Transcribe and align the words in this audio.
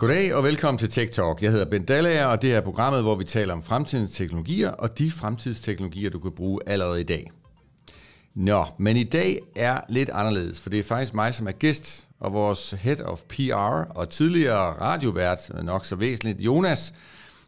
Goddag 0.00 0.34
og 0.34 0.44
velkommen 0.44 0.78
til 0.78 0.90
Tech 0.90 1.12
Talk. 1.12 1.42
Jeg 1.42 1.50
hedder 1.50 1.64
Ben 1.64 1.84
Dallager, 1.84 2.24
og 2.24 2.42
det 2.42 2.54
er 2.54 2.60
programmet, 2.60 3.02
hvor 3.02 3.14
vi 3.14 3.24
taler 3.24 3.54
om 3.54 3.62
fremtidens 3.62 4.12
teknologier 4.12 4.70
og 4.70 4.98
de 4.98 5.10
fremtidsteknologier, 5.10 6.10
du 6.10 6.18
kan 6.18 6.32
bruge 6.32 6.60
allerede 6.66 7.00
i 7.00 7.04
dag. 7.04 7.30
Nå, 8.34 8.64
men 8.78 8.96
i 8.96 9.04
dag 9.04 9.40
er 9.56 9.80
lidt 9.88 10.10
anderledes, 10.10 10.60
for 10.60 10.70
det 10.70 10.78
er 10.78 10.82
faktisk 10.84 11.14
mig, 11.14 11.34
som 11.34 11.46
er 11.46 11.52
gæst, 11.52 12.04
og 12.20 12.32
vores 12.32 12.70
Head 12.70 13.00
of 13.00 13.22
PR 13.28 13.54
og 13.94 14.08
tidligere 14.08 14.80
radiovært, 14.80 15.50
nok 15.62 15.84
så 15.84 15.96
væsentligt, 15.96 16.40
Jonas, 16.40 16.94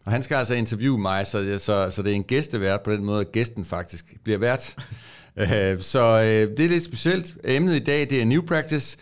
og 0.05 0.12
han 0.12 0.23
skal 0.23 0.37
altså 0.37 0.55
interviewe 0.55 0.98
mig, 0.98 1.27
så, 1.27 1.59
så, 1.59 1.91
så 1.91 2.03
det 2.03 2.11
er 2.11 2.16
en 2.16 2.25
gæstevært 2.25 2.80
på 2.82 2.93
den 2.93 3.05
måde, 3.05 3.21
at 3.21 3.32
gæsten 3.32 3.64
faktisk 3.64 4.05
bliver 4.25 4.39
vært. 4.39 4.77
Øh, 5.37 5.80
så 5.80 6.00
øh, 6.00 6.57
det 6.57 6.64
er 6.64 6.69
lidt 6.69 6.84
specielt. 6.84 7.34
Emnet 7.45 7.75
i 7.75 7.84
dag, 7.84 8.11
det 8.11 8.21
er 8.21 8.25
New 8.25 8.43
Practice, 8.43 8.98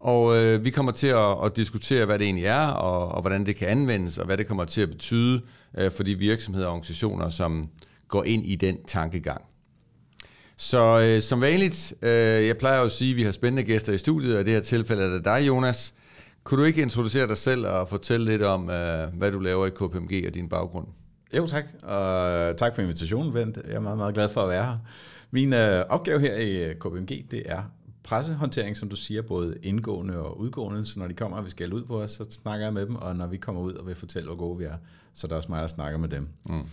og 0.00 0.36
øh, 0.36 0.64
vi 0.64 0.70
kommer 0.70 0.92
til 0.92 1.06
at, 1.06 1.44
at 1.44 1.56
diskutere, 1.56 2.04
hvad 2.06 2.18
det 2.18 2.24
egentlig 2.24 2.44
er, 2.44 2.66
og, 2.66 3.08
og 3.08 3.20
hvordan 3.20 3.46
det 3.46 3.56
kan 3.56 3.68
anvendes, 3.68 4.18
og 4.18 4.26
hvad 4.26 4.36
det 4.36 4.46
kommer 4.46 4.64
til 4.64 4.80
at 4.80 4.88
betyde 4.88 5.42
øh, 5.78 5.90
for 5.90 6.02
de 6.02 6.14
virksomheder 6.14 6.66
og 6.66 6.72
organisationer, 6.72 7.28
som 7.28 7.68
går 8.08 8.24
ind 8.24 8.46
i 8.46 8.56
den 8.56 8.76
tankegang. 8.86 9.42
Så 10.56 11.00
øh, 11.00 11.22
som 11.22 11.40
vanligt, 11.40 11.94
øh, 12.02 12.46
jeg 12.46 12.56
plejer 12.56 12.78
jo 12.78 12.84
at 12.84 12.92
sige, 12.92 13.10
at 13.10 13.16
vi 13.16 13.22
har 13.22 13.32
spændende 13.32 13.62
gæster 13.62 13.92
i 13.92 13.98
studiet, 13.98 14.34
og 14.34 14.40
i 14.40 14.44
det 14.44 14.52
her 14.52 14.60
tilfælde 14.60 15.02
er 15.02 15.08
det 15.08 15.24
dig, 15.24 15.46
Jonas. 15.46 15.94
Kunne 16.44 16.60
du 16.60 16.66
ikke 16.66 16.82
introducere 16.82 17.28
dig 17.28 17.36
selv 17.36 17.66
og 17.66 17.88
fortælle 17.88 18.26
lidt 18.26 18.42
om, 18.42 18.70
øh, 18.70 19.08
hvad 19.14 19.32
du 19.32 19.38
laver 19.38 19.66
i 19.66 19.70
KPMG 19.70 20.24
og 20.26 20.34
din 20.34 20.48
baggrund? 20.48 20.86
Jo 21.36 21.46
tak, 21.46 21.64
og 21.82 22.30
øh, 22.30 22.54
tak 22.54 22.74
for 22.74 22.82
invitationen, 22.82 23.34
Vent. 23.34 23.58
Jeg 23.68 23.74
er 23.74 23.80
meget, 23.80 23.98
meget 23.98 24.14
glad 24.14 24.28
for 24.28 24.42
at 24.42 24.48
være 24.48 24.64
her. 24.64 24.78
Min 25.30 25.52
øh, 25.52 25.84
opgave 25.88 26.20
her 26.20 26.34
i 26.34 26.64
øh, 26.64 26.74
KPMG, 26.74 27.30
det 27.30 27.42
er 27.46 27.62
pressehåndtering, 28.08 28.76
som 28.76 28.88
du 28.88 28.96
siger, 28.96 29.22
både 29.22 29.58
indgående 29.62 30.18
og 30.18 30.40
udgående. 30.40 30.86
Så 30.86 30.98
når 30.98 31.08
de 31.08 31.14
kommer 31.14 31.36
og 31.36 31.44
vi 31.44 31.50
skal 31.50 31.72
ud 31.72 31.84
på 31.84 32.02
os, 32.02 32.10
så 32.10 32.26
snakker 32.30 32.66
jeg 32.66 32.74
med 32.74 32.86
dem, 32.86 32.96
og 32.96 33.16
når 33.16 33.26
vi 33.26 33.36
kommer 33.36 33.62
ud 33.62 33.72
og 33.72 33.86
vil 33.86 33.94
fortælle, 33.94 34.26
hvor 34.26 34.36
gode 34.36 34.58
vi 34.58 34.64
er, 34.64 34.76
så 35.14 35.26
er 35.26 35.28
det 35.28 35.36
også 35.36 35.48
mig, 35.48 35.60
der 35.60 35.66
snakker 35.66 35.98
med 35.98 36.08
dem. 36.08 36.28
Mm. 36.44 36.66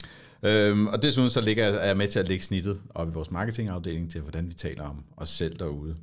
Øhm, 0.43 0.87
og 0.87 1.01
desuden 1.01 1.29
så 1.29 1.41
ligger 1.41 1.65
jeg, 1.65 1.75
er 1.75 1.85
jeg 1.85 1.97
med 1.97 2.07
til 2.07 2.19
at 2.19 2.27
lægge 2.27 2.43
snittet 2.43 2.79
op 2.89 3.07
i 3.07 3.11
vores 3.11 3.31
marketingafdeling 3.31 4.11
til, 4.11 4.21
hvordan 4.21 4.47
vi 4.47 4.53
taler 4.53 4.83
om 4.83 5.03
os 5.17 5.29
selv 5.29 5.59
derude. 5.59 5.95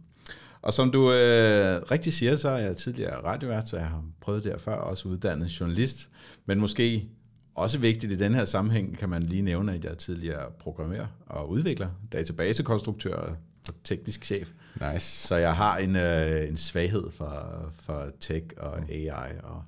Og 0.63 0.73
som 0.73 0.91
du 0.91 1.13
øh, 1.13 1.83
rigtig 1.91 2.13
siger, 2.13 2.37
så 2.37 2.49
er 2.49 2.59
jeg 2.59 2.77
tidligere 2.77 3.25
radiovært, 3.25 3.69
så 3.69 3.77
jeg 3.77 3.87
har 3.87 4.05
prøvet 4.21 4.45
der 4.45 4.59
før, 4.59 4.75
også 4.75 5.09
uddannet 5.09 5.61
journalist. 5.61 6.11
Men 6.47 6.61
måske 6.61 7.09
også 7.55 7.79
vigtigt 7.79 8.13
i 8.13 8.17
den 8.17 8.35
her 8.35 8.45
sammenhæng, 8.45 8.99
kan 8.99 9.09
man 9.09 9.23
lige 9.23 9.43
nævne, 9.43 9.75
at 9.75 9.85
jeg 9.85 9.91
er 9.91 9.95
tidligere 9.95 10.51
programmerer 10.59 11.07
og 11.27 11.51
udvikler, 11.51 11.89
databasekonstruktør 12.13 13.37
teknisk 13.85 14.25
chef. 14.25 14.51
Nice. 14.81 15.27
Så 15.27 15.37
jeg 15.37 15.57
har 15.57 15.79
en, 15.79 15.97
øh, 15.97 16.49
en 16.49 16.57
svaghed 16.57 17.11
for, 17.11 17.73
for 17.79 18.11
tech 18.21 18.47
og 18.57 18.81
mm. 18.81 18.87
AI, 18.91 19.33
og 19.43 19.63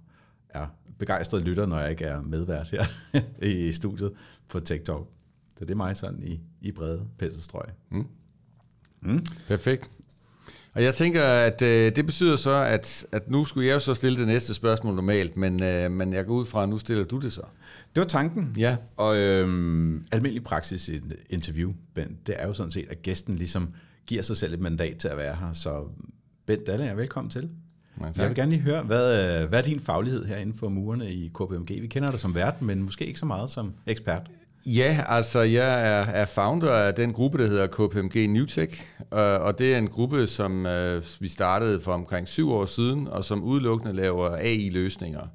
er 0.49 0.67
begejstret 0.99 1.43
lytter, 1.43 1.67
når 1.67 1.79
jeg 1.79 1.91
ikke 1.91 2.05
er 2.05 2.21
medvært 2.21 2.71
her 2.71 2.85
i 3.43 3.73
studiet 3.73 4.13
på 4.49 4.61
Tech 4.61 4.85
Talk. 4.85 5.07
Så 5.59 5.65
det 5.65 5.71
er 5.71 5.77
mig 5.77 5.97
sådan 5.97 6.23
i, 6.23 6.41
i 6.61 6.73
brede 6.73 7.07
penselstrøg. 7.19 7.69
Mm. 7.91 8.07
Mm. 9.01 9.27
Perfekt. 9.49 9.91
Og 10.75 10.83
jeg 10.83 10.95
tænker, 10.95 11.25
at 11.25 11.63
øh, 11.63 11.97
det 11.97 12.07
betyder 12.07 12.37
så, 12.37 12.55
at, 12.55 13.07
at 13.13 13.31
nu 13.31 13.45
skulle 13.45 13.67
jeg 13.67 13.75
jo 13.75 13.79
så 13.79 13.95
stille 13.95 14.19
det 14.19 14.27
næste 14.27 14.55
spørgsmål 14.55 14.95
normalt, 14.95 15.37
men, 15.37 15.63
øh, 15.63 15.91
men 15.91 16.13
jeg 16.13 16.27
går 16.27 16.35
ud 16.35 16.45
fra, 16.45 16.63
at 16.63 16.69
nu 16.69 16.79
stiller 16.79 17.05
du 17.05 17.19
det 17.19 17.33
så. 17.33 17.43
Det 17.95 18.01
var 18.01 18.05
tanken. 18.05 18.55
Ja. 18.59 18.77
Og 18.97 19.17
øhm, 19.19 20.05
almindelig 20.13 20.45
praksis 20.45 20.89
i 20.89 20.95
et 20.95 21.17
interview, 21.31 21.73
Ben, 21.95 22.19
det 22.27 22.35
er 22.39 22.47
jo 22.47 22.53
sådan 22.53 22.71
set, 22.71 22.87
at 22.91 23.03
gæsten 23.03 23.37
ligesom 23.37 23.69
giver 24.07 24.23
sig 24.23 24.37
selv 24.37 24.55
et 24.55 24.61
mandat 24.61 24.97
til 24.97 25.09
at 25.09 25.17
være 25.17 25.37
her. 25.37 25.53
Så 25.53 25.85
Bent 26.47 26.67
Dalle, 26.67 26.85
er 26.85 26.95
velkommen 26.95 27.31
til. 27.31 27.49
Ja, 28.01 28.07
jeg 28.17 28.29
vil 28.29 28.37
gerne 28.37 28.51
lige 28.51 28.63
høre, 28.63 28.83
hvad, 28.83 29.43
øh, 29.43 29.49
hvad 29.49 29.59
er 29.59 29.63
din 29.63 29.81
faglighed 29.81 30.25
her 30.25 30.37
inden 30.37 30.55
for 30.55 30.69
murene 30.69 31.13
i 31.13 31.29
KPMG? 31.35 31.83
Vi 31.83 31.87
kender 31.87 32.11
dig 32.11 32.21
som 32.21 32.35
vært, 32.35 32.63
men 32.63 32.83
måske 32.83 33.07
ikke 33.07 33.19
så 33.19 33.27
meget 33.27 33.51
som 33.51 33.73
ekspert. 33.87 34.31
Ja, 34.67 35.05
altså 35.09 35.41
jeg 35.41 35.81
er, 35.81 36.05
er 36.05 36.25
founder 36.27 36.73
af 36.73 36.95
den 36.95 37.13
gruppe, 37.13 37.39
der 37.39 37.47
hedder 37.47 37.67
KPMG 37.67 38.29
Newtech, 38.29 38.83
og 39.11 39.59
det 39.59 39.75
er 39.75 39.79
en 39.79 39.89
gruppe, 39.89 40.27
som 40.27 40.67
øh, 40.67 41.03
vi 41.21 41.29
startede 41.29 41.81
for 41.81 41.93
omkring 41.93 42.29
syv 42.29 42.51
år 42.51 42.67
siden, 42.67 43.09
og 43.09 43.25
som 43.25 43.43
udelukkende 43.43 43.93
laver 43.95 44.37
AI-løsninger. 44.37 45.27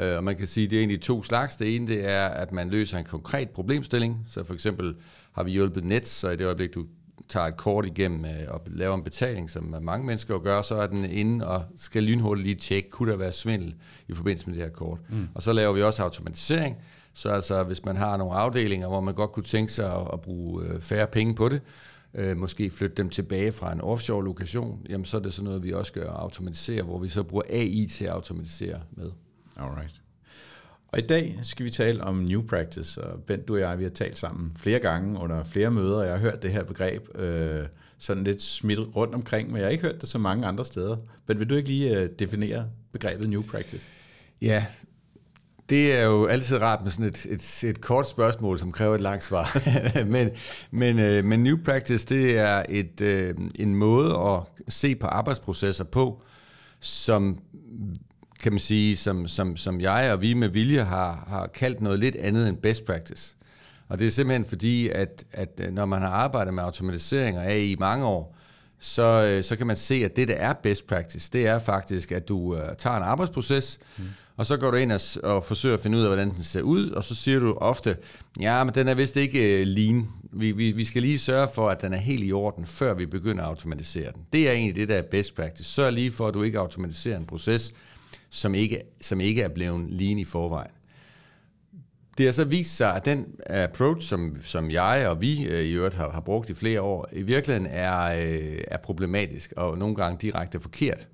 Øh, 0.00 0.16
og 0.16 0.24
man 0.24 0.36
kan 0.36 0.46
sige, 0.46 0.64
at 0.64 0.70
det 0.70 0.76
er 0.76 0.80
egentlig 0.80 1.00
to 1.00 1.22
slags. 1.22 1.56
Det 1.56 1.76
ene 1.76 1.86
det 1.86 2.08
er, 2.08 2.26
at 2.26 2.52
man 2.52 2.70
løser 2.70 2.98
en 2.98 3.04
konkret 3.04 3.50
problemstilling. 3.50 4.26
Så 4.28 4.44
for 4.44 4.54
eksempel 4.54 4.94
har 5.32 5.42
vi 5.42 5.50
hjulpet 5.50 5.84
Nets, 5.84 6.10
så 6.10 6.30
i 6.30 6.36
det 6.36 6.44
øjeblik, 6.44 6.74
du 6.74 6.86
tager 7.28 7.46
et 7.46 7.56
kort 7.56 7.86
igennem 7.86 8.24
øh, 8.24 8.30
og 8.48 8.60
laver 8.66 8.94
en 8.94 9.04
betaling, 9.04 9.50
som 9.50 9.74
mange 9.82 10.06
mennesker 10.06 10.38
gør, 10.38 10.62
så 10.62 10.76
er 10.76 10.86
den 10.86 11.04
inde 11.04 11.46
og 11.46 11.62
skal 11.76 12.02
lynhurtigt 12.02 12.46
lige 12.46 12.56
tjekke, 12.56 12.90
kunne 12.90 13.12
der 13.12 13.18
være 13.18 13.32
svindel 13.32 13.74
i 14.08 14.14
forbindelse 14.14 14.46
med 14.46 14.56
det 14.56 14.64
her 14.64 14.70
kort. 14.70 14.98
Mm. 15.08 15.28
Og 15.34 15.42
så 15.42 15.52
laver 15.52 15.72
vi 15.72 15.82
også 15.82 16.02
automatisering, 16.02 16.76
så 17.14 17.30
altså, 17.30 17.62
hvis 17.62 17.84
man 17.84 17.96
har 17.96 18.16
nogle 18.16 18.34
afdelinger, 18.34 18.88
hvor 18.88 19.00
man 19.00 19.14
godt 19.14 19.32
kunne 19.32 19.44
tænke 19.44 19.72
sig 19.72 19.94
at, 19.94 20.08
at 20.12 20.20
bruge 20.20 20.64
øh, 20.64 20.80
færre 20.80 21.06
penge 21.06 21.34
på 21.34 21.48
det, 21.48 21.60
øh, 22.14 22.36
måske 22.36 22.70
flytte 22.70 22.96
dem 22.96 23.10
tilbage 23.10 23.52
fra 23.52 23.72
en 23.72 23.80
offshore 23.80 24.24
lokation, 24.24 24.86
jamen 24.88 25.04
så 25.04 25.16
er 25.16 25.20
det 25.20 25.32
sådan 25.32 25.44
noget, 25.44 25.62
vi 25.62 25.72
også 25.72 25.92
gør 25.92 26.10
automatisere, 26.10 26.82
hvor 26.82 26.98
vi 26.98 27.08
så 27.08 27.22
bruger 27.22 27.44
AI 27.48 27.86
til 27.90 28.04
at 28.04 28.10
automatisere 28.10 28.80
med. 28.90 29.10
Alright. 29.56 30.02
Og 30.88 30.98
i 30.98 31.02
dag 31.02 31.38
skal 31.42 31.64
vi 31.64 31.70
tale 31.70 32.04
om 32.04 32.16
new 32.16 32.46
practice, 32.46 33.02
og 33.04 33.22
Bent, 33.22 33.48
du 33.48 33.54
og 33.54 33.60
jeg, 33.60 33.78
vi 33.78 33.82
har 33.82 33.90
talt 33.90 34.18
sammen 34.18 34.52
flere 34.56 34.78
gange 34.78 35.20
under 35.20 35.44
flere 35.44 35.70
møder, 35.70 35.96
og 35.96 36.04
jeg 36.04 36.12
har 36.12 36.20
hørt 36.20 36.42
det 36.42 36.52
her 36.52 36.64
begreb 36.64 37.18
øh, 37.18 37.62
sådan 37.98 38.24
lidt 38.24 38.42
smidt 38.42 38.80
rundt 38.96 39.14
omkring, 39.14 39.48
men 39.48 39.56
jeg 39.56 39.64
har 39.64 39.70
ikke 39.70 39.84
hørt 39.84 40.00
det 40.00 40.08
så 40.08 40.18
mange 40.18 40.46
andre 40.46 40.64
steder. 40.64 40.96
Men 41.26 41.38
vil 41.38 41.50
du 41.50 41.54
ikke 41.54 41.68
lige 41.68 41.98
øh, 41.98 42.08
definere 42.18 42.66
begrebet 42.92 43.30
new 43.30 43.42
practice? 43.42 43.86
Ja, 44.40 44.66
det 45.68 45.94
er 45.94 46.02
jo 46.02 46.26
altid 46.26 46.60
rart 46.62 46.82
med 46.82 46.90
sådan 46.90 47.06
et, 47.06 47.26
et, 47.26 47.64
et 47.64 47.80
kort 47.80 48.08
spørgsmål, 48.08 48.58
som 48.58 48.72
kræver 48.72 48.94
et 48.94 49.00
langt 49.00 49.24
svar. 49.24 49.58
men, 50.14 50.30
men, 50.70 50.98
øh, 50.98 51.24
men 51.24 51.42
new 51.42 51.56
practice, 51.64 52.06
det 52.06 52.38
er 52.38 52.62
et, 52.68 53.00
øh, 53.00 53.34
en 53.54 53.74
måde 53.74 54.18
at 54.18 54.62
se 54.72 54.94
på 54.94 55.06
arbejdsprocesser 55.06 55.84
på, 55.84 56.22
som 56.80 57.38
kan 58.42 58.52
man 58.52 58.58
sige, 58.58 58.96
som, 58.96 59.28
som, 59.28 59.56
som 59.56 59.80
jeg 59.80 60.12
og 60.12 60.22
vi 60.22 60.34
med 60.34 60.48
vilje 60.48 60.84
har, 60.84 61.24
har 61.28 61.46
kaldt 61.46 61.80
noget 61.80 61.98
lidt 61.98 62.16
andet 62.16 62.48
end 62.48 62.56
best 62.56 62.84
practice. 62.84 63.36
Og 63.88 63.98
det 63.98 64.06
er 64.06 64.10
simpelthen 64.10 64.44
fordi, 64.44 64.88
at, 64.88 65.24
at 65.32 65.60
øh, 65.60 65.72
når 65.72 65.84
man 65.84 66.02
har 66.02 66.08
arbejdet 66.08 66.54
med 66.54 66.62
automatisering 66.62 67.38
og 67.38 67.46
AI 67.46 67.72
i 67.72 67.76
mange 67.76 68.06
år, 68.06 68.36
så, 68.78 69.38
så 69.42 69.56
kan 69.56 69.66
man 69.66 69.76
se, 69.76 69.94
at 69.94 70.16
det, 70.16 70.28
der 70.28 70.34
er 70.34 70.52
best 70.52 70.86
practice, 70.86 71.30
det 71.32 71.46
er 71.46 71.58
faktisk, 71.58 72.12
at 72.12 72.28
du 72.28 72.38
uh, 72.38 72.60
tager 72.78 72.96
en 72.96 73.02
arbejdsproces, 73.02 73.78
mm 73.98 74.04
og 74.36 74.46
så 74.46 74.56
går 74.56 74.70
du 74.70 74.76
ind 74.76 74.92
og, 74.92 75.00
og 75.22 75.44
forsøger 75.44 75.74
at 75.74 75.80
finde 75.80 75.98
ud 75.98 76.02
af, 76.02 76.08
hvordan 76.08 76.30
den 76.30 76.42
ser 76.42 76.62
ud, 76.62 76.90
og 76.90 77.04
så 77.04 77.14
siger 77.14 77.38
du 77.38 77.52
ofte, 77.52 77.96
ja, 78.40 78.64
men 78.64 78.74
den 78.74 78.88
er 78.88 78.94
vist 78.94 79.16
ikke 79.16 79.60
øh, 79.60 79.66
lean. 79.66 80.08
Vi, 80.32 80.52
vi, 80.52 80.72
vi 80.72 80.84
skal 80.84 81.02
lige 81.02 81.18
sørge 81.18 81.48
for, 81.54 81.68
at 81.68 81.82
den 81.82 81.94
er 81.94 81.98
helt 81.98 82.24
i 82.24 82.32
orden, 82.32 82.66
før 82.66 82.94
vi 82.94 83.06
begynder 83.06 83.42
at 83.42 83.48
automatisere 83.48 84.12
den. 84.12 84.22
Det 84.32 84.48
er 84.48 84.52
egentlig 84.52 84.76
det, 84.76 84.88
der 84.88 84.96
er 84.96 85.02
best 85.10 85.34
practice. 85.36 85.64
Sørg 85.64 85.92
lige 85.92 86.10
for, 86.10 86.28
at 86.28 86.34
du 86.34 86.42
ikke 86.42 86.58
automatiserer 86.58 87.18
en 87.18 87.26
proces, 87.26 87.74
som 88.30 88.54
ikke, 88.54 88.82
som 89.00 89.20
ikke 89.20 89.42
er 89.42 89.48
blevet 89.48 89.90
lean 89.90 90.18
i 90.18 90.24
forvejen. 90.24 90.70
Det 92.18 92.26
har 92.26 92.32
så 92.32 92.44
vist 92.44 92.76
sig, 92.76 92.96
at 92.96 93.04
den 93.04 93.26
approach, 93.46 94.08
som, 94.08 94.36
som 94.40 94.70
jeg 94.70 95.08
og 95.08 95.20
vi 95.20 95.46
øh, 95.46 95.64
i 95.64 95.72
øvrigt 95.72 95.94
har, 95.94 96.10
har 96.10 96.20
brugt 96.20 96.50
i 96.50 96.54
flere 96.54 96.80
år, 96.80 97.08
i 97.12 97.22
virkeligheden 97.22 97.68
er, 97.70 98.02
øh, 98.02 98.58
er 98.68 98.76
problematisk 98.76 99.52
og 99.56 99.78
nogle 99.78 99.94
gange 99.94 100.18
direkte 100.20 100.60
forkert. 100.60 101.08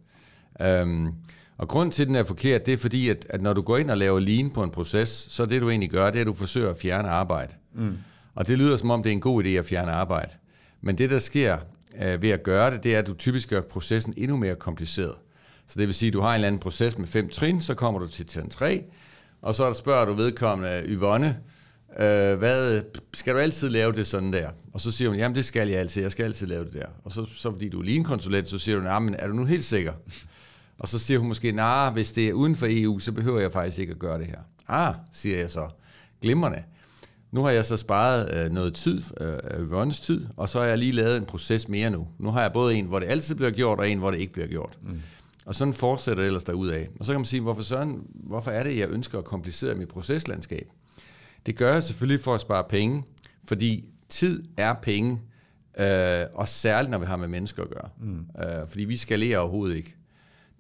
Øhm, 0.61 1.13
og 1.59 1.69
grund 1.69 1.93
til, 1.93 2.03
at 2.03 2.09
den 2.09 2.17
er 2.17 2.25
forkert, 2.25 2.67
det 2.67 2.75
er 2.75 2.79
fordi, 2.79 3.09
at, 3.09 3.27
at 3.31 3.43
når 3.43 3.53
du 3.53 3.63
går 3.63 3.77
ind 3.77 3.91
og 3.91 3.99
laver 3.99 4.21
lean 4.21 4.51
på 4.51 4.63
en 4.63 4.71
proces, 4.71 5.09
så 5.09 5.47
det 5.47 5.61
du 5.63 5.71
egentlig 5.71 5.91
gør, 5.91 6.11
det 6.11 6.19
er, 6.19 6.21
at 6.21 6.27
du 6.27 6.33
forsøger 6.33 6.71
at 6.71 6.77
fjerne 6.77 7.09
arbejde. 7.09 7.55
Mm. 7.75 7.97
Og 8.35 8.49
det 8.49 8.59
lyder 8.59 8.77
som 8.77 8.91
om, 8.91 9.03
det 9.03 9.11
er 9.11 9.15
en 9.15 9.21
god 9.21 9.45
idé 9.45 9.49
at 9.49 9.65
fjerne 9.65 9.93
arbejde. 9.93 10.33
Men 10.81 10.99
det, 10.99 11.11
der 11.11 11.19
sker 11.19 11.57
uh, 11.95 12.23
ved 12.23 12.31
at 12.31 12.43
gøre 12.43 12.71
det, 12.71 12.85
det 12.85 12.95
er, 12.95 12.99
at 12.99 13.07
du 13.07 13.15
typisk 13.15 13.51
gør 13.51 13.61
processen 13.61 14.15
endnu 14.17 14.37
mere 14.37 14.55
kompliceret. 14.55 15.15
Så 15.67 15.81
det 15.81 15.87
vil 15.87 15.95
sige, 15.95 16.09
at 16.09 16.13
du 16.13 16.21
har 16.21 16.29
en 16.29 16.35
eller 16.35 16.47
anden 16.47 16.61
proces 16.61 16.99
med 16.99 17.07
fem 17.07 17.29
trin, 17.29 17.61
så 17.61 17.75
kommer 17.75 18.01
du 18.01 18.09
til 18.09 18.27
trin 18.27 18.51
3, 18.51 18.85
og 19.43 19.55
så 19.55 19.73
spørger 19.73 20.07
du 20.07 20.13
vedkommende 20.13 20.83
Yvonne, 20.87 21.39
øh, 21.99 22.39
hvad, 22.39 22.83
skal 23.15 23.35
du 23.35 23.39
altid 23.39 23.69
lave 23.69 23.93
det 23.93 24.07
sådan 24.07 24.33
der? 24.33 24.51
Og 24.73 24.81
så 24.81 24.91
siger 24.91 25.09
hun, 25.09 25.19
jamen 25.19 25.35
det 25.35 25.45
skal 25.45 25.69
jeg 25.69 25.81
altid, 25.81 26.03
jeg 26.03 26.13
skal 26.13 26.25
altid 26.25 26.47
lave 26.47 26.65
det 26.65 26.73
der. 26.73 26.87
Og 27.05 27.13
så, 27.13 27.25
så 27.25 27.51
fordi 27.51 27.69
du 27.69 27.79
er 27.79 27.83
lige 27.83 27.97
en 27.97 28.05
konsulent, 28.05 28.49
så 28.49 28.59
siger 28.59 28.77
du, 28.77 28.83
nej, 28.83 28.99
men 28.99 29.15
er 29.19 29.27
du 29.27 29.33
nu 29.33 29.45
helt 29.45 29.65
sikker? 29.65 29.93
Og 30.79 30.89
så 30.89 30.99
siger 30.99 31.19
hun 31.19 31.29
måske, 31.29 31.53
nej, 31.53 31.91
hvis 31.91 32.13
det 32.13 32.29
er 32.29 32.33
uden 32.33 32.57
for 32.57 32.67
EU, 32.71 32.99
så 32.99 33.13
behøver 33.13 33.41
jeg 33.41 33.53
faktisk 33.53 33.79
ikke 33.79 33.93
at 33.93 33.99
gøre 33.99 34.19
det 34.19 34.27
her. 34.27 34.39
Ah, 34.69 34.95
siger 35.13 35.39
jeg 35.39 35.51
så. 35.51 35.69
Glimrende. 36.23 36.63
Nu 37.31 37.43
har 37.43 37.51
jeg 37.51 37.65
så 37.65 37.77
sparet 37.77 38.35
øh, 38.35 38.53
noget 38.53 38.75
tid, 38.75 39.03
øh, 39.21 39.61
Yvonnes 39.61 40.01
tid, 40.01 40.27
og 40.37 40.49
så 40.49 40.61
har 40.61 40.67
jeg 40.67 40.79
lige 40.79 40.93
lavet 40.93 41.17
en 41.17 41.25
proces 41.25 41.69
mere 41.69 41.91
nu. 41.91 42.09
Nu 42.19 42.31
har 42.31 42.43
jeg 42.43 42.53
både 42.53 42.75
en, 42.75 42.87
hvor 42.87 42.99
det 42.99 43.07
altid 43.07 43.35
bliver 43.35 43.51
gjort, 43.51 43.79
og 43.79 43.91
en, 43.91 43.99
hvor 43.99 44.11
det 44.11 44.21
ikke 44.21 44.33
bliver 44.33 44.49
gjort. 44.49 44.79
Mm. 44.83 45.01
Og 45.47 45.55
sådan 45.55 45.75
fortsætter 45.75 46.23
det 46.23 46.27
ellers 46.27 46.45
af. 46.45 46.89
Og 47.01 47.07
så 47.07 47.13
kan 47.13 47.21
man 47.21 47.25
sige, 47.25 47.41
hvorfor, 47.41 47.63
sådan, 47.63 48.03
hvorfor 48.15 48.51
er 48.51 48.63
det, 48.63 48.79
jeg 48.79 48.89
ønsker 48.89 49.19
at 49.19 49.25
komplicere 49.25 49.75
mit 49.75 49.89
proceslandskab? 49.89 50.69
Det 51.47 51.57
gør 51.57 51.73
jeg 51.73 51.83
selvfølgelig 51.83 52.25
for 52.25 52.35
at 52.35 52.41
spare 52.41 52.65
penge, 52.65 53.03
fordi 53.45 53.85
tid 54.09 54.45
er 54.57 54.75
penge, 54.75 55.21
øh, 55.79 56.25
og 56.35 56.49
særligt 56.49 56.91
når 56.91 56.99
vi 56.99 57.07
har 57.07 57.17
med 57.17 57.29
mennesker 57.29 57.63
at 57.63 57.71
gøre. 57.71 57.89
Mm. 58.01 58.27
Øh, 58.43 58.69
fordi 58.69 58.85
vi 58.85 58.97
skalerer 58.97 59.39
overhovedet 59.39 59.77
ikke. 59.77 59.95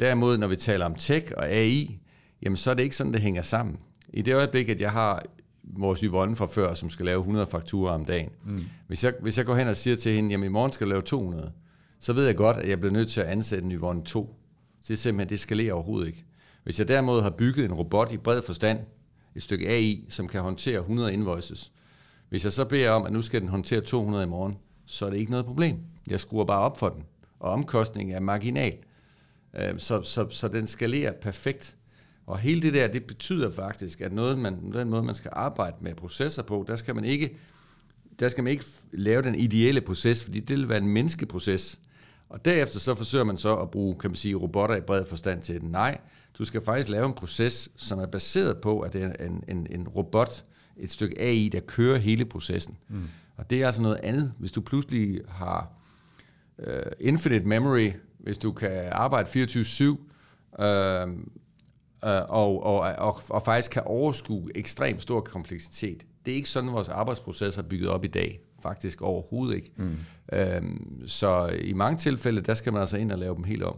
Derimod, 0.01 0.39
når 0.39 0.47
vi 0.47 0.57
taler 0.57 0.87
om 0.87 0.95
tech 0.95 1.33
og 1.37 1.49
AI, 1.49 1.99
jamen 2.43 2.57
så 2.57 2.71
er 2.71 2.75
det 2.75 2.83
ikke 2.83 2.97
sådan, 2.97 3.13
det 3.13 3.21
hænger 3.21 3.43
sammen. 3.43 3.79
I 4.09 4.23
det 4.23 4.35
øjeblik, 4.35 4.69
at 4.69 4.81
jeg 4.81 4.93
har 4.93 5.23
vores 5.63 6.01
Yvonne 6.01 6.37
fra 6.37 6.47
før, 6.47 6.75
som 6.75 6.91
skal 6.91 7.07
lave 7.07 7.19
100 7.19 7.47
fakturer 7.47 7.93
om 7.93 8.05
dagen. 8.05 8.31
Mm. 8.45 8.65
Hvis, 8.87 9.05
jeg, 9.05 9.15
hvis 9.21 9.39
jeg 9.39 9.47
går 9.47 9.55
hen 9.55 9.69
og 9.69 9.77
siger 9.77 9.97
til 9.97 10.15
hende, 10.15 10.31
jamen 10.31 10.47
i 10.47 10.53
morgen 10.53 10.73
skal 10.73 10.85
jeg 10.85 10.89
lave 10.89 11.03
200, 11.03 11.53
så 12.01 12.13
ved 12.13 12.27
jeg 12.27 12.37
godt, 12.37 12.57
at 12.57 12.69
jeg 12.69 12.81
bliver 12.81 12.93
nødt 12.93 13.11
til 13.11 13.21
at 13.21 13.27
ansætte 13.27 13.65
en 13.65 13.73
Yvonne 13.73 14.05
2. 14.05 14.37
Så 14.81 14.89
det 14.89 14.95
er 14.95 14.99
simpelthen, 14.99 15.29
det 15.29 15.41
skalerer 15.41 15.73
overhovedet 15.73 16.07
ikke. 16.07 16.25
Hvis 16.65 16.79
jeg 16.79 16.89
derimod 16.89 17.23
har 17.23 17.31
bygget 17.31 17.65
en 17.65 17.73
robot 17.73 18.13
i 18.13 18.17
bred 18.17 18.43
forstand, 18.43 18.79
et 19.35 19.43
stykke 19.43 19.69
AI, 19.69 20.05
som 20.09 20.29
kan 20.29 20.41
håndtere 20.41 20.79
100 20.79 21.13
invoices, 21.13 21.73
hvis 22.29 22.45
jeg 22.45 22.53
så 22.53 22.65
beder 22.65 22.91
om, 22.91 23.07
at 23.07 23.13
nu 23.13 23.23
skal 23.23 23.41
den 23.41 23.49
håndtere 23.49 23.81
200 23.81 24.25
i 24.25 24.27
morgen, 24.27 24.57
så 24.87 25.07
er 25.07 25.11
det 25.11 25.19
ikke 25.19 25.31
noget 25.31 25.47
problem. 25.47 25.77
Jeg 26.11 26.21
skruer 26.21 26.45
bare 26.45 26.61
op 26.61 26.79
for 26.79 26.89
den, 26.89 27.03
og 27.41 27.51
omkostningen 27.51 28.15
er 28.15 28.21
marginal. 28.21 28.77
Øh, 29.57 29.79
så, 29.79 30.03
så, 30.03 30.29
så 30.31 30.49
den 30.49 30.67
skalerer 30.67 31.13
perfekt. 31.13 31.77
Og 32.27 32.39
hele 32.39 32.63
det 32.63 32.75
der, 32.75 32.89
det 32.89 33.05
betyder 33.05 33.51
faktisk, 33.51 34.01
at 34.01 34.13
noget, 34.13 34.39
man, 34.39 34.73
den 34.73 34.91
måde, 34.91 35.03
man 35.03 35.15
skal 35.15 35.31
arbejde 35.35 35.77
med 35.81 35.95
processer 35.95 36.43
på, 36.43 36.65
der 36.69 36.77
skal 36.77 36.95
man 36.95 37.05
ikke, 37.05 37.37
der 38.21 38.29
skal 38.29 38.45
man 38.45 38.51
ikke 38.51 38.65
lave 38.93 39.23
den 39.23 39.35
ideelle 39.35 39.81
proces, 39.81 40.25
fordi 40.25 40.41
det 40.41 40.57
vil 40.57 40.69
være 40.69 40.79
en 40.79 40.89
menneskeproces. 40.89 41.81
Og 42.29 42.45
derefter 42.45 42.79
så 42.79 42.95
forsøger 42.95 43.25
man 43.25 43.37
så 43.37 43.57
at 43.57 43.71
bruge, 43.71 43.97
kan 43.99 44.11
man 44.11 44.17
sige, 44.17 44.35
robotter 44.35 44.77
i 44.77 44.81
bred 44.81 45.07
forstand 45.07 45.43
til 45.43 45.55
det. 45.55 45.63
Nej, 45.63 46.01
du 46.39 46.45
skal 46.45 46.65
faktisk 46.65 46.89
lave 46.89 47.07
en 47.07 47.15
proces, 47.15 47.71
som 47.77 47.99
er 47.99 48.07
baseret 48.07 48.59
på, 48.59 48.81
at 48.81 48.93
det 48.93 49.03
er 49.03 49.27
en, 49.27 49.45
en, 49.49 49.67
en 49.71 49.89
robot, 49.89 50.45
et 50.77 50.91
stykke 50.91 51.21
AI, 51.21 51.49
der 51.49 51.61
kører 51.61 51.99
hele 51.99 52.25
processen. 52.25 52.77
Mm. 52.89 53.03
Og 53.37 53.51
det 53.51 53.63
er 53.63 53.67
altså 53.67 53.83
noget 53.83 53.97
andet. 54.03 54.33
Hvis 54.39 54.53
du 54.53 54.61
pludselig 54.61 55.21
har 55.29 55.78
uh, 56.67 56.73
infinite 57.01 57.45
memory, 57.45 57.91
hvis 58.19 58.39
du 58.39 58.53
kan 58.53 58.89
arbejde 58.93 59.29
24-7, 59.29 59.85
uh, 59.85 59.95
uh, 59.95 59.99
og, 62.29 62.63
og, 62.63 62.79
og, 62.81 63.21
og 63.29 63.43
faktisk 63.43 63.71
kan 63.71 63.83
overskue 63.87 64.51
ekstremt 64.55 65.03
stor 65.03 65.21
kompleksitet. 65.21 66.07
Det 66.27 66.33
er 66.33 66.37
ikke 66.37 66.49
sådan, 66.49 66.73
vores 66.73 66.89
arbejdsproces 66.89 67.59
er 67.59 67.63
bygget 67.63 67.91
op 67.91 68.05
i 68.05 68.09
dag. 68.09 68.41
Faktisk 68.63 69.03
overhovedet 69.03 69.57
ikke. 69.57 69.73
Mm. 69.77 69.97
Uh, 70.33 70.71
så 71.07 71.47
i 71.61 71.73
mange 71.73 71.99
tilfælde, 71.99 72.41
der 72.41 72.55
skal 72.55 72.73
man 72.73 72.81
altså 72.81 72.97
ind 72.97 73.13
og 73.13 73.19
lave 73.19 73.35
dem 73.35 73.45
helt 73.45 73.63
om. 73.63 73.77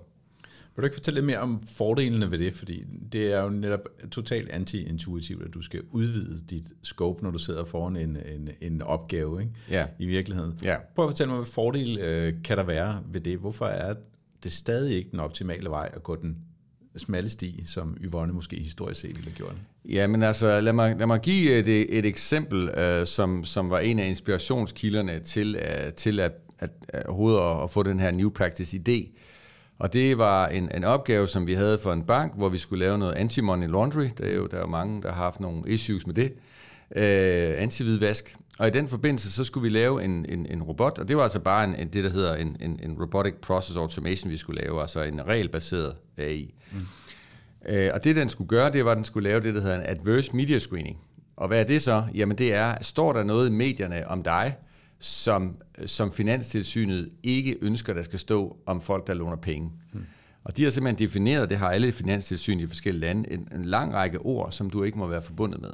Vil 0.76 0.82
du 0.82 0.86
ikke 0.86 0.96
fortælle 0.96 1.20
lidt 1.20 1.26
mere 1.26 1.38
om 1.38 1.62
fordelene 1.66 2.30
ved 2.30 2.38
det? 2.38 2.54
Fordi 2.54 2.84
det 3.12 3.32
er 3.32 3.42
jo 3.42 3.48
netop 3.48 3.88
totalt 4.10 4.50
anti-intuitivt, 4.50 5.44
at 5.44 5.54
du 5.54 5.62
skal 5.62 5.82
udvide 5.90 6.40
dit 6.50 6.66
scope, 6.82 7.22
når 7.22 7.30
du 7.30 7.38
sidder 7.38 7.64
foran 7.64 7.96
en, 7.96 8.16
en, 8.16 8.48
en 8.60 8.82
opgave 8.82 9.40
ikke? 9.40 9.52
Ja. 9.70 9.86
i 9.98 10.06
virkeligheden. 10.06 10.58
Ja. 10.64 10.76
Prøv 10.94 11.04
at 11.04 11.10
fortælle 11.10 11.28
mig, 11.28 11.38
hvad 11.38 11.52
fordel 11.52 11.98
øh, 11.98 12.32
kan 12.44 12.56
der 12.56 12.64
være 12.64 13.02
ved 13.12 13.20
det? 13.20 13.38
Hvorfor 13.38 13.66
er 13.66 13.94
det 14.44 14.52
stadig 14.52 14.96
ikke 14.96 15.10
den 15.10 15.20
optimale 15.20 15.70
vej 15.70 15.90
at 15.92 16.02
gå 16.02 16.16
den 16.16 16.36
smalle 16.96 17.30
sti, 17.30 17.62
som 17.66 17.96
Yvonne 18.00 18.32
måske 18.32 18.56
historisk 18.56 19.00
set 19.00 19.16
ville 19.16 19.30
have 19.30 19.36
gjort? 19.36 19.54
Ja, 19.84 20.06
men 20.06 20.22
altså, 20.22 20.60
lad 20.60 20.72
mig, 20.72 20.96
lad 20.98 21.06
mig 21.06 21.20
give 21.20 21.58
et, 21.58 21.98
et 21.98 22.06
eksempel, 22.06 22.68
øh, 22.68 23.06
som, 23.06 23.44
som 23.44 23.70
var 23.70 23.78
en 23.78 23.98
af 23.98 24.08
inspirationskilderne 24.08 25.20
til, 25.20 25.56
øh, 25.56 25.92
til 25.92 26.20
at, 26.20 26.32
at, 26.58 26.70
at 26.88 27.06
overhovedet 27.06 27.40
at, 27.40 27.62
at 27.62 27.70
få 27.70 27.82
den 27.82 28.00
her 28.00 28.10
New 28.10 28.30
Practice-idé. 28.30 29.10
Og 29.80 29.92
det 29.92 30.18
var 30.18 30.46
en, 30.48 30.70
en 30.74 30.84
opgave, 30.84 31.28
som 31.28 31.46
vi 31.46 31.54
havde 31.54 31.78
for 31.78 31.92
en 31.92 32.02
bank, 32.02 32.32
hvor 32.36 32.48
vi 32.48 32.58
skulle 32.58 32.84
lave 32.84 32.98
noget 32.98 33.14
anti-money 33.14 33.66
laundry. 33.66 34.06
Der 34.18 34.24
er 34.24 34.34
jo 34.34 34.46
der 34.46 34.62
er 34.62 34.66
mange, 34.66 35.02
der 35.02 35.12
har 35.12 35.22
haft 35.22 35.40
nogle 35.40 35.62
issues 35.66 36.06
med 36.06 36.14
det. 36.14 36.32
Øh, 36.96 37.62
anti-hvidvask. 37.62 38.36
Og 38.58 38.68
i 38.68 38.70
den 38.70 38.88
forbindelse, 38.88 39.32
så 39.32 39.44
skulle 39.44 39.62
vi 39.62 39.68
lave 39.68 40.04
en, 40.04 40.26
en, 40.28 40.46
en 40.50 40.62
robot, 40.62 40.98
og 40.98 41.08
det 41.08 41.16
var 41.16 41.22
altså 41.22 41.40
bare 41.40 41.64
en, 41.64 41.74
en, 41.74 41.88
det, 41.88 42.04
der 42.04 42.10
hedder 42.10 42.34
en, 42.34 42.56
en, 42.60 42.80
en 42.82 42.96
robotic 43.00 43.34
process 43.42 43.76
automation, 43.76 44.30
vi 44.30 44.36
skulle 44.36 44.62
lave, 44.62 44.80
altså 44.80 45.02
en 45.02 45.26
regelbaseret 45.26 45.94
AI. 46.18 46.54
Mm. 46.72 46.78
Øh, 47.68 47.90
og 47.94 48.04
det, 48.04 48.16
den 48.16 48.28
skulle 48.28 48.48
gøre, 48.48 48.72
det 48.72 48.84
var, 48.84 48.90
at 48.90 48.96
den 48.96 49.04
skulle 49.04 49.28
lave 49.28 49.40
det, 49.40 49.54
der 49.54 49.60
hedder 49.60 49.76
en 49.76 49.86
adverse 49.86 50.36
media 50.36 50.58
screening. 50.58 50.98
Og 51.36 51.48
hvad 51.48 51.60
er 51.60 51.64
det 51.64 51.82
så? 51.82 52.04
Jamen 52.14 52.38
det 52.38 52.54
er, 52.54 52.74
står 52.80 53.12
der 53.12 53.22
noget 53.22 53.48
i 53.48 53.52
medierne 53.52 54.08
om 54.08 54.22
dig, 54.22 54.54
som, 55.00 55.56
som 55.86 56.12
Finanstilsynet 56.12 57.08
ikke 57.22 57.56
ønsker, 57.60 57.94
der 57.94 58.02
skal 58.02 58.18
stå 58.18 58.56
om 58.66 58.80
folk, 58.80 59.06
der 59.06 59.14
låner 59.14 59.36
penge. 59.36 59.70
Hmm. 59.92 60.06
Og 60.44 60.56
de 60.56 60.64
har 60.64 60.70
simpelthen 60.70 61.08
defineret, 61.08 61.50
det 61.50 61.58
har 61.58 61.70
alle 61.70 61.92
Finanstilsyn 61.92 62.60
i 62.60 62.66
forskellige 62.66 63.00
lande, 63.00 63.32
en, 63.32 63.48
en 63.54 63.64
lang 63.64 63.94
række 63.94 64.18
ord, 64.18 64.52
som 64.52 64.70
du 64.70 64.82
ikke 64.82 64.98
må 64.98 65.06
være 65.06 65.22
forbundet 65.22 65.60
med. 65.60 65.70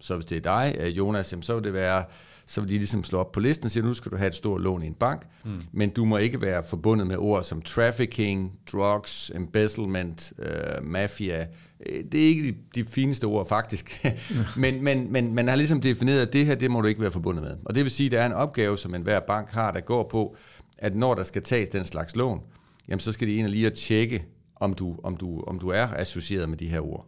Så 0.00 0.14
hvis 0.14 0.24
det 0.24 0.36
er 0.36 0.40
dig, 0.40 0.92
Jonas, 0.96 1.34
så 1.40 1.54
vil 1.54 1.64
det 1.64 1.72
være, 1.72 2.04
så 2.46 2.60
vil 2.60 2.70
de 2.70 2.74
ligesom 2.74 3.04
slå 3.04 3.18
op 3.18 3.32
på 3.32 3.40
listen 3.40 3.64
og 3.64 3.70
sige, 3.70 3.82
nu 3.82 3.94
skal 3.94 4.12
du 4.12 4.16
have 4.16 4.28
et 4.28 4.34
stort 4.34 4.60
lån 4.60 4.82
i 4.82 4.86
en 4.86 4.94
bank, 4.94 5.26
mm. 5.44 5.62
men 5.72 5.90
du 5.90 6.04
må 6.04 6.16
ikke 6.16 6.40
være 6.40 6.62
forbundet 6.62 7.06
med 7.06 7.16
ord 7.16 7.44
som 7.44 7.62
trafficking, 7.62 8.58
drugs, 8.72 9.30
embezzlement, 9.34 10.32
uh, 10.38 10.84
mafia. 10.86 11.46
Øh, 11.86 12.04
det 12.12 12.22
er 12.22 12.28
ikke 12.28 12.48
de, 12.48 12.56
de 12.74 12.84
fineste 12.84 13.24
ord, 13.24 13.48
faktisk. 13.48 14.06
men, 14.56 14.84
men, 14.84 15.12
men 15.12 15.34
man 15.34 15.48
har 15.48 15.56
ligesom 15.56 15.80
defineret, 15.80 16.20
at 16.26 16.32
det 16.32 16.46
her, 16.46 16.54
det 16.54 16.70
må 16.70 16.80
du 16.80 16.86
ikke 16.86 17.00
være 17.00 17.10
forbundet 17.10 17.44
med. 17.44 17.56
Og 17.64 17.74
det 17.74 17.82
vil 17.82 17.90
sige, 17.90 18.06
at 18.06 18.12
der 18.12 18.20
er 18.20 18.26
en 18.26 18.32
opgave, 18.32 18.78
som 18.78 18.94
enhver 18.94 19.20
bank 19.20 19.50
har, 19.50 19.72
der 19.72 19.80
går 19.80 20.08
på, 20.10 20.36
at 20.78 20.96
når 20.96 21.14
der 21.14 21.22
skal 21.22 21.42
tages 21.42 21.68
den 21.68 21.84
slags 21.84 22.16
lån, 22.16 22.40
jamen 22.88 23.00
så 23.00 23.12
skal 23.12 23.28
de 23.28 23.34
ind 23.34 23.46
og 23.46 23.50
lige 23.50 23.66
at 23.66 23.74
tjekke, 23.74 24.24
om 24.56 24.74
du, 24.74 24.96
om, 25.02 25.16
du, 25.16 25.44
om 25.46 25.58
du 25.58 25.68
er 25.68 25.86
associeret 25.86 26.48
med 26.48 26.58
de 26.58 26.68
her 26.68 26.80
ord. 26.80 27.06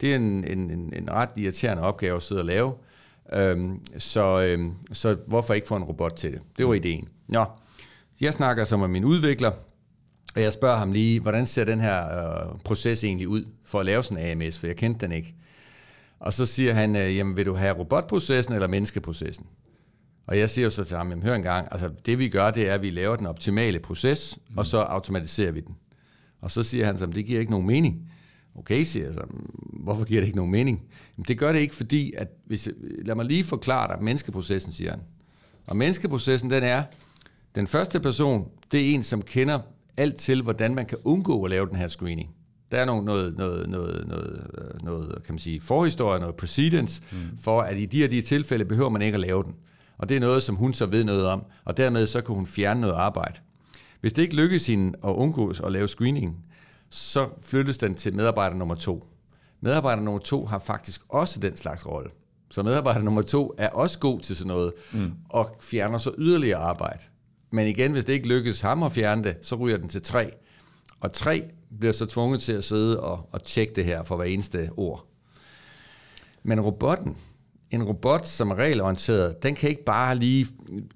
Det 0.00 0.12
er 0.12 0.16
en, 0.16 0.44
en, 0.44 0.70
en, 0.70 0.92
en 0.96 1.10
ret 1.10 1.28
irriterende 1.36 1.82
opgave 1.82 2.16
at 2.16 2.22
sidde 2.22 2.40
og 2.40 2.44
lave. 2.44 2.72
Øhm, 3.32 3.80
så, 3.98 4.40
øhm, 4.40 4.74
så 4.92 5.16
hvorfor 5.26 5.54
ikke 5.54 5.68
få 5.68 5.76
en 5.76 5.84
robot 5.84 6.12
til 6.16 6.32
det? 6.32 6.40
Det 6.58 6.66
var 6.66 6.74
ideen. 6.74 7.08
Nå, 7.28 7.44
jeg 8.20 8.32
snakker 8.32 8.64
så 8.64 8.76
med 8.76 8.88
min 8.88 9.04
udvikler, 9.04 9.52
og 10.34 10.42
jeg 10.42 10.52
spørger 10.52 10.76
ham 10.76 10.92
lige, 10.92 11.20
hvordan 11.20 11.46
ser 11.46 11.64
den 11.64 11.80
her 11.80 12.18
øh, 12.18 12.58
proces 12.64 13.04
egentlig 13.04 13.28
ud 13.28 13.44
for 13.64 13.80
at 13.80 13.86
lave 13.86 14.02
sådan 14.02 14.24
en 14.24 14.42
AMS, 14.42 14.58
for 14.58 14.66
jeg 14.66 14.76
kendte 14.76 15.06
den 15.06 15.12
ikke. 15.12 15.34
Og 16.20 16.32
så 16.32 16.46
siger 16.46 16.74
han, 16.74 16.96
øh, 16.96 17.16
jamen 17.16 17.36
vil 17.36 17.46
du 17.46 17.54
have 17.54 17.78
robotprocessen 17.78 18.54
eller 18.54 18.68
menneskeprocessen? 18.68 19.46
Og 20.26 20.38
jeg 20.38 20.50
siger 20.50 20.68
så 20.68 20.84
til 20.84 20.96
ham, 20.96 21.08
jamen 21.08 21.22
hør 21.22 21.34
engang, 21.34 21.68
altså 21.70 21.90
det 22.06 22.18
vi 22.18 22.28
gør, 22.28 22.50
det 22.50 22.68
er, 22.68 22.74
at 22.74 22.82
vi 22.82 22.90
laver 22.90 23.16
den 23.16 23.26
optimale 23.26 23.78
proces, 23.78 24.38
mm. 24.50 24.58
og 24.58 24.66
så 24.66 24.78
automatiserer 24.78 25.52
vi 25.52 25.60
den. 25.60 25.76
Og 26.40 26.50
så 26.50 26.62
siger 26.62 26.86
han, 26.86 27.02
at 27.02 27.14
det 27.14 27.26
giver 27.26 27.40
ikke 27.40 27.52
nogen 27.52 27.66
mening. 27.66 28.10
Okay, 28.58 28.82
siger 28.82 29.06
jeg 29.06 29.14
så, 29.14 29.20
hvorfor 29.72 30.04
giver 30.04 30.20
det 30.20 30.26
ikke 30.26 30.36
nogen 30.36 30.52
mening? 30.52 30.82
Jamen, 31.16 31.24
det 31.28 31.38
gør 31.38 31.52
det 31.52 31.58
ikke, 31.58 31.74
fordi, 31.74 32.12
at 32.16 32.28
hvis, 32.46 32.68
lad 33.04 33.14
mig 33.14 33.24
lige 33.24 33.44
forklare 33.44 33.94
dig 33.94 34.04
menneskeprocessen, 34.04 34.72
siger 34.72 34.90
han. 34.90 35.00
Og 35.66 35.76
menneskeprocessen, 35.76 36.50
den 36.50 36.62
er, 36.62 36.82
den 37.54 37.66
første 37.66 38.00
person, 38.00 38.48
det 38.72 38.80
er 38.80 38.94
en, 38.94 39.02
som 39.02 39.22
kender 39.22 39.58
alt 39.96 40.14
til, 40.14 40.42
hvordan 40.42 40.74
man 40.74 40.86
kan 40.86 40.98
undgå 41.04 41.44
at 41.44 41.50
lave 41.50 41.66
den 41.66 41.76
her 41.76 41.88
screening. 41.88 42.30
Der 42.70 42.78
er 42.78 42.84
noget, 42.84 43.04
noget, 43.04 43.36
noget, 43.36 43.68
noget, 43.68 44.08
noget, 44.08 44.80
noget 44.82 45.22
kan 45.24 45.34
man 45.34 45.38
sige, 45.38 45.60
forhistorie, 45.60 46.20
noget 46.20 46.34
precedence, 46.34 47.02
mm. 47.12 47.36
for 47.36 47.60
at 47.60 47.78
i 47.78 47.86
de 47.86 47.98
her 47.98 48.08
de 48.08 48.20
tilfælde 48.20 48.64
behøver 48.64 48.90
man 48.90 49.02
ikke 49.02 49.14
at 49.14 49.20
lave 49.20 49.42
den. 49.42 49.54
Og 49.98 50.08
det 50.08 50.16
er 50.16 50.20
noget, 50.20 50.42
som 50.42 50.56
hun 50.56 50.74
så 50.74 50.86
ved 50.86 51.04
noget 51.04 51.26
om, 51.26 51.44
og 51.64 51.76
dermed 51.76 52.06
så 52.06 52.20
kan 52.20 52.34
hun 52.34 52.46
fjerne 52.46 52.80
noget 52.80 52.94
arbejde. 52.94 53.40
Hvis 54.00 54.12
det 54.12 54.22
ikke 54.22 54.36
lykkes 54.36 54.66
hende 54.66 54.98
at 55.04 55.10
undgå 55.10 55.52
at 55.64 55.72
lave 55.72 55.88
screening, 55.88 56.36
så 56.90 57.28
flyttes 57.40 57.78
den 57.78 57.94
til 57.94 58.14
medarbejder 58.14 58.56
nummer 58.56 58.74
to. 58.74 59.04
Medarbejder 59.60 60.02
nummer 60.02 60.20
to 60.20 60.46
har 60.46 60.58
faktisk 60.58 61.00
også 61.08 61.40
den 61.40 61.56
slags 61.56 61.86
rolle. 61.86 62.10
Så 62.50 62.62
medarbejder 62.62 63.02
nummer 63.02 63.22
to 63.22 63.54
er 63.58 63.68
også 63.68 63.98
god 63.98 64.20
til 64.20 64.36
sådan 64.36 64.48
noget, 64.48 64.72
mm. 64.92 65.12
og 65.28 65.56
fjerner 65.60 65.98
så 65.98 66.14
yderligere 66.18 66.58
arbejde. 66.58 67.02
Men 67.50 67.66
igen, 67.66 67.92
hvis 67.92 68.04
det 68.04 68.12
ikke 68.12 68.28
lykkes 68.28 68.60
ham 68.60 68.82
at 68.82 68.92
fjerne 68.92 69.24
det, 69.24 69.36
så 69.42 69.56
ryger 69.56 69.76
den 69.76 69.88
til 69.88 70.02
tre. 70.02 70.32
Og 71.00 71.12
tre 71.12 71.50
bliver 71.78 71.92
så 71.92 72.06
tvunget 72.06 72.42
til 72.42 72.52
at 72.52 72.64
sidde 72.64 73.00
og, 73.00 73.28
og 73.32 73.42
tjekke 73.42 73.74
det 73.74 73.84
her 73.84 74.02
for 74.02 74.16
hver 74.16 74.24
eneste 74.24 74.70
ord. 74.76 75.06
Men 76.42 76.60
robotten, 76.60 77.16
en 77.70 77.82
robot, 77.82 78.26
som 78.26 78.50
er 78.50 78.54
regelorienteret, 78.54 79.42
den 79.42 79.54
kan 79.54 79.70
ikke 79.70 79.84
bare 79.84 80.16
lige 80.16 80.46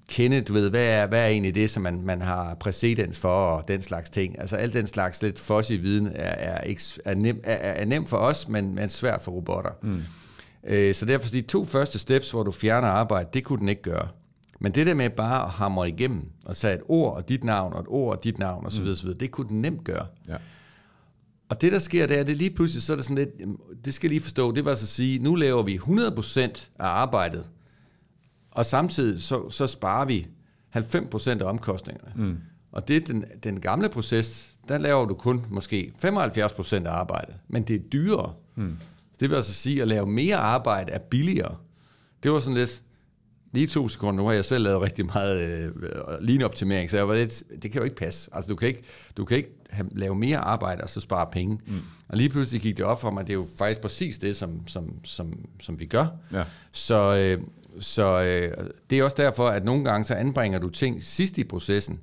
kende, 0.07 0.41
du 0.41 0.53
ved, 0.53 0.69
hvad 0.69 0.85
er, 0.85 1.07
hvad 1.07 1.19
er 1.19 1.27
egentlig 1.27 1.55
det, 1.55 1.69
som 1.69 1.83
man, 1.83 2.01
man 2.01 2.21
har 2.21 2.55
præcedens 2.55 3.19
for, 3.19 3.47
og 3.47 3.67
den 3.67 3.81
slags 3.81 4.09
ting. 4.09 4.39
Altså 4.39 4.55
alt 4.55 4.73
den 4.73 4.87
slags 4.87 5.21
lidt 5.21 5.39
fuzzy 5.39 5.73
viden 5.73 6.07
er, 6.07 6.11
er, 6.13 6.75
er, 7.05 7.15
nem, 7.15 7.39
er, 7.43 7.55
er 7.55 7.85
nem 7.85 8.05
for 8.05 8.17
os, 8.17 8.47
men, 8.47 8.75
men 8.75 8.89
svært 8.89 9.21
for 9.21 9.31
robotter. 9.31 9.71
Mm. 9.81 10.01
Øh, 10.63 10.93
så 10.93 11.05
derfor 11.05 11.29
de 11.29 11.41
to 11.41 11.65
første 11.65 11.99
steps, 11.99 12.31
hvor 12.31 12.43
du 12.43 12.51
fjerner 12.51 12.87
arbejde, 12.87 13.29
det 13.33 13.43
kunne 13.43 13.59
den 13.59 13.69
ikke 13.69 13.81
gøre. 13.81 14.07
Men 14.59 14.71
det 14.71 14.87
der 14.87 14.93
med 14.93 15.09
bare 15.09 15.43
at 15.43 15.49
hamre 15.49 15.89
igennem, 15.89 16.29
og 16.45 16.55
sætte 16.55 16.75
et 16.75 16.81
ord 16.87 17.15
og 17.15 17.29
dit 17.29 17.43
navn, 17.43 17.73
og 17.73 17.79
et 17.79 17.87
ord 17.89 18.17
og 18.17 18.23
dit 18.23 18.39
navn, 18.39 18.65
osv., 18.65 18.85
mm. 18.85 19.17
det 19.17 19.31
kunne 19.31 19.49
den 19.49 19.61
nemt 19.61 19.83
gøre. 19.83 20.05
Ja. 20.27 20.35
Og 21.49 21.61
det, 21.61 21.71
der 21.71 21.79
sker, 21.79 22.07
det 22.07 22.19
er, 22.19 22.23
det 22.23 22.37
lige 22.37 22.49
pludselig, 22.49 22.83
så 22.83 22.93
er 22.93 22.95
det 22.95 23.05
sådan 23.05 23.17
lidt, 23.17 23.29
det 23.85 23.93
skal 23.93 24.09
lige 24.09 24.21
forstå, 24.21 24.51
det 24.51 24.65
var 24.65 24.71
altså 24.71 24.85
at 24.85 24.89
sige, 24.89 25.19
nu 25.19 25.35
laver 25.35 25.63
vi 25.63 25.77
100% 25.77 26.39
af 26.79 26.85
arbejdet, 26.85 27.49
og 28.51 28.65
samtidig 28.65 29.21
så, 29.21 29.49
så 29.49 29.67
sparer 29.67 30.05
vi 30.05 30.27
90% 30.75 31.29
af 31.29 31.43
omkostningerne. 31.43 32.11
Mm. 32.15 32.37
Og 32.71 32.87
det 32.87 32.95
er 32.95 32.99
den, 32.99 33.25
den 33.43 33.59
gamle 33.59 33.89
proces, 33.89 34.53
der 34.67 34.77
laver 34.77 35.05
du 35.05 35.13
kun 35.13 35.45
måske 35.49 35.93
75% 36.05 36.07
af 36.75 36.91
arbejdet, 36.91 37.35
men 37.47 37.63
det 37.63 37.75
er 37.75 37.79
dyrere. 37.79 38.33
Mm. 38.55 38.77
Det 39.19 39.29
vil 39.29 39.35
altså 39.35 39.53
sige, 39.53 39.81
at 39.81 39.87
lave 39.87 40.07
mere 40.07 40.37
arbejde 40.37 40.91
er 40.91 40.99
billigere. 40.99 41.55
Det 42.23 42.31
var 42.31 42.39
sådan 42.39 42.57
lidt, 42.57 42.83
lige 43.53 43.67
to 43.67 43.89
sekunder, 43.89 44.23
nu 44.23 44.27
har 44.27 44.33
jeg 44.33 44.45
selv 44.45 44.63
lavet 44.63 44.81
rigtig 44.81 45.05
meget 45.05 45.39
øh, 45.39 45.71
lean-optimering, 46.21 46.89
så 46.89 46.97
jeg 46.97 47.07
var 47.07 47.15
lidt, 47.15 47.43
det 47.63 47.71
kan 47.71 47.79
jo 47.79 47.83
ikke 47.83 47.95
passe. 47.95 48.29
Altså, 48.33 48.47
du 48.49 48.55
kan 48.55 48.67
ikke, 48.67 48.83
du 49.17 49.25
kan 49.25 49.37
ikke 49.37 49.49
have, 49.69 49.89
lave 49.91 50.15
mere 50.15 50.37
arbejde 50.37 50.83
og 50.83 50.89
så 50.89 51.01
spare 51.01 51.27
penge. 51.31 51.59
Mm. 51.67 51.81
Og 52.07 52.17
lige 52.17 52.29
pludselig 52.29 52.61
gik 52.61 52.77
det 52.77 52.85
op 52.85 53.01
for 53.01 53.11
mig, 53.11 53.21
at 53.21 53.27
det 53.27 53.33
er 53.33 53.37
jo 53.37 53.47
faktisk 53.57 53.79
præcis 53.79 54.17
det, 54.17 54.35
som, 54.35 54.67
som, 54.67 54.93
som, 55.03 55.33
som 55.59 55.79
vi 55.79 55.85
gør. 55.85 56.05
Ja. 56.31 56.43
Så, 56.71 57.15
øh, 57.15 57.43
så 57.79 58.21
øh, 58.21 58.67
det 58.89 58.99
er 58.99 59.03
også 59.03 59.17
derfor, 59.19 59.47
at 59.47 59.65
nogle 59.65 59.83
gange 59.83 60.03
så 60.03 60.13
anbringer 60.13 60.59
du 60.59 60.69
ting 60.69 61.03
sidst 61.03 61.37
i 61.37 61.43
processen, 61.43 61.99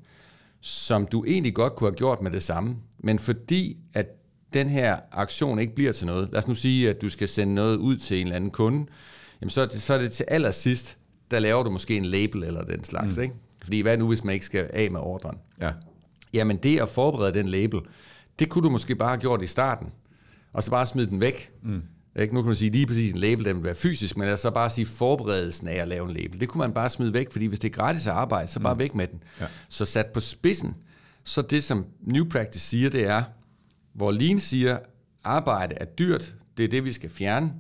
som 0.60 1.06
du 1.06 1.24
egentlig 1.24 1.54
godt 1.54 1.76
kunne 1.76 1.90
have 1.90 1.96
gjort 1.96 2.22
med 2.22 2.30
det 2.30 2.42
samme. 2.42 2.76
Men 2.98 3.18
fordi 3.18 3.76
at 3.94 4.06
den 4.52 4.68
her 4.68 4.98
aktion 5.12 5.58
ikke 5.58 5.74
bliver 5.74 5.92
til 5.92 6.06
noget, 6.06 6.28
lad 6.32 6.38
os 6.38 6.48
nu 6.48 6.54
sige, 6.54 6.90
at 6.90 7.02
du 7.02 7.08
skal 7.08 7.28
sende 7.28 7.54
noget 7.54 7.76
ud 7.76 7.96
til 7.96 8.20
en 8.20 8.26
eller 8.26 8.36
anden 8.36 8.50
kunde, 8.50 8.86
jamen 9.40 9.50
så, 9.50 9.66
det, 9.66 9.82
så 9.82 9.94
er 9.94 9.98
det 9.98 10.12
til 10.12 10.26
allersidst, 10.28 10.96
der 11.30 11.38
laver 11.38 11.62
du 11.62 11.70
måske 11.70 11.96
en 11.96 12.04
label 12.04 12.44
eller 12.44 12.64
den 12.64 12.84
slags. 12.84 13.16
Mm. 13.16 13.22
Ikke? 13.22 13.34
Fordi 13.62 13.80
hvad 13.80 13.98
nu, 13.98 14.08
hvis 14.08 14.24
man 14.24 14.34
ikke 14.34 14.46
skal 14.46 14.70
af 14.72 14.90
med 14.90 15.00
ordren? 15.00 15.38
Ja. 15.60 15.72
Jamen 16.34 16.56
det 16.56 16.80
at 16.80 16.88
forberede 16.88 17.34
den 17.38 17.48
label, 17.48 17.80
det 18.38 18.48
kunne 18.48 18.64
du 18.64 18.70
måske 18.70 18.94
bare 18.94 19.08
have 19.08 19.20
gjort 19.20 19.42
i 19.42 19.46
starten, 19.46 19.88
og 20.52 20.62
så 20.62 20.70
bare 20.70 20.86
smide 20.86 21.06
den 21.06 21.20
væk. 21.20 21.50
Mm. 21.62 21.82
Ikke? 22.16 22.34
Nu 22.34 22.42
kan 22.42 22.46
man 22.46 22.56
sige 22.56 22.70
lige 22.70 22.86
præcis 22.86 23.12
en 23.12 23.18
label, 23.18 23.44
den 23.44 23.56
vil 23.56 23.64
være 23.64 23.74
fysisk, 23.74 24.16
men 24.16 24.28
altså 24.28 24.50
bare 24.50 24.70
sige 24.70 24.86
forberedelsen 24.86 25.68
af 25.68 25.74
at 25.74 25.88
lave 25.88 26.08
en 26.08 26.16
label. 26.16 26.40
Det 26.40 26.48
kunne 26.48 26.58
man 26.58 26.72
bare 26.72 26.90
smide 26.90 27.12
væk, 27.12 27.32
fordi 27.32 27.46
hvis 27.46 27.58
det 27.58 27.68
er 27.68 27.72
gratis 27.72 28.06
at 28.06 28.12
arbejde, 28.12 28.48
så 28.48 28.60
bare 28.60 28.74
mm. 28.74 28.80
væk 28.80 28.94
med 28.94 29.06
den. 29.06 29.22
Ja. 29.40 29.46
Så 29.68 29.84
sat 29.84 30.06
på 30.06 30.20
spidsen, 30.20 30.76
så 31.24 31.42
det 31.42 31.64
som 31.64 31.86
New 32.00 32.28
Practice 32.28 32.66
siger, 32.66 32.90
det 32.90 33.04
er, 33.04 33.22
hvor 33.92 34.10
Lean 34.10 34.40
siger, 34.40 34.78
arbejde 35.24 35.74
er 35.74 35.84
dyrt, 35.84 36.34
det 36.56 36.64
er 36.64 36.68
det, 36.68 36.84
vi 36.84 36.92
skal 36.92 37.10
fjerne, 37.10 37.52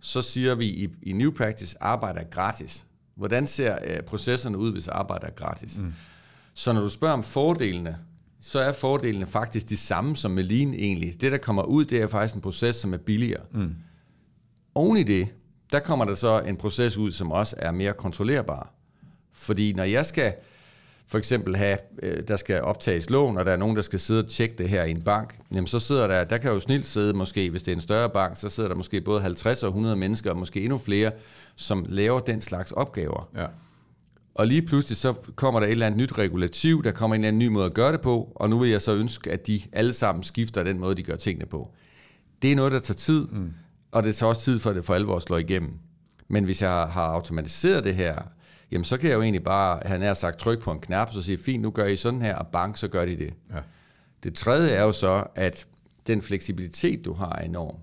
så 0.00 0.22
siger 0.22 0.54
vi 0.54 0.66
i, 0.66 0.88
i 1.02 1.12
New 1.12 1.30
Practice, 1.30 1.82
arbejde 1.82 2.20
er 2.20 2.24
gratis. 2.24 2.86
Hvordan 3.16 3.46
ser 3.46 3.78
øh, 3.84 4.02
processerne 4.02 4.58
ud, 4.58 4.72
hvis 4.72 4.88
arbejde 4.88 5.26
er 5.26 5.30
gratis? 5.30 5.78
Mm. 5.78 5.92
Så 6.54 6.72
når 6.72 6.80
du 6.80 6.88
spørger 6.88 7.14
om 7.14 7.22
fordelene, 7.24 7.96
så 8.40 8.60
er 8.60 8.72
fordelene 8.72 9.26
faktisk 9.26 9.68
de 9.68 9.76
samme 9.76 10.16
som 10.16 10.30
med 10.30 10.44
Lean 10.44 10.74
egentlig. 10.74 11.20
Det, 11.20 11.32
der 11.32 11.38
kommer 11.38 11.62
ud, 11.62 11.84
det 11.84 12.02
er 12.02 12.06
faktisk 12.06 12.34
en 12.34 12.40
proces, 12.40 12.76
som 12.76 12.92
er 12.92 12.96
billigere. 12.96 13.42
Mm. 13.52 13.74
Oven 14.74 14.96
i 14.96 15.02
det, 15.02 15.28
der 15.72 15.78
kommer 15.78 16.04
der 16.04 16.14
så 16.14 16.40
en 16.40 16.56
proces 16.56 16.98
ud, 16.98 17.12
som 17.12 17.32
også 17.32 17.56
er 17.58 17.70
mere 17.70 17.92
kontrollerbar. 17.92 18.74
Fordi 19.32 19.72
når 19.72 19.84
jeg 19.84 20.06
skal 20.06 20.34
for 21.08 21.18
eksempel 21.18 21.56
have, 21.56 21.78
øh, 22.02 22.22
der 22.28 22.36
skal 22.36 22.62
optages 22.62 23.10
lån, 23.10 23.38
og 23.38 23.44
der 23.44 23.52
er 23.52 23.56
nogen, 23.56 23.76
der 23.76 23.82
skal 23.82 23.98
sidde 24.00 24.20
og 24.20 24.28
tjekke 24.28 24.54
det 24.58 24.68
her 24.68 24.84
i 24.84 24.90
en 24.90 25.02
bank, 25.02 25.38
jamen 25.54 25.66
så 25.66 25.78
sidder 25.78 26.06
der, 26.06 26.24
der 26.24 26.38
kan 26.38 26.52
jo 26.52 26.60
snilt 26.60 26.86
sidde 26.86 27.14
måske, 27.14 27.50
hvis 27.50 27.62
det 27.62 27.72
er 27.72 27.76
en 27.76 27.80
større 27.80 28.10
bank, 28.10 28.36
så 28.36 28.48
sidder 28.48 28.68
der 28.68 28.76
måske 28.76 29.00
både 29.00 29.20
50 29.20 29.62
og 29.62 29.68
100 29.68 29.96
mennesker, 29.96 30.30
og 30.30 30.36
måske 30.36 30.62
endnu 30.62 30.78
flere, 30.78 31.10
som 31.56 31.86
laver 31.88 32.20
den 32.20 32.40
slags 32.40 32.72
opgaver. 32.72 33.28
Ja. 33.36 33.46
Og 34.34 34.46
lige 34.46 34.62
pludselig 34.62 34.96
så 34.96 35.14
kommer 35.36 35.60
der 35.60 35.66
et 35.66 35.70
eller 35.70 35.86
andet 35.86 36.00
nyt 36.00 36.18
regulativ, 36.18 36.82
der 36.82 36.90
kommer 36.90 37.14
en 37.14 37.20
eller 37.20 37.28
anden 37.28 37.38
ny 37.38 37.46
måde 37.46 37.66
at 37.66 37.74
gøre 37.74 37.92
det 37.92 38.00
på, 38.00 38.32
og 38.34 38.50
nu 38.50 38.58
vil 38.58 38.70
jeg 38.70 38.82
så 38.82 38.92
ønske, 38.92 39.32
at 39.32 39.46
de 39.46 39.60
alle 39.72 39.92
sammen 39.92 40.22
skifter 40.22 40.62
den 40.62 40.78
måde, 40.78 40.94
de 40.94 41.02
gør 41.02 41.16
tingene 41.16 41.46
på. 41.46 41.70
Det 42.42 42.52
er 42.52 42.56
noget, 42.56 42.72
der 42.72 42.78
tager 42.78 42.96
tid, 42.96 43.26
mm. 43.26 43.52
og 43.90 44.02
det 44.02 44.16
tager 44.16 44.28
også 44.28 44.42
tid 44.42 44.58
for, 44.58 44.70
at 44.70 44.76
det 44.76 44.84
for 44.84 44.94
alvor 44.94 45.18
slår 45.18 45.38
igennem. 45.38 45.72
Men 46.28 46.44
hvis 46.44 46.62
jeg 46.62 46.70
har 46.70 47.06
automatiseret 47.06 47.84
det 47.84 47.94
her, 47.94 48.22
jamen 48.70 48.84
så 48.84 48.96
kan 48.96 49.10
jeg 49.10 49.16
jo 49.16 49.22
egentlig 49.22 49.44
bare, 49.44 49.80
han 49.84 50.02
er 50.02 50.14
sagt, 50.14 50.38
trykke 50.38 50.62
på 50.62 50.70
en 50.70 50.80
knap, 50.80 51.12
så 51.12 51.22
sige, 51.22 51.38
fint, 51.38 51.62
nu 51.62 51.70
gør 51.70 51.86
I 51.86 51.96
sådan 51.96 52.22
her, 52.22 52.36
og 52.36 52.46
bank, 52.46 52.76
så 52.76 52.88
gør 52.88 53.04
de 53.04 53.16
det. 53.16 53.34
Ja. 53.54 53.60
Det 54.24 54.34
tredje 54.34 54.70
er 54.70 54.82
jo 54.82 54.92
så, 54.92 55.24
at 55.34 55.66
den 56.06 56.22
fleksibilitet, 56.22 57.04
du 57.04 57.12
har, 57.12 57.36
er 57.38 57.44
enorm. 57.44 57.76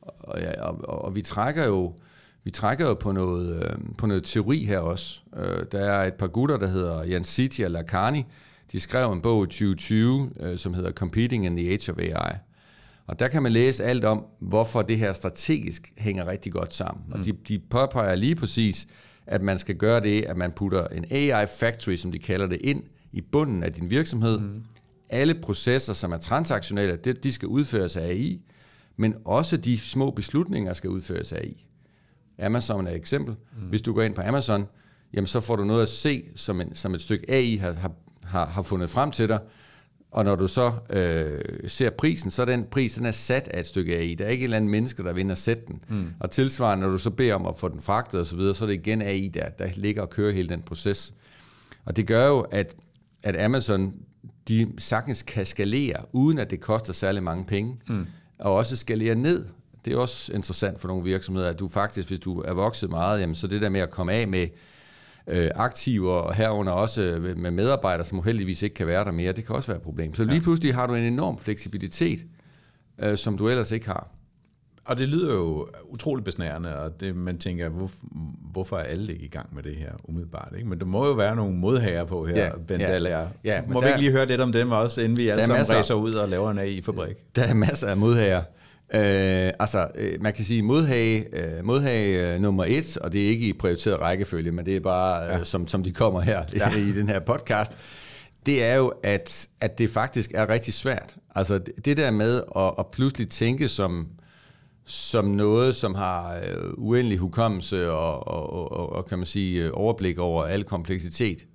Og, 0.00 0.40
og, 0.58 0.78
og, 0.84 1.04
og 1.04 1.14
vi 1.14 1.22
trækker 1.22 1.66
jo, 1.66 1.94
vi 2.44 2.50
trækker 2.50 2.88
jo 2.88 2.94
på 2.94 3.12
noget, 3.12 3.64
øh, 3.64 3.78
på 3.98 4.06
noget 4.06 4.24
teori 4.24 4.64
her 4.64 4.78
også. 4.78 5.20
Øh, 5.36 5.64
der 5.72 5.80
er 5.80 6.06
et 6.06 6.14
par 6.14 6.26
gutter, 6.26 6.56
der 6.56 6.66
hedder 6.66 7.04
Jan 7.04 7.24
City 7.24 7.60
og 7.62 7.70
Lacarni. 7.70 8.24
De 8.72 8.80
skrev 8.80 9.12
en 9.12 9.20
bog 9.20 9.44
i 9.44 9.46
2020, 9.46 10.30
øh, 10.40 10.58
som 10.58 10.74
hedder 10.74 10.92
Competing 10.92 11.46
in 11.46 11.56
the 11.56 11.70
Age 11.70 11.92
of 11.92 11.98
AI. 11.98 12.36
Og 13.06 13.18
der 13.18 13.28
kan 13.28 13.42
man 13.42 13.52
læse 13.52 13.84
alt 13.84 14.04
om, 14.04 14.24
hvorfor 14.40 14.82
det 14.82 14.98
her 14.98 15.12
strategisk 15.12 15.92
hænger 15.98 16.26
rigtig 16.26 16.52
godt 16.52 16.74
sammen. 16.74 17.04
Mm. 17.06 17.12
Og 17.12 17.24
de, 17.24 17.32
de 17.32 17.58
påpeger 17.58 18.14
lige 18.14 18.34
præcis, 18.34 18.86
at 19.28 19.42
man 19.42 19.58
skal 19.58 19.76
gøre 19.76 20.00
det, 20.00 20.24
at 20.24 20.36
man 20.36 20.52
putter 20.52 20.86
en 20.86 21.04
AI 21.10 21.46
factory, 21.58 21.96
som 21.96 22.12
de 22.12 22.18
kalder 22.18 22.46
det, 22.46 22.58
ind 22.60 22.82
i 23.12 23.20
bunden 23.20 23.62
af 23.62 23.72
din 23.72 23.90
virksomhed. 23.90 24.38
Mm. 24.38 24.62
Alle 25.08 25.34
processer, 25.34 25.92
som 25.92 26.12
er 26.12 26.18
transaktionelle, 26.18 26.96
det, 26.96 27.24
de 27.24 27.32
skal 27.32 27.48
udføres 27.48 27.96
af 27.96 28.02
AI, 28.02 28.40
men 28.96 29.14
også 29.24 29.56
de 29.56 29.78
små 29.78 30.10
beslutninger 30.10 30.72
skal 30.72 30.90
udføres 30.90 31.32
af 31.32 31.40
AI. 31.40 31.66
Amazon 32.38 32.86
er 32.86 32.90
et 32.90 32.96
eksempel. 32.96 33.34
Mm. 33.34 33.68
Hvis 33.68 33.82
du 33.82 33.92
går 33.92 34.02
ind 34.02 34.14
på 34.14 34.22
Amazon, 34.22 34.66
jamen 35.14 35.26
så 35.26 35.40
får 35.40 35.56
du 35.56 35.64
noget 35.64 35.82
at 35.82 35.88
se, 35.88 36.24
som, 36.34 36.60
en, 36.60 36.74
som 36.74 36.94
et 36.94 37.00
stykke 37.00 37.30
AI 37.30 37.56
har, 37.56 37.90
har, 38.24 38.46
har 38.46 38.62
fundet 38.62 38.90
frem 38.90 39.10
til 39.10 39.28
dig, 39.28 39.40
og 40.10 40.24
når 40.24 40.36
du 40.36 40.48
så 40.48 40.72
øh, 40.90 41.40
ser 41.66 41.90
prisen, 41.90 42.30
så 42.30 42.42
er 42.42 42.46
den 42.46 42.64
pris, 42.70 42.94
den 42.94 43.06
er 43.06 43.10
sat 43.10 43.48
af 43.48 43.60
et 43.60 43.66
stykke 43.66 43.96
AI. 43.96 44.14
Der 44.14 44.24
er 44.24 44.28
ikke 44.28 44.42
en 44.42 44.44
eller 44.44 44.56
anden 44.56 44.70
menneske, 44.70 45.02
der 45.02 45.12
vinder 45.12 45.34
sætte 45.34 45.62
den. 45.66 45.80
Mm. 45.88 46.06
Og 46.20 46.30
tilsvarende, 46.30 46.84
når 46.84 46.92
du 46.92 46.98
så 46.98 47.10
beder 47.10 47.34
om 47.34 47.46
at 47.46 47.56
få 47.56 47.68
den 47.68 47.80
fragtet 47.80 48.20
osv., 48.20 48.38
så, 48.38 48.52
så 48.52 48.64
er 48.64 48.66
det 48.66 48.74
igen 48.74 49.02
AI, 49.02 49.28
der, 49.28 49.48
der 49.48 49.68
ligger 49.74 50.02
og 50.02 50.10
kører 50.10 50.32
hele 50.32 50.48
den 50.48 50.62
proces. 50.62 51.14
Og 51.84 51.96
det 51.96 52.06
gør 52.06 52.26
jo, 52.26 52.40
at, 52.40 52.74
at 53.22 53.44
Amazon, 53.44 53.94
de 54.48 54.66
sagtens 54.78 55.22
kan 55.22 55.46
skalere, 55.46 56.04
uden 56.12 56.38
at 56.38 56.50
det 56.50 56.60
koster 56.60 56.92
særlig 56.92 57.22
mange 57.22 57.44
penge. 57.44 57.76
Mm. 57.88 58.06
Og 58.38 58.54
også 58.54 58.76
skalere 58.76 59.14
ned. 59.14 59.44
Det 59.84 59.92
er 59.92 59.98
også 59.98 60.32
interessant 60.32 60.80
for 60.80 60.88
nogle 60.88 61.04
virksomheder, 61.04 61.50
at 61.50 61.58
du 61.58 61.68
faktisk, 61.68 62.08
hvis 62.08 62.18
du 62.18 62.40
er 62.40 62.52
vokset 62.52 62.90
meget, 62.90 63.20
jamen, 63.20 63.34
så 63.34 63.46
det 63.46 63.62
der 63.62 63.68
med 63.68 63.80
at 63.80 63.90
komme 63.90 64.12
af 64.12 64.28
med 64.28 64.46
øh, 65.28 65.50
aktiver, 65.54 66.14
og 66.14 66.34
herunder 66.34 66.72
også 66.72 67.32
med 67.36 67.50
medarbejdere, 67.50 68.06
som 68.06 68.18
uheldigvis 68.18 68.62
ikke 68.62 68.74
kan 68.74 68.86
være 68.86 69.04
der 69.04 69.10
mere, 69.10 69.32
det 69.32 69.46
kan 69.46 69.56
også 69.56 69.68
være 69.68 69.76
et 69.76 69.82
problem. 69.82 70.14
Så 70.14 70.24
lige 70.24 70.34
ja. 70.34 70.42
pludselig 70.42 70.74
har 70.74 70.86
du 70.86 70.94
en 70.94 71.04
enorm 71.04 71.38
fleksibilitet, 71.38 72.26
øh, 72.98 73.16
som 73.16 73.38
du 73.38 73.48
ellers 73.48 73.72
ikke 73.72 73.86
har. 73.86 74.08
Og 74.84 74.98
det 74.98 75.08
lyder 75.08 75.34
jo 75.34 75.68
utroligt 75.84 76.24
besnærende, 76.24 76.76
og 76.76 77.00
det, 77.00 77.16
man 77.16 77.38
tænker, 77.38 77.68
hvor, 77.68 77.90
hvorfor 78.52 78.76
er 78.76 78.82
alle 78.82 79.12
ikke 79.12 79.24
i 79.24 79.28
gang 79.28 79.54
med 79.54 79.62
det 79.62 79.76
her 79.76 79.92
umiddelbart? 80.04 80.52
Ikke? 80.56 80.68
Men 80.68 80.78
der 80.78 80.86
må 80.86 81.06
jo 81.06 81.12
være 81.12 81.36
nogle 81.36 81.56
modhager 81.56 82.04
på 82.04 82.26
her, 82.26 82.44
ja, 82.44 82.50
Ben 82.68 82.80
ja, 82.80 82.86
Dallager. 82.86 83.28
Ja, 83.44 83.62
må 83.68 83.80
vi 83.80 83.86
ikke 83.86 84.00
lige 84.00 84.12
høre 84.12 84.26
lidt 84.26 84.40
om 84.40 84.52
dem 84.52 84.70
også, 84.70 85.00
inden 85.00 85.16
vi 85.18 85.28
alle 85.28 85.46
sammen 85.46 85.70
ræser 85.70 85.94
ud 85.94 86.14
og 86.14 86.28
laver 86.28 86.50
en 86.50 86.58
AI-fabrik? 86.58 87.16
Der 87.36 87.42
er 87.42 87.54
masser 87.54 87.86
af 87.86 87.96
modhager. 87.96 88.42
Øh, 88.94 89.52
altså, 89.58 89.88
øh, 89.94 90.22
man 90.22 90.32
kan 90.32 90.44
sige 90.44 90.62
modhage, 90.62 91.26
øh, 91.32 91.64
modhage 91.64 92.34
øh, 92.34 92.40
nummer 92.40 92.64
et, 92.64 92.96
og 92.96 93.12
det 93.12 93.24
er 93.24 93.28
ikke 93.28 93.46
i 93.46 93.52
prioriteret 93.52 94.00
rækkefølge, 94.00 94.52
men 94.52 94.66
det 94.66 94.76
er 94.76 94.80
bare, 94.80 95.26
øh, 95.26 95.32
ja. 95.38 95.44
som, 95.44 95.68
som 95.68 95.82
de 95.82 95.92
kommer 95.92 96.20
her 96.20 96.44
ja. 96.56 96.70
i, 96.88 96.92
den 96.92 97.08
her 97.08 97.20
podcast, 97.20 97.72
det 98.46 98.64
er 98.64 98.74
jo, 98.74 98.92
at, 99.02 99.48
at 99.60 99.78
det 99.78 99.90
faktisk 99.90 100.32
er 100.34 100.48
rigtig 100.48 100.74
svært. 100.74 101.16
Altså, 101.34 101.58
det, 101.58 101.84
det 101.84 101.96
der 101.96 102.10
med 102.10 102.42
at, 102.56 102.74
at 102.78 102.86
pludselig 102.86 103.28
tænke 103.28 103.68
som, 103.68 104.08
som 104.84 105.24
noget, 105.24 105.76
som 105.76 105.94
har 105.94 106.34
øh, 106.36 106.72
uendelig 106.76 107.18
hukommelse 107.18 107.90
og, 107.90 108.28
og, 108.28 108.70
og, 108.72 108.92
og, 108.92 109.06
kan 109.06 109.18
man 109.18 109.26
sige, 109.26 109.74
overblik 109.74 110.18
over 110.18 110.44
al 110.44 110.64
kompleksitet, 110.64 111.46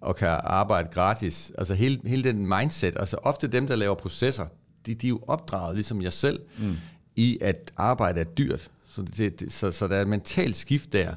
og 0.00 0.16
kan 0.16 0.28
arbejde 0.44 0.88
gratis. 0.92 1.52
Altså 1.58 1.74
hele, 1.74 2.00
hele 2.06 2.22
den 2.22 2.46
mindset, 2.46 2.96
altså 2.98 3.16
ofte 3.16 3.46
dem, 3.46 3.66
der 3.66 3.76
laver 3.76 3.94
processer, 3.94 4.46
de, 4.86 4.94
de 4.94 5.06
er 5.06 5.08
jo 5.08 5.20
opdraget, 5.26 5.74
ligesom 5.74 6.02
jeg 6.02 6.12
selv, 6.12 6.40
mm. 6.58 6.76
i 7.16 7.38
at 7.40 7.72
arbejde 7.76 8.20
er 8.20 8.24
dyrt. 8.24 8.70
Så, 8.86 9.02
det, 9.02 9.40
det, 9.40 9.52
så, 9.52 9.70
så 9.70 9.88
der 9.88 9.96
er 9.96 10.02
et 10.02 10.08
mentalt 10.08 10.56
skift 10.56 10.92
der. 10.92 11.14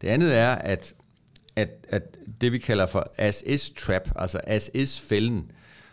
Det 0.00 0.08
andet 0.08 0.36
er, 0.36 0.50
at, 0.50 0.94
at, 1.56 1.70
at 1.88 2.16
det 2.40 2.52
vi 2.52 2.58
kalder 2.58 2.86
for 2.86 3.12
as-is-trap, 3.16 4.10
altså 4.16 4.40
as-is-fælden, 4.44 5.50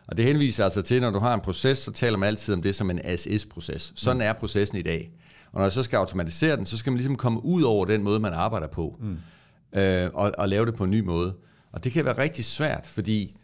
og 0.08 0.18
det 0.18 0.26
henviser 0.26 0.64
altså 0.64 0.82
til, 0.82 1.02
når 1.02 1.10
du 1.10 1.20
har 1.20 1.34
en 1.34 1.42
proces, 1.42 1.78
så 1.78 1.92
taler 1.92 2.18
man 2.18 2.28
altid 2.28 2.54
om 2.54 2.62
det 2.62 2.76
som 2.76 2.90
en 2.90 3.00
as-is-proces. 3.04 3.94
Sådan 3.96 4.18
mm. 4.18 4.24
er 4.24 4.34
processen 4.34 4.78
i 4.78 4.82
dag. 4.82 5.12
Og 5.52 5.60
når 5.60 5.66
jeg 5.66 5.72
så 5.72 5.84
skal 5.84 5.98
automatisere 5.98 6.58
den, 6.58 6.66
så 6.66 6.78
skal 6.78 6.92
man 6.92 6.98
ligesom 6.98 7.16
komme 7.16 7.46
ud 7.46 7.62
over 7.62 7.86
den 7.86 8.04
måde, 8.04 8.20
man 8.20 8.34
arbejder 8.34 8.68
på, 8.68 9.00
mm. 9.00 9.80
øh, 9.80 10.10
og, 10.14 10.32
og 10.38 10.50
lave 10.50 10.66
det 10.66 10.76
på 10.76 10.84
en 10.84 10.92
ny 10.92 11.00
måde. 11.00 11.36
Og 11.72 11.84
det 11.84 11.92
kan 11.92 12.06
være 12.06 12.18
rigtig 12.18 12.46
svært, 12.46 12.88
fordi 12.88 13.38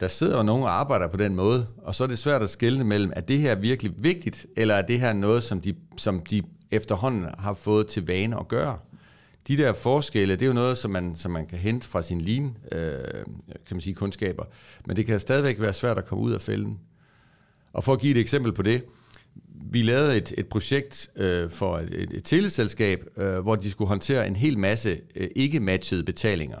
der 0.00 0.08
sidder 0.08 0.36
jo 0.36 0.42
nogen 0.42 0.62
og 0.62 0.80
arbejder 0.80 1.08
på 1.08 1.16
den 1.16 1.34
måde, 1.34 1.66
og 1.82 1.94
så 1.94 2.04
er 2.04 2.08
det 2.08 2.18
svært 2.18 2.42
at 2.42 2.50
skelne 2.50 2.84
mellem, 2.84 3.12
er 3.16 3.20
det 3.20 3.38
her 3.38 3.54
virkelig 3.54 3.92
vigtigt, 3.98 4.46
eller 4.56 4.74
er 4.74 4.82
det 4.82 5.00
her 5.00 5.12
noget, 5.12 5.42
som 5.42 5.60
de, 5.60 5.74
som 5.96 6.20
de 6.20 6.42
efterhånden 6.70 7.26
har 7.38 7.52
fået 7.52 7.86
til 7.86 8.06
vane 8.06 8.40
at 8.40 8.48
gøre? 8.48 8.78
De 9.48 9.56
der 9.56 9.72
forskelle, 9.72 10.34
det 10.34 10.42
er 10.42 10.46
jo 10.46 10.52
noget, 10.52 10.78
som 10.78 10.90
man, 10.90 11.16
som 11.16 11.30
man 11.32 11.46
kan 11.46 11.58
hente 11.58 11.88
fra 11.88 12.02
sin 12.02 12.20
lean, 12.20 12.56
øh, 12.72 12.98
kan 13.48 13.76
man 13.76 13.80
sige, 13.80 13.94
kundskaber, 13.94 14.44
men 14.86 14.96
det 14.96 15.06
kan 15.06 15.20
stadigvæk 15.20 15.60
være 15.60 15.72
svært 15.72 15.98
at 15.98 16.04
komme 16.04 16.24
ud 16.24 16.32
af 16.32 16.40
fælden. 16.40 16.78
Og 17.72 17.84
for 17.84 17.92
at 17.92 18.00
give 18.00 18.14
et 18.14 18.20
eksempel 18.20 18.52
på 18.52 18.62
det, 18.62 18.84
vi 19.70 19.82
lavede 19.82 20.16
et, 20.16 20.34
et 20.38 20.46
projekt 20.46 21.10
øh, 21.16 21.50
for 21.50 21.78
et, 21.78 21.94
et, 21.94 22.12
et 22.12 22.24
teleselskab, 22.24 23.06
øh, 23.16 23.38
hvor 23.38 23.56
de 23.56 23.70
skulle 23.70 23.88
håndtere 23.88 24.26
en 24.26 24.36
hel 24.36 24.58
masse 24.58 25.00
øh, 25.16 25.28
ikke-matchede 25.36 26.04
betalinger. 26.04 26.58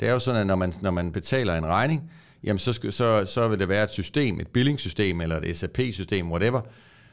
Det 0.00 0.08
er 0.08 0.12
jo 0.12 0.18
sådan, 0.18 0.40
at 0.40 0.46
når 0.46 0.56
man, 0.56 0.72
når 0.80 0.90
man 0.90 1.12
betaler 1.12 1.54
en 1.54 1.66
regning, 1.66 2.10
jamen 2.44 2.58
så, 2.58 2.72
så, 2.90 3.24
så 3.26 3.48
vil 3.48 3.58
det 3.58 3.68
være 3.68 3.84
et 3.84 3.90
system, 3.90 4.40
et 4.40 4.48
billingssystem 4.48 5.20
eller 5.20 5.40
et 5.42 5.56
SAP-system, 5.56 6.30
whatever, 6.30 6.60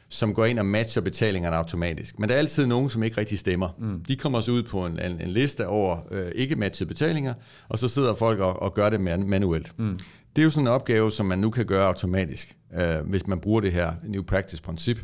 som 0.08 0.34
går 0.34 0.44
ind 0.44 0.58
og 0.58 0.66
matcher 0.66 1.02
betalingerne 1.02 1.56
automatisk. 1.56 2.18
Men 2.18 2.28
der 2.28 2.34
er 2.34 2.38
altid 2.38 2.66
nogen, 2.66 2.90
som 2.90 3.02
ikke 3.02 3.18
rigtig 3.18 3.38
stemmer. 3.38 3.68
Mm. 3.78 4.04
De 4.04 4.16
kommer 4.16 4.40
så 4.40 4.52
ud 4.52 4.62
på 4.62 4.86
en, 4.86 5.00
en, 5.00 5.20
en 5.20 5.28
liste 5.28 5.66
over 5.66 5.98
øh, 6.10 6.32
ikke 6.34 6.56
matchede 6.56 6.88
betalinger, 6.88 7.34
og 7.68 7.78
så 7.78 7.88
sidder 7.88 8.14
folk 8.14 8.40
og, 8.40 8.62
og 8.62 8.74
gør 8.74 8.90
det 8.90 9.00
manuelt. 9.00 9.78
Mm. 9.78 9.98
Det 10.36 10.42
er 10.42 10.44
jo 10.44 10.50
sådan 10.50 10.66
en 10.66 10.72
opgave, 10.72 11.12
som 11.12 11.26
man 11.26 11.38
nu 11.38 11.50
kan 11.50 11.66
gøre 11.66 11.86
automatisk, 11.86 12.56
øh, 12.80 13.08
hvis 13.08 13.26
man 13.26 13.40
bruger 13.40 13.60
det 13.60 13.72
her 13.72 13.92
New 14.04 14.22
Practice-princip. 14.22 15.00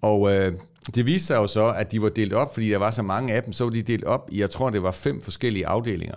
Og 0.00 0.32
øh, 0.32 0.52
det 0.94 1.06
viste 1.06 1.26
sig 1.26 1.36
jo 1.36 1.46
så, 1.46 1.66
at 1.66 1.92
de 1.92 2.02
var 2.02 2.08
delt 2.08 2.32
op, 2.32 2.54
fordi 2.54 2.68
der 2.68 2.78
var 2.78 2.90
så 2.90 3.02
mange 3.02 3.32
af 3.32 3.42
dem, 3.42 3.52
så 3.52 3.64
var 3.64 3.70
de 3.70 3.82
delt 3.82 4.04
op 4.04 4.28
i, 4.32 4.40
jeg 4.40 4.50
tror, 4.50 4.70
det 4.70 4.82
var 4.82 4.90
fem 4.90 5.22
forskellige 5.22 5.66
afdelinger. 5.66 6.16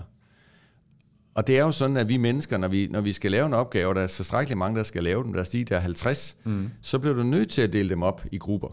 Og 1.36 1.48
det 1.48 1.58
er 1.58 1.63
jo 1.63 1.72
sådan, 1.72 1.98
at 1.98 2.10
vi 2.10 2.18
mennesker, 2.18 2.58
når 2.58 2.68
vi, 2.68 2.88
når 2.92 3.02
vi 3.02 3.12
skal 3.12 3.32
lave 3.32 3.46
en 3.46 3.54
opgave, 3.54 3.88
og 3.90 3.96
der 3.96 4.02
er 4.02 4.08
så 4.08 4.24
strækkeligt 4.24 4.58
mange, 4.58 4.78
der 4.78 4.84
skal 4.84 5.04
lave 5.04 5.24
den, 5.24 5.34
der 5.34 5.40
er 5.40 5.44
sige, 5.44 5.63
der 5.63 5.75
er 5.75 5.80
50, 5.80 6.38
mm. 6.44 6.70
så 6.82 7.00
bliver 7.00 7.16
du 7.16 7.24
nødt 7.24 7.50
til 7.50 7.62
at 7.62 7.74
dele 7.74 7.90
dem 7.90 8.04
op 8.04 8.25
i 8.32 8.38
grupper. 8.38 8.68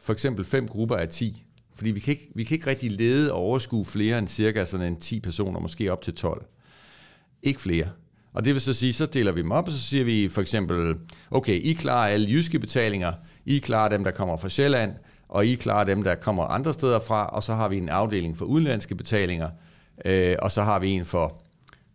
For 0.00 0.12
eksempel 0.12 0.44
fem 0.44 0.68
grupper 0.68 0.96
af 0.96 1.08
10. 1.08 1.44
Fordi 1.74 1.90
vi 1.90 2.00
kan 2.00 2.12
ikke, 2.12 2.30
vi 2.34 2.44
kan 2.44 2.54
ikke 2.54 2.70
rigtig 2.70 2.92
lede 2.92 3.32
og 3.32 3.38
overskue 3.38 3.84
flere 3.84 4.18
end 4.18 4.28
cirka 4.28 4.64
sådan 4.64 4.86
en 4.86 4.96
10 4.96 5.20
personer, 5.20 5.60
måske 5.60 5.92
op 5.92 6.02
til 6.02 6.14
12. 6.14 6.44
Ikke 7.42 7.60
flere. 7.60 7.88
Og 8.32 8.44
det 8.44 8.52
vil 8.52 8.60
så 8.60 8.72
sige, 8.72 8.92
så 8.92 9.06
deler 9.06 9.32
vi 9.32 9.42
dem 9.42 9.50
op, 9.50 9.66
og 9.66 9.72
så 9.72 9.80
siger 9.80 10.04
vi 10.04 10.28
for 10.28 10.40
eksempel, 10.40 10.96
okay, 11.30 11.60
I 11.60 11.72
klarer 11.72 12.12
alle 12.12 12.30
jyske 12.30 12.58
betalinger, 12.58 13.12
I 13.46 13.58
klarer 13.58 13.88
dem, 13.88 14.04
der 14.04 14.10
kommer 14.10 14.36
fra 14.36 14.48
Sjælland, 14.48 14.92
og 15.28 15.46
I 15.46 15.54
klarer 15.54 15.84
dem, 15.84 16.02
der 16.02 16.14
kommer 16.14 16.44
andre 16.44 16.72
steder 16.72 17.00
fra, 17.00 17.26
og 17.26 17.42
så 17.42 17.54
har 17.54 17.68
vi 17.68 17.76
en 17.76 17.88
afdeling 17.88 18.38
for 18.38 18.44
udenlandske 18.44 18.94
betalinger, 18.94 19.50
øh, 20.04 20.36
og 20.38 20.52
så 20.52 20.62
har 20.62 20.78
vi 20.78 20.90
en 20.90 21.04
for 21.04 21.43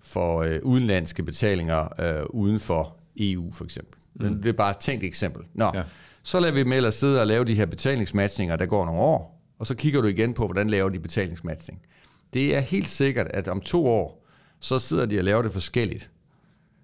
for 0.02 0.42
øh, 0.42 0.60
udenlandske 0.64 1.24
betalinger 1.24 2.02
øh, 2.02 2.26
uden 2.30 2.60
for 2.60 2.98
EU 3.18 3.52
for 3.52 3.64
eksempel. 3.64 4.00
Mm. 4.16 4.42
Det 4.42 4.50
er 4.50 4.54
bare 4.54 4.70
et 4.70 4.78
tænkt 4.78 5.04
eksempel. 5.04 5.44
Nå, 5.54 5.72
ja. 5.74 5.84
så 6.24 6.40
lader 6.40 6.54
vi 6.54 6.64
med 6.64 6.86
at 6.86 6.94
sidde 6.94 7.22
og 7.22 7.28
lave 7.28 7.46
de 7.46 7.56
her 7.56 7.66
betalingsmatchninger, 7.66 8.56
der 8.56 8.66
går 8.66 8.86
nogle 8.86 9.02
år, 9.02 9.42
og 9.60 9.68
så 9.68 9.76
kigger 9.76 10.02
du 10.02 10.08
igen 10.08 10.34
på, 10.34 10.46
hvordan 10.46 10.70
laver 10.70 10.90
de 10.90 11.00
betalingsmatching. 11.00 11.82
Det 12.34 12.56
er 12.56 12.60
helt 12.60 12.90
sikkert, 12.90 13.28
at 13.28 13.48
om 13.48 13.62
to 13.62 13.88
år, 13.88 14.26
så 14.60 14.80
sidder 14.80 15.06
de 15.06 15.18
og 15.18 15.24
laver 15.24 15.42
det 15.42 15.52
forskelligt. 15.52 16.10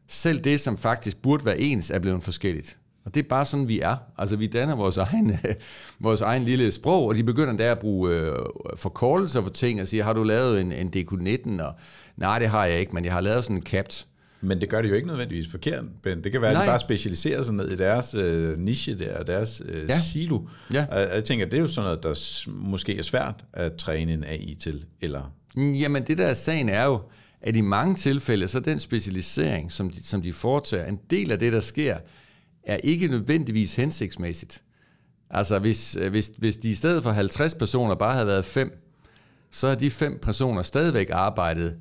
Selv 0.07 0.39
det, 0.39 0.59
som 0.59 0.77
faktisk 0.77 1.21
burde 1.21 1.45
være 1.45 1.59
ens, 1.59 1.89
er 1.89 1.99
blevet 1.99 2.23
forskelligt. 2.23 2.77
Og 3.05 3.15
det 3.15 3.23
er 3.23 3.27
bare 3.29 3.45
sådan, 3.45 3.67
vi 3.67 3.79
er. 3.79 3.95
Altså, 4.17 4.35
vi 4.35 4.47
danner 4.47 4.75
vores 4.75 4.97
egen, 4.97 5.39
vores 5.99 6.21
egen 6.21 6.43
lille 6.43 6.71
sprog, 6.71 7.05
og 7.07 7.15
de 7.15 7.23
begynder 7.23 7.53
der 7.53 7.71
at 7.71 7.79
bruge 7.79 8.11
øh, 8.11 8.35
forkortelser 8.75 9.41
for 9.41 9.49
ting, 9.49 9.81
og 9.81 9.87
siger, 9.87 10.03
har 10.03 10.13
du 10.13 10.23
lavet 10.23 10.61
en, 10.61 10.71
en 10.71 10.93
DQ19? 10.95 11.63
Og, 11.63 11.73
nej, 12.17 12.39
det 12.39 12.47
har 12.47 12.65
jeg 12.65 12.79
ikke, 12.79 12.91
men 12.91 13.05
jeg 13.05 13.13
har 13.13 13.21
lavet 13.21 13.43
sådan 13.43 13.57
en 13.57 13.63
CAPT. 13.63 14.05
Men 14.41 14.61
det 14.61 14.69
gør 14.69 14.81
det 14.81 14.89
jo 14.89 14.93
ikke 14.93 15.07
nødvendigvis 15.07 15.51
forkert, 15.51 15.83
Ben. 16.03 16.23
Det 16.23 16.31
kan 16.31 16.41
være, 16.41 16.53
Nej. 16.53 16.61
at 16.61 16.65
de 16.65 16.71
bare 16.71 16.79
specialiserer 16.79 17.43
sig 17.43 17.53
ned 17.53 17.71
i 17.71 17.75
deres 17.75 18.13
øh, 18.13 18.59
niche 18.59 18.99
der, 18.99 19.23
deres 19.23 19.61
øh, 19.65 19.89
ja. 19.89 19.99
silo. 19.99 20.39
Ja. 20.73 20.85
Og 20.91 21.15
jeg 21.15 21.23
tænker, 21.23 21.45
det 21.45 21.53
er 21.53 21.61
jo 21.61 21.67
sådan 21.67 21.85
noget, 21.85 22.03
der 22.03 22.49
måske 22.51 22.97
er 22.97 23.03
svært 23.03 23.45
at 23.53 23.73
træne 23.73 24.13
en 24.13 24.23
AI 24.23 24.57
til, 24.61 24.85
eller? 25.01 25.31
Jamen, 25.57 26.03
det 26.03 26.17
der 26.17 26.25
er 26.25 26.33
sagen 26.33 26.69
er 26.69 26.85
jo, 26.85 26.99
at 27.41 27.55
i 27.55 27.61
mange 27.61 27.95
tilfælde, 27.95 28.47
så 28.47 28.59
den 28.59 28.79
specialisering, 28.79 29.71
som 29.71 29.89
de, 29.89 30.03
som 30.03 30.21
de 30.21 30.33
foretager, 30.33 30.85
en 30.85 30.99
del 31.09 31.31
af 31.31 31.39
det, 31.39 31.53
der 31.53 31.59
sker, 31.59 31.97
er 32.65 32.77
ikke 32.77 33.07
nødvendigvis 33.07 33.75
hensigtsmæssigt. 33.75 34.63
Altså 35.29 35.59
hvis, 35.59 35.97
øh, 36.01 36.09
hvis, 36.09 36.31
hvis 36.37 36.57
de 36.57 36.69
i 36.69 36.73
stedet 36.73 37.03
for 37.03 37.11
50 37.11 37.55
personer 37.55 37.95
bare 37.95 38.13
havde 38.13 38.27
været 38.27 38.45
fem, 38.45 38.81
så 39.51 39.67
har 39.67 39.75
de 39.75 39.89
fem 39.89 40.19
personer 40.21 40.61
stadigvæk 40.61 41.09
arbejdet, 41.11 41.75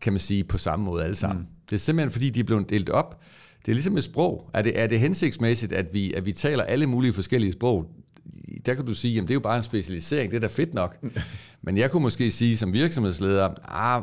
kan 0.00 0.12
man 0.12 0.20
sige, 0.20 0.44
på 0.44 0.58
samme 0.58 0.84
måde 0.84 1.04
alle 1.04 1.16
sammen. 1.16 1.42
Mm. 1.42 1.48
Det 1.70 1.76
er 1.76 1.80
simpelthen 1.80 2.12
fordi, 2.12 2.30
de 2.30 2.40
er 2.40 2.44
blevet 2.44 2.70
delt 2.70 2.90
op. 2.90 3.20
Det 3.66 3.72
er 3.72 3.74
ligesom 3.74 3.96
et 3.96 4.04
sprog. 4.04 4.50
Er 4.54 4.62
det, 4.62 4.80
er 4.80 4.86
det 4.86 5.00
hensigtsmæssigt, 5.00 5.72
at 5.72 5.94
vi, 5.94 6.12
at 6.12 6.26
vi 6.26 6.32
taler 6.32 6.64
alle 6.64 6.86
mulige 6.86 7.12
forskellige 7.12 7.52
sprog? 7.52 7.90
Der 8.66 8.74
kan 8.74 8.86
du 8.86 8.94
sige, 8.94 9.18
at 9.18 9.22
det 9.22 9.30
er 9.30 9.34
jo 9.34 9.40
bare 9.40 9.56
en 9.56 9.62
specialisering, 9.62 10.30
det 10.30 10.36
er 10.36 10.40
da 10.40 10.46
fedt 10.46 10.74
nok. 10.74 10.96
Men 11.62 11.76
jeg 11.76 11.90
kunne 11.90 12.02
måske 12.02 12.30
sige 12.30 12.56
som 12.56 12.72
virksomhedsleder, 12.72 13.48
ah, 13.64 14.02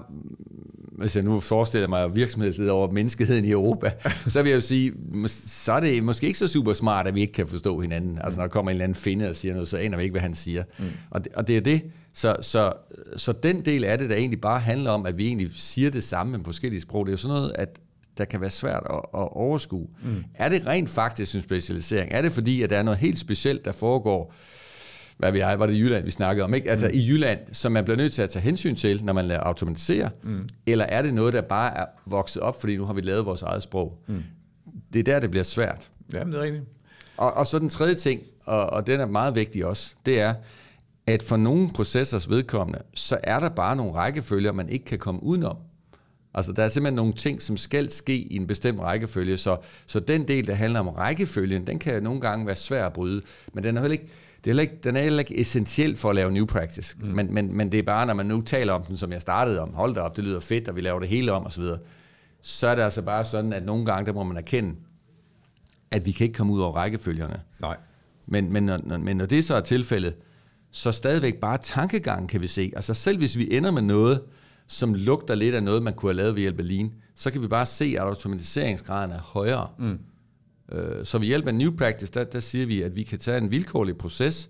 hvis 1.01 1.15
jeg 1.15 1.23
nu 1.23 1.39
forestiller 1.39 1.87
mig 1.87 2.15
virksomhedsleder 2.15 2.71
over 2.71 2.91
menneskeheden 2.91 3.45
i 3.45 3.51
Europa, 3.51 3.91
så 4.27 4.41
vil 4.41 4.49
jeg 4.49 4.55
jo 4.55 4.61
sige, 4.61 4.93
så 5.27 5.73
er 5.73 5.79
det 5.79 6.03
måske 6.03 6.27
ikke 6.27 6.39
så 6.39 6.47
super 6.47 6.73
smart, 6.73 7.07
at 7.07 7.15
vi 7.15 7.21
ikke 7.21 7.33
kan 7.33 7.47
forstå 7.47 7.79
hinanden. 7.79 8.19
Altså 8.23 8.39
når 8.39 8.47
der 8.47 8.51
kommer 8.51 8.71
en 8.71 8.75
eller 8.75 8.83
anden 8.83 8.95
finde 8.95 9.29
og 9.29 9.35
siger 9.35 9.53
noget, 9.53 9.67
så 9.67 9.77
aner 9.77 9.97
vi 9.97 10.03
ikke, 10.03 10.13
hvad 10.13 10.21
han 10.21 10.33
siger. 10.33 10.63
Mm. 10.79 10.85
Og, 11.09 11.23
det, 11.23 11.33
og 11.33 11.47
det 11.47 11.57
er 11.57 11.61
det. 11.61 11.81
Så, 12.13 12.35
så, 12.41 12.73
så 13.17 13.31
den 13.31 13.65
del 13.65 13.83
af 13.83 13.97
det, 13.97 14.09
der 14.09 14.15
egentlig 14.15 14.41
bare 14.41 14.59
handler 14.59 14.91
om, 14.91 15.05
at 15.05 15.17
vi 15.17 15.27
egentlig 15.27 15.49
siger 15.55 15.89
det 15.89 16.03
samme 16.03 16.37
med 16.37 16.45
forskellige 16.45 16.81
sprog, 16.81 17.05
det 17.05 17.09
er 17.09 17.13
jo 17.13 17.17
sådan 17.17 17.35
noget, 17.35 17.51
at 17.55 17.79
der 18.17 18.25
kan 18.25 18.41
være 18.41 18.49
svært 18.49 18.83
at, 18.89 18.95
at 18.95 19.33
overskue. 19.33 19.87
Mm. 20.03 20.23
Er 20.35 20.49
det 20.49 20.67
rent 20.67 20.89
faktisk 20.89 21.35
en 21.35 21.41
specialisering? 21.41 22.11
Er 22.11 22.21
det 22.21 22.31
fordi, 22.31 22.61
at 22.61 22.69
der 22.69 22.77
er 22.77 22.83
noget 22.83 22.99
helt 22.99 23.17
specielt, 23.17 23.65
der 23.65 23.71
foregår 23.71 24.33
hvad 25.21 25.31
vi 25.31 25.39
er, 25.39 25.53
var 25.53 25.65
det 25.65 25.77
Jylland, 25.77 26.05
vi 26.05 26.11
snakkede 26.11 26.43
om, 26.43 26.53
ikke? 26.53 26.71
Altså 26.71 26.87
mm. 26.87 26.93
i 26.93 27.07
Jylland, 27.07 27.39
som 27.51 27.71
man 27.71 27.83
bliver 27.83 27.97
nødt 27.97 28.13
til 28.13 28.21
at 28.21 28.29
tage 28.29 28.43
hensyn 28.43 28.75
til, 28.75 29.03
når 29.03 29.13
man 29.13 29.25
lader 29.25 29.39
automatisere, 29.39 30.09
mm. 30.23 30.49
eller 30.65 30.85
er 30.85 31.01
det 31.01 31.13
noget, 31.13 31.33
der 31.33 31.41
bare 31.41 31.77
er 31.77 31.85
vokset 32.05 32.41
op, 32.41 32.61
fordi 32.61 32.77
nu 32.77 32.85
har 32.85 32.93
vi 32.93 33.01
lavet 33.01 33.25
vores 33.25 33.41
eget 33.41 33.63
sprog? 33.63 34.03
Mm. 34.07 34.23
Det 34.93 34.99
er 34.99 35.03
der, 35.03 35.19
det 35.19 35.29
bliver 35.29 35.43
svært. 35.43 35.89
Ja, 36.13 36.23
det 36.23 36.35
er 36.35 36.41
rigtigt. 36.41 36.63
Og, 37.17 37.33
og 37.33 37.47
så 37.47 37.59
den 37.59 37.69
tredje 37.69 37.95
ting, 37.95 38.21
og, 38.45 38.69
og 38.69 38.87
den 38.87 38.99
er 38.99 39.05
meget 39.05 39.35
vigtig 39.35 39.65
også, 39.65 39.95
det 40.05 40.19
er, 40.19 40.33
at 41.07 41.23
for 41.23 41.37
nogle 41.37 41.69
processors 41.73 42.29
vedkommende, 42.29 42.81
så 42.95 43.17
er 43.23 43.39
der 43.39 43.49
bare 43.49 43.75
nogle 43.75 43.93
rækkefølger, 43.93 44.51
man 44.51 44.69
ikke 44.69 44.85
kan 44.85 44.99
komme 44.99 45.23
udenom. 45.23 45.57
Altså, 46.33 46.51
der 46.51 46.63
er 46.63 46.67
simpelthen 46.67 46.95
nogle 46.95 47.13
ting, 47.13 47.41
som 47.41 47.57
skal 47.57 47.89
ske 47.89 48.15
i 48.15 48.35
en 48.35 48.47
bestemt 48.47 48.79
rækkefølge, 48.79 49.37
så, 49.37 49.57
så 49.85 49.99
den 49.99 50.27
del, 50.27 50.47
der 50.47 50.53
handler 50.53 50.79
om 50.79 50.87
rækkefølgen, 50.87 51.67
den 51.67 51.79
kan 51.79 52.03
nogle 52.03 52.21
gange 52.21 52.45
være 52.45 52.55
svær 52.55 52.85
at 52.85 52.93
bryde, 52.93 53.21
men 53.53 53.63
den 53.63 53.77
er 53.77 53.81
heller 53.81 53.93
ikke, 53.93 54.07
det 54.43 54.57
er 54.57 54.61
ikke, 54.61 54.77
den 54.83 54.95
er 54.95 55.01
heller 55.01 55.19
ikke 55.19 55.39
essentiel 55.39 55.95
for 55.95 56.09
at 56.09 56.15
lave 56.15 56.31
new 56.31 56.45
practice. 56.45 56.97
Mm. 56.99 57.07
Men, 57.07 57.33
men, 57.33 57.57
men 57.57 57.71
det 57.71 57.79
er 57.79 57.83
bare, 57.83 58.05
når 58.05 58.13
man 58.13 58.25
nu 58.25 58.41
taler 58.41 58.73
om 58.73 58.83
den, 58.83 58.97
som 58.97 59.11
jeg 59.11 59.21
startede 59.21 59.59
om, 59.59 59.73
hold 59.73 59.95
da 59.95 60.01
op, 60.01 60.17
det 60.17 60.23
lyder 60.23 60.39
fedt, 60.39 60.67
og 60.67 60.75
vi 60.75 60.81
laver 60.81 60.99
det 60.99 61.09
hele 61.09 61.31
om 61.31 61.45
osv., 61.45 61.63
så 62.41 62.67
er 62.67 62.75
det 62.75 62.81
altså 62.81 63.01
bare 63.01 63.23
sådan, 63.23 63.53
at 63.53 63.65
nogle 63.65 63.85
gange, 63.85 64.05
der 64.05 64.13
må 64.13 64.23
man 64.23 64.37
erkende, 64.37 64.75
at 65.91 66.05
vi 66.05 66.11
kan 66.11 66.27
ikke 66.27 66.37
komme 66.37 66.53
ud 66.53 66.61
over 66.61 66.75
rækkefølgerne. 66.75 67.41
Nej. 67.59 67.77
Men, 68.25 68.53
men, 68.53 68.63
når, 68.63 68.97
men 68.97 69.17
når 69.17 69.25
det 69.25 69.45
så 69.45 69.55
er 69.55 69.61
tilfældet, 69.61 70.15
så 70.71 70.91
stadigvæk 70.91 71.35
bare 71.39 71.57
tankegangen 71.57 72.27
kan 72.27 72.41
vi 72.41 72.47
se. 72.47 72.71
Altså 72.75 72.93
selv 72.93 73.17
hvis 73.17 73.37
vi 73.37 73.57
ender 73.57 73.71
med 73.71 73.81
noget, 73.81 74.21
som 74.67 74.93
lugter 74.93 75.35
lidt 75.35 75.55
af 75.55 75.63
noget, 75.63 75.83
man 75.83 75.93
kunne 75.93 76.09
have 76.09 76.17
lavet 76.17 76.35
ved 76.35 76.41
hjælp 76.41 76.59
af 76.59 76.67
Lean, 76.67 76.91
så 77.15 77.31
kan 77.31 77.41
vi 77.41 77.47
bare 77.47 77.65
se, 77.65 77.85
at 77.85 78.01
automatiseringsgraden 78.01 79.11
er 79.11 79.19
højere. 79.19 79.67
Mm. 79.79 79.99
Øh, 80.71 81.05
så 81.05 81.17
ved 81.17 81.27
hjælp 81.27 81.47
af 81.47 81.55
New 81.55 81.75
Practice, 81.75 82.11
der, 82.13 82.23
der 82.23 82.39
siger 82.39 82.65
vi, 82.65 82.81
at 82.81 82.95
vi 82.95 83.03
kan 83.03 83.19
tage 83.19 83.37
en 83.37 83.51
vilkårlig 83.51 83.97
proces, 83.97 84.49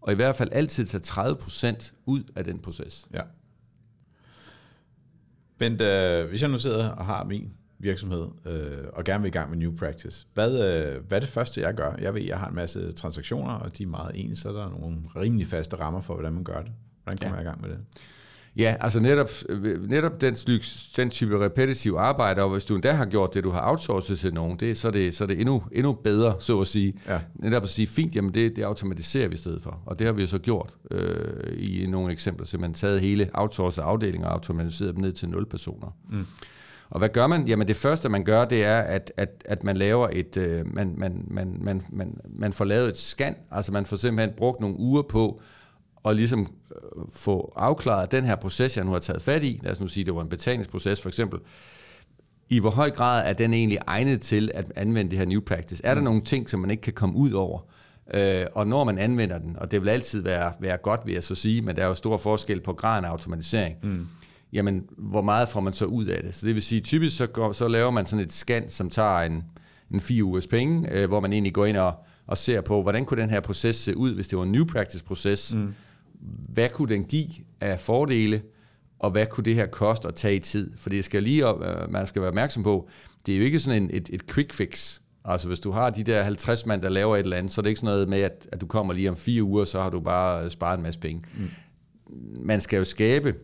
og 0.00 0.12
i 0.12 0.14
hvert 0.14 0.34
fald 0.34 0.48
altid 0.52 0.86
tage 0.86 1.02
30% 1.02 1.92
ud 2.06 2.22
af 2.36 2.44
den 2.44 2.58
proces. 2.58 3.06
Ja. 3.14 3.20
Bent, 5.58 5.80
øh, 5.80 6.28
hvis 6.28 6.42
jeg 6.42 6.50
nu 6.50 6.58
sidder 6.58 6.88
og 6.88 7.06
har 7.06 7.24
min 7.24 7.52
virksomhed, 7.78 8.26
øh, 8.46 8.84
og 8.92 9.04
gerne 9.04 9.22
vil 9.22 9.28
i 9.28 9.32
gang 9.32 9.50
med 9.50 9.58
New 9.58 9.76
Practice, 9.76 10.26
hvad, 10.34 10.50
øh, 10.52 11.06
hvad 11.08 11.18
er 11.18 11.20
det 11.20 11.28
første, 11.28 11.60
jeg 11.60 11.74
gør? 11.74 11.94
Jeg 12.00 12.14
ved, 12.14 12.22
jeg 12.22 12.38
har 12.38 12.48
en 12.48 12.54
masse 12.54 12.92
transaktioner, 12.92 13.52
og 13.52 13.78
de 13.78 13.82
er 13.82 13.86
meget 13.86 14.10
ens, 14.14 14.38
så 14.38 14.52
der 14.52 14.66
er 14.66 14.70
nogle 14.70 14.98
rimelig 15.16 15.46
faste 15.46 15.76
rammer 15.76 16.00
for, 16.00 16.14
hvordan 16.14 16.32
man 16.32 16.44
gør 16.44 16.62
det. 16.62 16.72
Hvordan 17.02 17.18
kommer 17.18 17.36
ja. 17.36 17.40
jeg 17.40 17.42
i 17.42 17.48
gang 17.48 17.60
med 17.60 17.70
det? 17.70 17.78
Ja, 18.56 18.76
altså 18.80 19.00
netop, 19.00 19.28
netop 19.88 20.20
den, 20.20 20.34
den 20.96 21.10
type 21.10 21.44
repetitiv 21.44 21.94
arbejde, 21.98 22.42
og 22.42 22.50
hvis 22.50 22.64
du 22.64 22.74
endda 22.74 22.92
har 22.92 23.04
gjort 23.04 23.34
det, 23.34 23.44
du 23.44 23.50
har 23.50 23.70
outsourcet 23.70 24.18
til 24.18 24.34
nogen, 24.34 24.56
det, 24.56 24.76
så, 24.76 24.88
er 24.88 24.92
det, 24.92 25.14
så 25.14 25.24
er 25.24 25.28
det 25.28 25.40
endnu, 25.40 25.62
endnu 25.72 25.92
bedre, 25.92 26.34
så 26.38 26.60
at 26.60 26.66
sige. 26.66 26.94
Ja. 27.08 27.20
Netop 27.34 27.62
at 27.62 27.68
sige, 27.68 27.86
fint, 27.86 28.16
jamen 28.16 28.34
det, 28.34 28.56
det 28.56 28.62
automatiserer 28.62 29.28
vi 29.28 29.34
i 29.34 29.36
stedet 29.36 29.62
for. 29.62 29.82
Og 29.86 29.98
det 29.98 30.06
har 30.06 30.12
vi 30.12 30.20
jo 30.20 30.26
så 30.26 30.38
gjort 30.38 30.74
øh, 30.90 31.52
i 31.56 31.86
nogle 31.86 32.12
eksempler, 32.12 32.46
så 32.46 32.58
man 32.58 32.74
taget 32.74 33.00
hele 33.00 33.30
outsourcet 33.34 33.82
afdelinger 33.82 34.26
og 34.26 34.32
automatiseret 34.32 34.94
dem 34.94 35.02
ned 35.02 35.12
til 35.12 35.28
0 35.28 35.46
personer. 35.46 35.96
Mm. 36.10 36.26
Og 36.90 36.98
hvad 36.98 37.08
gør 37.08 37.26
man? 37.26 37.48
Jamen 37.48 37.68
det 37.68 37.76
første, 37.76 38.08
man 38.08 38.24
gør, 38.24 38.44
det 38.44 38.64
er, 38.64 38.78
at, 38.78 39.12
at, 39.16 39.42
at 39.44 39.64
man 39.64 39.76
laver 39.76 40.08
et, 40.12 40.36
øh, 40.36 40.74
man, 40.74 40.94
man, 40.96 41.24
man, 41.28 41.56
man, 41.60 41.82
man, 41.92 42.16
man 42.38 42.52
får 42.52 42.64
lavet 42.64 42.88
et 42.88 42.98
scan, 42.98 43.36
altså 43.50 43.72
man 43.72 43.86
får 43.86 43.96
simpelthen 43.96 44.36
brugt 44.36 44.60
nogle 44.60 44.76
uger 44.78 45.02
på 45.02 45.40
og 46.04 46.14
ligesom 46.14 46.40
øh, 46.40 47.02
få 47.12 47.52
afklaret 47.56 48.12
den 48.12 48.24
her 48.24 48.36
proces, 48.36 48.76
jeg 48.76 48.84
nu 48.84 48.92
har 48.92 48.98
taget 48.98 49.22
fat 49.22 49.42
i, 49.42 49.60
lad 49.62 49.72
os 49.72 49.80
nu 49.80 49.88
sige, 49.88 50.04
det 50.04 50.14
var 50.14 50.22
en 50.22 50.28
betalingsproces 50.28 51.00
for 51.00 51.08
eksempel, 51.08 51.40
i 52.48 52.58
hvor 52.58 52.70
høj 52.70 52.90
grad 52.90 53.28
er 53.28 53.32
den 53.32 53.54
egentlig 53.54 53.78
egnet 53.86 54.20
til 54.20 54.50
at 54.54 54.72
anvende 54.76 55.10
det 55.10 55.18
her 55.18 55.26
new 55.26 55.40
practice? 55.40 55.84
Er 55.84 55.94
der 55.94 56.00
mm. 56.00 56.04
nogle 56.04 56.20
ting, 56.20 56.50
som 56.50 56.60
man 56.60 56.70
ikke 56.70 56.80
kan 56.80 56.92
komme 56.92 57.16
ud 57.16 57.32
over? 57.32 57.60
Øh, 58.14 58.46
og 58.54 58.66
når 58.66 58.84
man 58.84 58.98
anvender 58.98 59.38
den, 59.38 59.56
og 59.58 59.70
det 59.70 59.82
vil 59.82 59.88
altid 59.88 60.20
være, 60.20 60.52
være 60.60 60.76
godt, 60.76 61.00
vil 61.04 61.14
jeg 61.14 61.22
så 61.22 61.34
sige, 61.34 61.62
men 61.62 61.76
der 61.76 61.82
er 61.82 61.86
jo 61.86 61.94
stor 61.94 62.16
forskel 62.16 62.60
på 62.60 62.72
graden 62.72 63.04
af 63.04 63.08
automatisering, 63.08 63.76
mm. 63.82 64.08
jamen 64.52 64.84
hvor 64.98 65.22
meget 65.22 65.48
får 65.48 65.60
man 65.60 65.72
så 65.72 65.84
ud 65.84 66.06
af 66.06 66.22
det? 66.22 66.34
Så 66.34 66.46
det 66.46 66.54
vil 66.54 66.62
sige, 66.62 66.80
typisk 66.80 67.16
så, 67.16 67.26
går, 67.26 67.52
så 67.52 67.68
laver 67.68 67.90
man 67.90 68.06
sådan 68.06 68.24
et 68.24 68.32
scan, 68.32 68.68
som 68.68 68.90
tager 68.90 69.18
en, 69.18 69.44
en 69.92 70.00
fire 70.00 70.24
ugers 70.24 70.46
penge, 70.46 70.92
øh, 70.92 71.08
hvor 71.08 71.20
man 71.20 71.32
egentlig 71.32 71.54
går 71.54 71.66
ind 71.66 71.76
og, 71.76 71.94
og 72.26 72.38
ser 72.38 72.60
på, 72.60 72.82
hvordan 72.82 73.04
kunne 73.04 73.22
den 73.22 73.30
her 73.30 73.40
proces 73.40 73.76
se 73.76 73.96
ud, 73.96 74.14
hvis 74.14 74.28
det 74.28 74.38
var 74.38 74.44
en 74.44 74.52
new 74.52 74.64
practice 74.64 75.04
proces, 75.04 75.54
mm 75.54 75.74
hvad 76.48 76.68
kunne 76.68 76.94
den 76.94 77.04
give 77.04 77.28
af 77.60 77.80
fordele, 77.80 78.42
og 78.98 79.10
hvad 79.10 79.26
kunne 79.26 79.44
det 79.44 79.54
her 79.54 79.66
koste 79.66 80.08
at 80.08 80.14
tage 80.14 80.36
i 80.36 80.38
tid? 80.38 80.72
For 80.78 80.90
det 80.90 81.04
skal 81.04 81.22
lige 81.22 81.46
op, 81.46 81.62
øh, 81.62 81.92
man 81.92 82.06
skal 82.06 82.22
være 82.22 82.28
opmærksom 82.28 82.62
på, 82.62 82.88
det 83.26 83.34
er 83.34 83.38
jo 83.38 83.44
ikke 83.44 83.60
sådan 83.60 83.82
en, 83.82 83.90
et, 83.92 84.10
et 84.12 84.26
quick 84.26 84.52
fix. 84.52 85.00
Altså 85.24 85.48
hvis 85.48 85.60
du 85.60 85.70
har 85.70 85.90
de 85.90 86.04
der 86.04 86.22
50 86.22 86.66
mand, 86.66 86.82
der 86.82 86.88
laver 86.88 87.16
et 87.16 87.20
eller 87.20 87.36
andet, 87.36 87.52
så 87.52 87.60
er 87.60 87.62
det 87.62 87.68
ikke 87.68 87.80
sådan 87.80 87.94
noget 87.94 88.08
med, 88.08 88.20
at, 88.20 88.48
at 88.52 88.60
du 88.60 88.66
kommer 88.66 88.94
lige 88.94 89.10
om 89.10 89.16
fire 89.16 89.42
uger, 89.42 89.64
så 89.64 89.82
har 89.82 89.90
du 89.90 90.00
bare 90.00 90.50
sparet 90.50 90.76
en 90.76 90.82
masse 90.82 91.00
penge. 91.00 91.22
Mm. 91.36 91.50
Man 92.40 92.60
skal 92.60 92.76
jo 92.76 92.84
skabe 92.84 93.34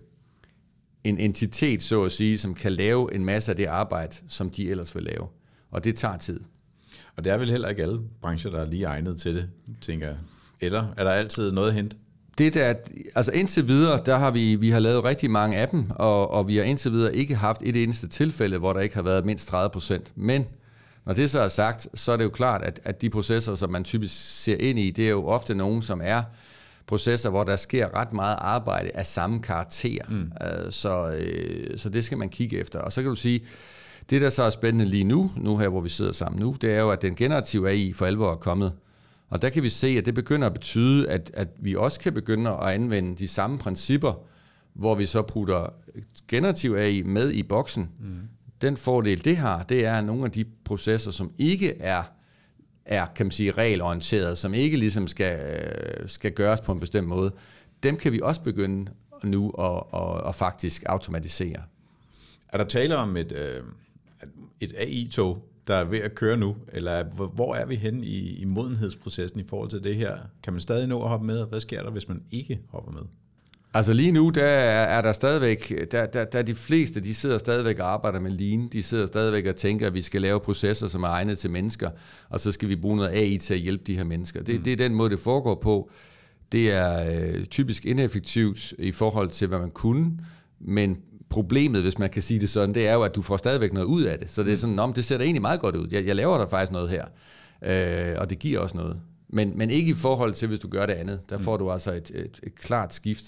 en 1.05 1.19
entitet, 1.19 1.83
så 1.83 2.05
at 2.05 2.13
sige, 2.13 2.39
som 2.39 2.55
kan 2.55 2.73
lave 2.73 3.15
en 3.15 3.25
masse 3.25 3.53
af 3.53 3.57
det 3.57 3.67
arbejde, 3.67 4.17
som 4.29 4.51
de 4.51 4.71
ellers 4.71 4.95
vil 4.95 5.03
lave. 5.03 5.27
Og 5.71 5.85
det 5.85 5.97
tager 5.97 6.17
tid. 6.17 6.41
Og 7.17 7.25
det 7.25 7.33
er 7.33 7.39
vel 7.39 7.51
heller 7.51 7.69
ikke 7.69 7.83
alle 7.83 8.01
brancher, 8.23 8.51
der 8.51 8.61
er 8.61 8.67
lige 8.67 8.85
egnet 8.85 9.21
til 9.21 9.35
det, 9.35 9.49
tænker 9.81 10.07
jeg. 10.07 10.17
Eller 10.61 10.95
er 10.97 11.05
der 11.05 11.11
altid 11.11 11.53
noget 11.53 11.69
at 11.69 11.75
hente? 11.75 11.97
Det 12.39 12.55
der, 12.55 12.75
altså 13.15 13.33
indtil 13.33 13.69
videre, 13.69 14.01
der 14.07 14.19
har 14.19 14.31
vi, 14.31 14.57
vi 14.57 14.71
har 14.71 14.79
lavet 14.79 15.05
rigtig 15.05 15.31
mange 15.31 15.57
af 15.57 15.69
dem, 15.69 15.85
og, 15.91 16.31
og 16.31 16.49
vi 16.49 16.57
har 16.57 16.65
indtil 16.65 16.93
videre 16.93 17.17
ikke 17.17 17.35
haft 17.35 17.63
et 17.65 17.83
eneste 17.83 18.09
tilfælde, 18.09 18.59
hvor 18.59 18.73
der 18.73 18.81
ikke 18.81 18.95
har 18.95 19.03
været 19.03 19.27
mindst 19.27 19.49
30 19.49 19.71
procent. 19.71 20.13
Men 20.15 20.47
når 21.07 21.13
det 21.13 21.31
så 21.31 21.41
er 21.41 21.49
sagt, 21.49 21.89
så 21.95 22.13
er 22.13 22.17
det 22.17 22.25
jo 22.25 22.31
klart, 22.31 22.63
at, 22.63 22.81
at 22.85 23.03
de 23.03 23.11
processer, 23.11 23.55
som 23.55 23.71
man 23.71 23.85
typisk 23.85 24.43
ser 24.43 24.57
ind 24.61 24.79
i, 24.79 24.91
det 24.91 25.05
er 25.05 25.11
jo 25.11 25.27
ofte 25.27 25.55
nogen, 25.55 25.83
som 25.83 26.01
er 26.05 26.23
processer, 26.87 27.31
hvor 27.31 27.45
der 27.45 27.57
sker 27.57 27.95
ret 27.95 28.13
meget 28.13 28.37
arbejde 28.41 28.91
af 28.95 29.07
samme 29.07 29.43
karakter. 29.43 30.05
Mm. 30.09 30.21
Uh, 30.21 30.71
så, 30.71 31.07
uh, 31.07 31.79
så 31.79 31.89
det 31.89 32.05
skal 32.05 32.19
man 32.19 32.29
kigge 32.29 32.59
efter. 32.59 32.79
Og 32.79 32.93
så 32.93 33.03
kan 33.03 33.09
du 33.09 33.17
sige, 33.17 33.41
det 34.11 34.23
der 34.23 34.31
så 34.31 34.43
er 34.43 34.51
spændende 34.51 34.85
lige 34.85 35.05
nu, 35.05 35.33
nu 35.37 35.57
her 35.57 35.69
hvor 35.69 35.81
vi 35.81 35.89
sidder 35.89 36.13
sammen 36.13 36.41
nu, 36.41 36.57
det 36.61 36.75
er 36.75 36.81
jo, 36.81 36.91
at 36.91 37.03
den 37.03 37.15
generative 37.15 37.71
AI 37.71 37.93
for 37.93 38.07
alvor 38.07 38.33
er 38.33 38.37
kommet. 38.37 38.73
Og 39.31 39.43
der 39.43 39.49
kan 39.49 39.63
vi 39.63 39.69
se, 39.69 39.89
at 39.89 40.07
det 40.07 40.15
begynder 40.15 40.47
at 40.47 40.53
betyde, 40.53 41.11
at, 41.11 41.31
at 41.35 41.49
vi 41.59 41.77
også 41.77 42.01
kan 42.01 42.13
begynde 42.13 42.51
at 42.51 42.69
anvende 42.69 43.17
de 43.17 43.29
samme 43.29 43.59
principper, 43.59 44.27
hvor 44.75 44.95
vi 44.95 45.07
så 45.07 45.23
putter 45.23 45.73
generativ 46.29 46.75
AI 46.75 47.03
med 47.03 47.31
i 47.31 47.43
boksen. 47.43 47.91
Mm. 48.01 48.07
Den 48.61 48.77
fordel, 48.77 49.25
det 49.25 49.37
har, 49.37 49.63
det 49.63 49.85
er, 49.85 49.95
at 49.95 50.05
nogle 50.05 50.25
af 50.25 50.31
de 50.31 50.45
processer, 50.65 51.11
som 51.11 51.33
ikke 51.39 51.81
er 51.81 52.03
er, 52.85 53.07
kan 53.07 53.27
man 53.27 53.31
sige, 53.31 53.51
regelorienteret, 53.51 54.39
som 54.39 54.55
ikke 54.55 54.77
ligesom 54.77 55.07
skal, 55.07 55.39
øh, 55.41 56.09
skal 56.09 56.33
gøres 56.33 56.61
på 56.61 56.73
en 56.73 56.81
bestemt 56.81 57.09
måde, 57.09 57.33
dem 57.83 57.97
kan 57.97 58.13
vi 58.13 58.21
også 58.23 58.43
begynde 58.43 58.91
nu 59.25 59.51
at, 59.51 59.83
at, 59.95 60.29
at 60.29 60.35
faktisk 60.35 60.83
automatisere. 60.87 61.63
Er 62.53 62.59
der 62.59 62.65
tale 62.65 62.97
om 62.97 63.17
et, 63.17 63.33
øh, 63.33 63.63
et 64.61 64.75
AI-tog, 64.77 65.50
der 65.71 65.77
er 65.77 65.85
ved 65.85 65.99
at 65.99 66.15
køre 66.15 66.37
nu, 66.37 66.57
eller 66.73 67.05
hvor 67.35 67.55
er 67.55 67.67
vi 67.67 67.75
hen 67.75 68.05
i, 68.05 68.19
i 68.19 68.45
modenhedsprocessen 68.45 69.41
i 69.41 69.45
forhold 69.45 69.71
til 69.71 69.85
det 69.85 69.97
her? 69.97 70.17
Kan 70.43 70.53
man 70.53 70.61
stadig 70.61 70.87
nå 70.87 71.03
at 71.03 71.09
hoppe 71.09 71.27
med, 71.27 71.41
og 71.41 71.49
hvad 71.49 71.61
sker 71.61 71.83
der, 71.83 71.91
hvis 71.91 72.09
man 72.09 72.23
ikke 72.31 72.61
hopper 72.69 72.93
med? 72.93 73.03
Altså 73.75 73.93
lige 73.93 74.13
nu, 74.13 74.31
der 74.31 74.45
er 74.45 75.01
der 75.03 75.13
stadigvæk, 75.13 75.93
der, 75.93 76.07
der, 76.07 76.25
der 76.25 76.43
de 76.43 76.55
fleste, 76.55 77.01
de 77.01 77.15
sidder 77.15 77.39
stadigvæk 77.39 77.79
og 77.79 77.93
arbejder 77.93 78.21
med 78.21 78.31
lean. 78.31 78.69
De 78.73 78.83
sidder 78.83 79.07
stadigvæk 79.07 79.47
og 79.47 79.57
tænker, 79.57 79.87
at 79.87 79.95
vi 79.95 80.03
skal 80.03 80.23
lave 80.23 80.41
processer, 80.41 80.89
som 80.89 81.03
er 81.03 81.09
egnet 81.09 81.39
til 81.39 81.51
mennesker, 81.51 81.91
og 82.29 82.41
så 82.41 82.53
skal 82.53 82.69
vi 82.69 82.77
bruge 82.77 82.97
noget 82.97 83.11
AI 83.11 83.39
til 83.39 83.55
at 83.55 83.61
hjælpe 83.61 83.85
de 83.87 83.97
her 83.97 84.05
mennesker. 84.05 84.43
Det, 84.43 84.55
mm. 84.55 84.63
det 84.63 84.73
er 84.73 84.77
den 84.77 84.95
måde, 84.95 85.11
det 85.11 85.21
foregår 85.21 85.55
på. 85.55 85.91
Det 86.53 86.71
er 86.71 87.11
øh, 87.11 87.45
typisk 87.45 87.87
ineffektivt 87.87 88.73
i 88.79 88.93
forhold 88.93 89.29
til, 89.29 89.49
hvad 89.49 89.59
man 89.59 89.71
kunne, 89.71 90.19
men 90.61 90.99
problemet, 91.31 91.83
hvis 91.83 91.99
man 91.99 92.11
kan 92.11 92.23
sige 92.23 92.41
det 92.41 92.49
sådan, 92.49 92.75
det 92.75 92.89
er 92.89 92.95
jo, 92.95 93.03
at 93.03 93.15
du 93.15 93.23
får 93.23 93.37
stadigvæk 93.37 93.73
noget 93.73 93.87
ud 93.87 94.03
af 94.03 94.19
det. 94.19 94.31
Så 94.31 94.43
det 94.43 94.53
er 94.53 94.57
sådan, 94.57 94.79
om 94.79 94.93
det 94.93 95.05
ser 95.05 95.19
da 95.19 95.25
egentlig 95.25 95.43
meget 95.43 95.61
godt 95.61 95.77
ud. 95.77 95.89
Jeg, 95.93 96.07
jeg 96.07 96.17
laver 96.17 96.39
der 96.39 96.47
faktisk 96.47 96.73
noget 96.73 96.91
her. 96.91 97.05
Øh, 97.63 98.15
og 98.19 98.31
det 98.31 98.39
giver 98.39 98.61
også 98.61 98.77
noget. 98.77 99.01
Men, 99.29 99.59
men 99.59 99.71
ikke 99.71 99.91
i 99.91 99.95
forhold 99.95 100.35
til, 100.35 100.49
hvis 100.49 100.59
du 100.59 100.69
gør 100.69 100.87
det 100.87 100.93
andet. 100.93 101.21
Der 101.31 101.37
mm. 101.37 101.43
får 101.43 101.57
du 101.57 101.71
altså 101.71 101.93
et, 101.93 102.11
et, 102.15 102.41
et 102.43 102.55
klart 102.55 102.95
skift. 102.95 103.25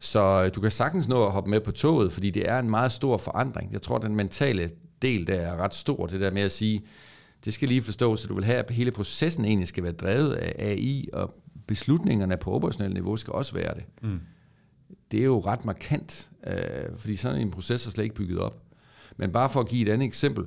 Så 0.00 0.44
øh, 0.44 0.54
du 0.54 0.60
kan 0.60 0.70
sagtens 0.70 1.08
nå 1.08 1.26
at 1.26 1.32
hoppe 1.32 1.50
med 1.50 1.60
på 1.60 1.72
toget, 1.72 2.12
fordi 2.12 2.30
det 2.30 2.48
er 2.48 2.58
en 2.58 2.70
meget 2.70 2.92
stor 2.92 3.16
forandring. 3.16 3.72
Jeg 3.72 3.82
tror, 3.82 3.98
den 3.98 4.16
mentale 4.16 4.70
del 5.02 5.26
der 5.26 5.34
er 5.34 5.56
ret 5.56 5.74
stor, 5.74 6.06
det 6.06 6.20
der 6.20 6.30
med 6.30 6.42
at 6.42 6.52
sige, 6.52 6.82
det 7.44 7.54
skal 7.54 7.68
lige 7.68 7.82
forstå, 7.82 8.16
så 8.16 8.28
du 8.28 8.34
vil 8.34 8.44
have, 8.44 8.58
at 8.58 8.70
hele 8.70 8.90
processen 8.90 9.44
egentlig 9.44 9.68
skal 9.68 9.82
være 9.82 9.92
drevet 9.92 10.32
af 10.32 10.54
AI, 10.58 11.08
og 11.12 11.34
beslutningerne 11.66 12.36
på 12.36 12.52
operationelt 12.52 12.94
niveau 12.94 13.16
skal 13.16 13.32
også 13.32 13.54
være 13.54 13.74
det. 13.74 13.84
Mm. 14.02 14.20
Det 15.10 15.20
er 15.20 15.24
jo 15.24 15.40
ret 15.40 15.64
markant, 15.64 16.28
øh, 16.46 16.56
fordi 16.96 17.16
sådan 17.16 17.40
en 17.40 17.50
proces 17.50 17.86
er 17.86 17.90
slet 17.90 18.04
ikke 18.04 18.16
bygget 18.16 18.38
op. 18.38 18.62
Men 19.16 19.32
bare 19.32 19.50
for 19.50 19.60
at 19.60 19.68
give 19.68 19.88
et 19.88 19.92
andet 19.92 20.06
eksempel, 20.06 20.44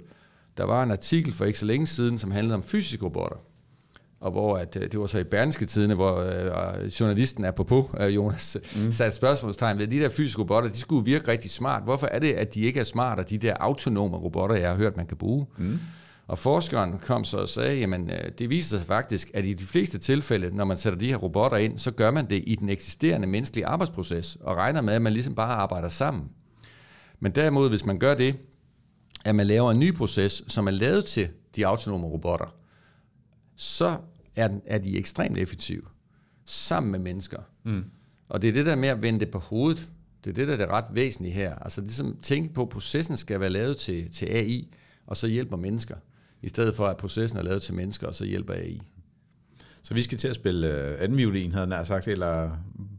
der 0.57 0.63
var 0.63 0.83
en 0.83 0.91
artikel 0.91 1.33
for 1.33 1.45
ikke 1.45 1.59
så 1.59 1.65
længe 1.65 1.87
siden, 1.87 2.17
som 2.17 2.31
handlede 2.31 2.55
om 2.55 2.63
fysiske 2.63 3.05
robotter 3.05 3.37
og 4.19 4.31
hvor 4.31 4.57
at, 4.57 4.77
øh, 4.81 4.91
det 4.91 4.99
var 4.99 5.05
så 5.05 5.17
i 5.17 5.23
Berlingske 5.23 5.65
Tidene, 5.65 5.95
hvor 5.95 6.15
øh, 6.17 6.85
journalisten 6.87 7.43
er 7.45 7.51
på 7.51 7.63
på, 7.63 7.95
øh, 7.99 8.15
Jonas, 8.15 8.57
mm. 8.75 8.91
satte 8.91 9.17
spørgsmålstegn 9.17 9.79
ved, 9.79 9.87
de 9.87 9.99
der 9.99 10.09
fysiske 10.09 10.41
robotter, 10.41 10.69
de 10.69 10.77
skulle 10.77 11.05
virke 11.05 11.27
rigtig 11.27 11.51
smart. 11.51 11.83
Hvorfor 11.83 12.07
er 12.07 12.19
det, 12.19 12.33
at 12.33 12.53
de 12.53 12.61
ikke 12.61 12.79
er 12.79 12.83
smarte, 12.83 13.23
de 13.29 13.37
der 13.37 13.53
autonome 13.59 14.17
robotter, 14.17 14.55
jeg 14.55 14.69
har 14.69 14.77
hørt, 14.77 14.97
man 14.97 15.05
kan 15.05 15.17
bruge? 15.17 15.45
Mm. 15.57 15.79
Og 16.29 16.37
forskeren 16.37 16.99
kom 16.99 17.23
så 17.25 17.37
og 17.37 17.49
sagde, 17.49 17.79
jamen 17.79 18.09
øh, 18.09 18.31
det 18.39 18.49
viser 18.49 18.77
sig 18.77 18.87
faktisk, 18.87 19.31
at 19.33 19.45
i 19.45 19.53
de 19.53 19.65
fleste 19.65 19.97
tilfælde, 19.97 20.55
når 20.55 20.65
man 20.65 20.77
sætter 20.77 20.99
de 20.99 21.07
her 21.07 21.15
robotter 21.15 21.57
ind, 21.57 21.77
så 21.77 21.91
gør 21.91 22.11
man 22.11 22.29
det 22.29 22.43
i 22.47 22.55
den 22.55 22.69
eksisterende 22.69 23.27
menneskelige 23.27 23.65
arbejdsproces, 23.65 24.37
og 24.41 24.57
regner 24.57 24.81
med, 24.81 24.93
at 24.93 25.01
man 25.01 25.13
ligesom 25.13 25.35
bare 25.35 25.55
arbejder 25.55 25.89
sammen. 25.89 26.29
Men 27.19 27.31
derimod, 27.31 27.69
hvis 27.69 27.85
man 27.85 27.99
gør 27.99 28.13
det, 28.13 28.35
at 29.25 29.35
man 29.35 29.47
laver 29.47 29.71
en 29.71 29.79
ny 29.79 29.95
proces, 29.95 30.43
som 30.47 30.67
er 30.67 30.71
lavet 30.71 31.05
til 31.05 31.29
de 31.55 31.67
autonome 31.67 32.07
robotter, 32.07 32.55
så 33.55 33.97
er, 34.35 34.49
er 34.65 34.77
de 34.77 34.97
ekstremt 34.97 35.37
effektive 35.37 35.83
sammen 36.45 36.91
med 36.91 36.99
mennesker. 36.99 37.39
Mm. 37.65 37.83
Og 38.29 38.41
det 38.41 38.47
er 38.47 38.53
det 38.53 38.65
der 38.65 38.75
med 38.75 38.89
at 38.89 39.01
vende 39.01 39.19
det 39.19 39.31
på 39.31 39.39
hovedet. 39.39 39.89
Det 40.23 40.29
er 40.29 40.33
det, 40.33 40.47
der 40.47 40.53
er 40.53 40.57
det 40.57 40.69
ret 40.69 40.85
væsentlige 40.91 41.33
her. 41.33 41.55
Altså 41.55 41.81
ligesom 41.81 42.17
tænke 42.21 42.53
på, 42.53 42.61
at 42.61 42.69
processen 42.69 43.17
skal 43.17 43.39
være 43.39 43.49
lavet 43.49 43.77
til, 43.77 44.11
til 44.11 44.25
AI, 44.25 44.69
og 45.07 45.17
så 45.17 45.27
hjælper 45.27 45.57
mennesker. 45.57 45.95
I 46.41 46.49
stedet 46.49 46.75
for, 46.75 46.87
at 46.87 46.97
processen 46.97 47.39
er 47.39 47.43
lavet 47.43 47.61
til 47.61 47.73
mennesker, 47.73 48.07
og 48.07 48.15
så 48.15 48.25
hjælper 48.25 48.53
AI. 48.53 48.81
Så 49.83 49.93
vi 49.93 50.01
skal 50.01 50.17
til 50.17 50.27
at 50.27 50.35
spille 50.35 50.67
uh, 50.67 51.03
anden 51.03 51.17
violin, 51.17 51.51
havde 51.51 51.75
jeg 51.75 51.87
sagt, 51.87 52.07
eller 52.07 52.51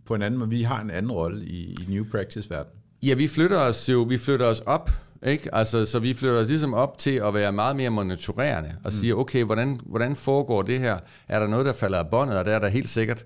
på 0.07 0.14
en 0.14 0.22
anden 0.22 0.38
måde. 0.38 0.50
Vi 0.50 0.62
har 0.62 0.81
en 0.81 0.90
anden 0.90 1.12
rolle 1.12 1.46
i, 1.46 1.76
i 1.81 1.87
New 1.88 2.05
Practice-verden. 2.11 2.72
Ja, 3.03 3.14
vi 3.14 3.29
flytter 3.29 3.59
os 3.59 3.88
jo 3.88 4.03
vi 4.03 4.18
flytter 4.18 4.46
os 4.46 4.61
op 4.61 4.90
ikke? 5.26 5.55
Altså, 5.55 5.85
så 5.85 5.98
vi 5.98 6.14
flytter 6.14 6.40
os 6.40 6.48
ligesom 6.48 6.74
op 6.74 6.98
til 6.98 7.11
at 7.11 7.35
være 7.35 7.53
meget 7.53 7.76
mere 7.76 7.90
monitorerende 7.90 8.68
og 8.68 8.81
mm. 8.85 8.90
sige, 8.90 9.16
okay, 9.16 9.44
hvordan, 9.44 9.81
hvordan 9.87 10.16
foregår 10.16 10.62
det 10.62 10.81
her? 10.81 10.98
Er 11.29 11.38
der 11.38 11.46
noget, 11.46 11.66
der 11.66 11.72
falder 11.72 11.98
af 11.98 12.11
båndet, 12.11 12.38
og 12.38 12.44
det 12.44 12.55
er 12.55 12.59
der 12.59 12.68
helt 12.68 12.88
sikkert. 12.88 13.24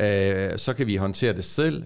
Øh, 0.00 0.50
så 0.56 0.74
kan 0.76 0.86
vi 0.86 0.96
håndtere 0.96 1.32
det 1.32 1.44
selv, 1.44 1.84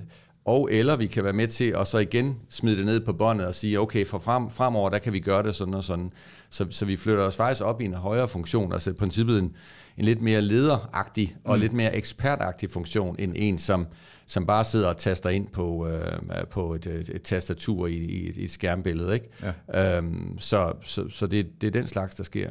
og 0.49 0.73
eller 0.73 0.97
vi 0.97 1.07
kan 1.07 1.25
være 1.25 1.33
med 1.33 1.49
til 1.49 1.75
at 1.77 1.89
så 1.89 1.99
igen 1.99 2.39
smide 2.49 2.77
det 2.77 2.85
ned 2.85 3.01
på 3.01 3.13
båndet 3.13 3.47
og 3.47 3.55
sige, 3.55 3.81
okay, 3.81 4.07
for 4.07 4.19
frem, 4.19 4.51
fremover, 4.51 4.91
der 4.91 4.99
kan 4.99 5.13
vi 5.13 5.21
gøre 5.21 5.43
det 5.43 5.55
sådan 5.55 5.75
og 5.75 5.85
sådan. 5.85 6.13
Så, 6.51 6.67
så 6.71 6.85
vi 6.85 6.97
flytter 6.97 7.25
os 7.25 7.37
faktisk 7.37 7.65
op 7.65 7.81
i 7.81 7.85
en 7.85 7.95
højere 7.95 8.29
funktion, 8.29 8.73
altså 8.73 8.91
i 8.91 8.93
princippet 8.93 9.39
en, 9.39 9.57
en 9.99 10.05
lidt 10.05 10.23
mere 10.23 10.41
lederagtig 10.41 11.37
og 11.45 11.57
mm. 11.57 11.61
lidt 11.61 11.73
mere 11.73 11.97
ekspertagtig 11.97 12.71
funktion, 12.71 13.17
end 13.19 13.33
en, 13.37 13.59
som, 13.59 13.87
som 14.27 14.47
bare 14.47 14.65
sidder 14.65 14.89
og 14.89 14.97
taster 14.97 15.31
ind 15.31 15.49
på, 15.49 15.89
øh, 15.89 16.47
på 16.51 16.75
et, 16.75 16.87
et, 16.87 17.09
et 17.15 17.23
tastatur 17.23 17.87
i, 17.87 17.95
i, 17.95 18.33
i 18.37 18.45
et 18.45 18.51
skærmbillede. 18.51 19.15
Ikke? 19.15 19.29
Ja. 19.73 19.97
Øhm, 19.97 20.39
så 20.39 20.73
så, 20.83 21.09
så 21.09 21.27
det, 21.27 21.47
det 21.61 21.67
er 21.67 21.71
den 21.71 21.87
slags, 21.87 22.15
der 22.15 22.25
sker. 22.25 22.51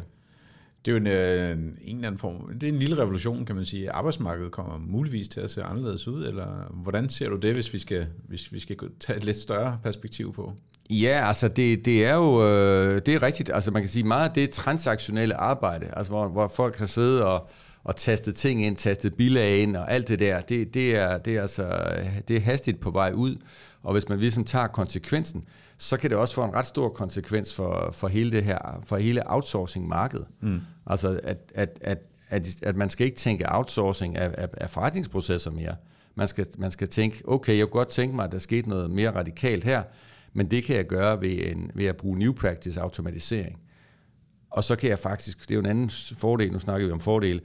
Det 0.88 0.96
er 0.96 1.00
jo 1.00 1.02
en, 1.02 1.08
øh, 1.08 1.52
en, 1.52 1.78
en 1.82 1.96
eller 1.96 2.08
anden 2.08 2.20
form, 2.20 2.60
det 2.60 2.70
er 2.70 2.74
en 2.74 2.80
lille 2.80 2.98
revolution, 2.98 3.46
kan 3.46 3.56
man 3.56 3.66
sige. 3.66 3.92
Arbejdsmarkedet 3.92 4.52
kommer 4.52 4.78
muligvis 4.78 5.28
til 5.28 5.40
at 5.40 5.50
se 5.50 5.64
anderledes 5.64 6.08
ud, 6.08 6.28
eller 6.28 6.72
hvordan 6.72 7.10
ser 7.10 7.30
du 7.30 7.36
det, 7.36 7.54
hvis 7.54 7.74
vi 7.74 7.80
skal, 7.80 8.08
hvis 8.28 8.54
vi 8.54 8.60
skal 8.60 8.78
tage 9.00 9.18
et 9.18 9.24
lidt 9.24 9.38
større 9.38 9.80
perspektiv 9.84 10.34
på? 10.34 10.54
Ja, 10.90 11.24
altså 11.28 11.48
det, 11.48 11.86
det 11.86 12.06
er 12.06 12.16
jo 12.16 12.48
øh, 12.48 13.02
det 13.06 13.14
er 13.14 13.24
rigtigt. 13.24 13.50
Altså 13.54 13.72
man 13.72 13.82
kan 13.82 13.90
sige 13.90 14.04
meget 14.04 14.28
af 14.30 14.34
det 14.34 14.50
transaktionelle 14.50 15.36
arbejde, 15.36 15.88
altså 15.94 16.12
hvor, 16.12 16.28
hvor 16.28 16.48
folk 16.48 16.74
kan 16.74 16.88
sidde 16.88 17.26
og, 17.26 17.50
og 17.88 17.96
tastet 17.96 18.36
ting 18.36 18.66
ind, 18.66 18.76
tastet 18.78 19.16
bilag 19.16 19.58
ind 19.58 19.76
og 19.76 19.92
alt 19.92 20.08
det 20.08 20.20
der, 20.20 20.42
det, 20.42 20.74
det, 20.74 20.96
er, 20.96 21.18
det, 21.18 21.38
er 21.38 21.42
altså, 21.42 21.92
det 22.28 22.36
er 22.36 22.42
hastigt 22.42 22.80
på 22.80 22.92
vej 22.92 23.12
ud. 23.12 23.36
Og 23.84 23.94
hvis 23.94 24.10
man 24.10 24.20
ligesom 24.20 24.44
tager 24.44 24.68
konsekvensen, 24.68 25.44
så 25.78 25.98
kan 25.98 26.10
det 26.10 26.18
også 26.18 26.36
få 26.36 26.44
en 26.44 26.54
ret 26.54 26.66
stor 26.66 26.90
konsekvens 26.90 27.56
for, 27.56 27.90
for 27.94 28.08
hele 28.08 28.32
det 28.32 28.44
her, 28.44 28.82
for 28.86 28.98
hele 28.98 29.32
outsourcing-markedet. 29.32 30.26
Mm. 30.42 30.60
Altså 30.86 31.20
at, 31.24 31.38
at, 31.56 31.80
at, 31.82 31.98
at, 32.30 32.48
at 32.64 32.76
man 32.76 32.90
skal 32.90 33.06
ikke 33.06 33.18
tænke 33.18 33.46
outsourcing 33.48 34.18
af, 34.18 34.32
af, 34.38 34.50
af 34.58 34.70
forretningsprocesser 34.70 35.52
mere. 35.52 35.76
Man 36.16 36.28
skal, 36.28 36.48
man 36.58 36.72
skal 36.72 36.88
tænke, 36.88 37.22
okay, 37.26 37.58
jeg 37.58 37.66
kunne 37.66 37.80
godt 37.80 37.90
tænke 37.90 38.16
mig, 38.16 38.26
at 38.26 38.32
der 38.32 38.40
skete 38.40 38.70
noget 38.70 38.92
mere 38.92 39.16
radikalt 39.16 39.64
her, 39.64 39.84
men 40.34 40.52
det 40.52 40.64
kan 40.64 40.76
jeg 40.76 40.86
gøre 40.86 41.22
ved, 41.22 41.38
en, 41.46 41.72
ved 41.76 41.86
at 41.86 41.98
bruge 41.98 42.20
New 42.20 42.34
Practice 42.34 42.82
automatisering. 42.82 43.60
Og 44.50 44.64
så 44.64 44.76
kan 44.76 44.90
jeg 44.90 45.00
faktisk, 45.00 45.42
det 45.42 45.52
er 45.52 45.56
jo 45.56 45.60
en 45.60 45.66
anden 45.66 45.90
fordel, 46.16 46.52
nu 46.52 46.60
snakker 46.60 46.88
vi 46.88 46.94
om 46.94 47.00
fordel, 47.00 47.42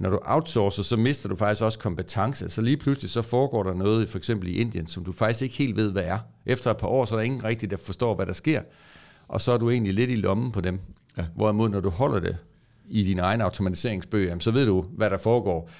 når 0.00 0.10
du 0.10 0.18
outsourcer, 0.24 0.82
så 0.82 0.96
mister 0.96 1.28
du 1.28 1.36
faktisk 1.36 1.62
også 1.62 1.78
kompetence. 1.78 2.48
Så 2.48 2.62
lige 2.62 2.76
pludselig 2.76 3.10
så 3.10 3.22
foregår 3.22 3.62
der 3.62 3.74
noget, 3.74 4.08
for 4.08 4.18
eksempel 4.18 4.48
i 4.48 4.52
Indien, 4.52 4.86
som 4.86 5.04
du 5.04 5.12
faktisk 5.12 5.42
ikke 5.42 5.54
helt 5.54 5.76
ved, 5.76 5.92
hvad 5.92 6.02
er. 6.02 6.18
Efter 6.46 6.70
et 6.70 6.76
par 6.76 6.88
år, 6.88 7.04
så 7.04 7.14
er 7.14 7.18
der 7.18 7.24
ingen 7.24 7.44
rigtig, 7.44 7.70
der 7.70 7.76
forstår, 7.76 8.14
hvad 8.14 8.26
der 8.26 8.32
sker. 8.32 8.60
Og 9.28 9.40
så 9.40 9.52
er 9.52 9.58
du 9.58 9.70
egentlig 9.70 9.94
lidt 9.94 10.10
i 10.10 10.14
lommen 10.14 10.52
på 10.52 10.60
dem. 10.60 10.80
Ja. 11.18 11.24
Hvorimod, 11.36 11.68
når 11.68 11.80
du 11.80 11.88
holder 11.88 12.20
det 12.20 12.36
i 12.86 13.02
din 13.02 13.18
egen 13.18 13.40
automatiseringsbøger, 13.40 14.38
så 14.38 14.50
ved 14.50 14.66
du, 14.66 14.84
hvad 14.96 15.10
der 15.10 15.18
foregår. 15.18 15.70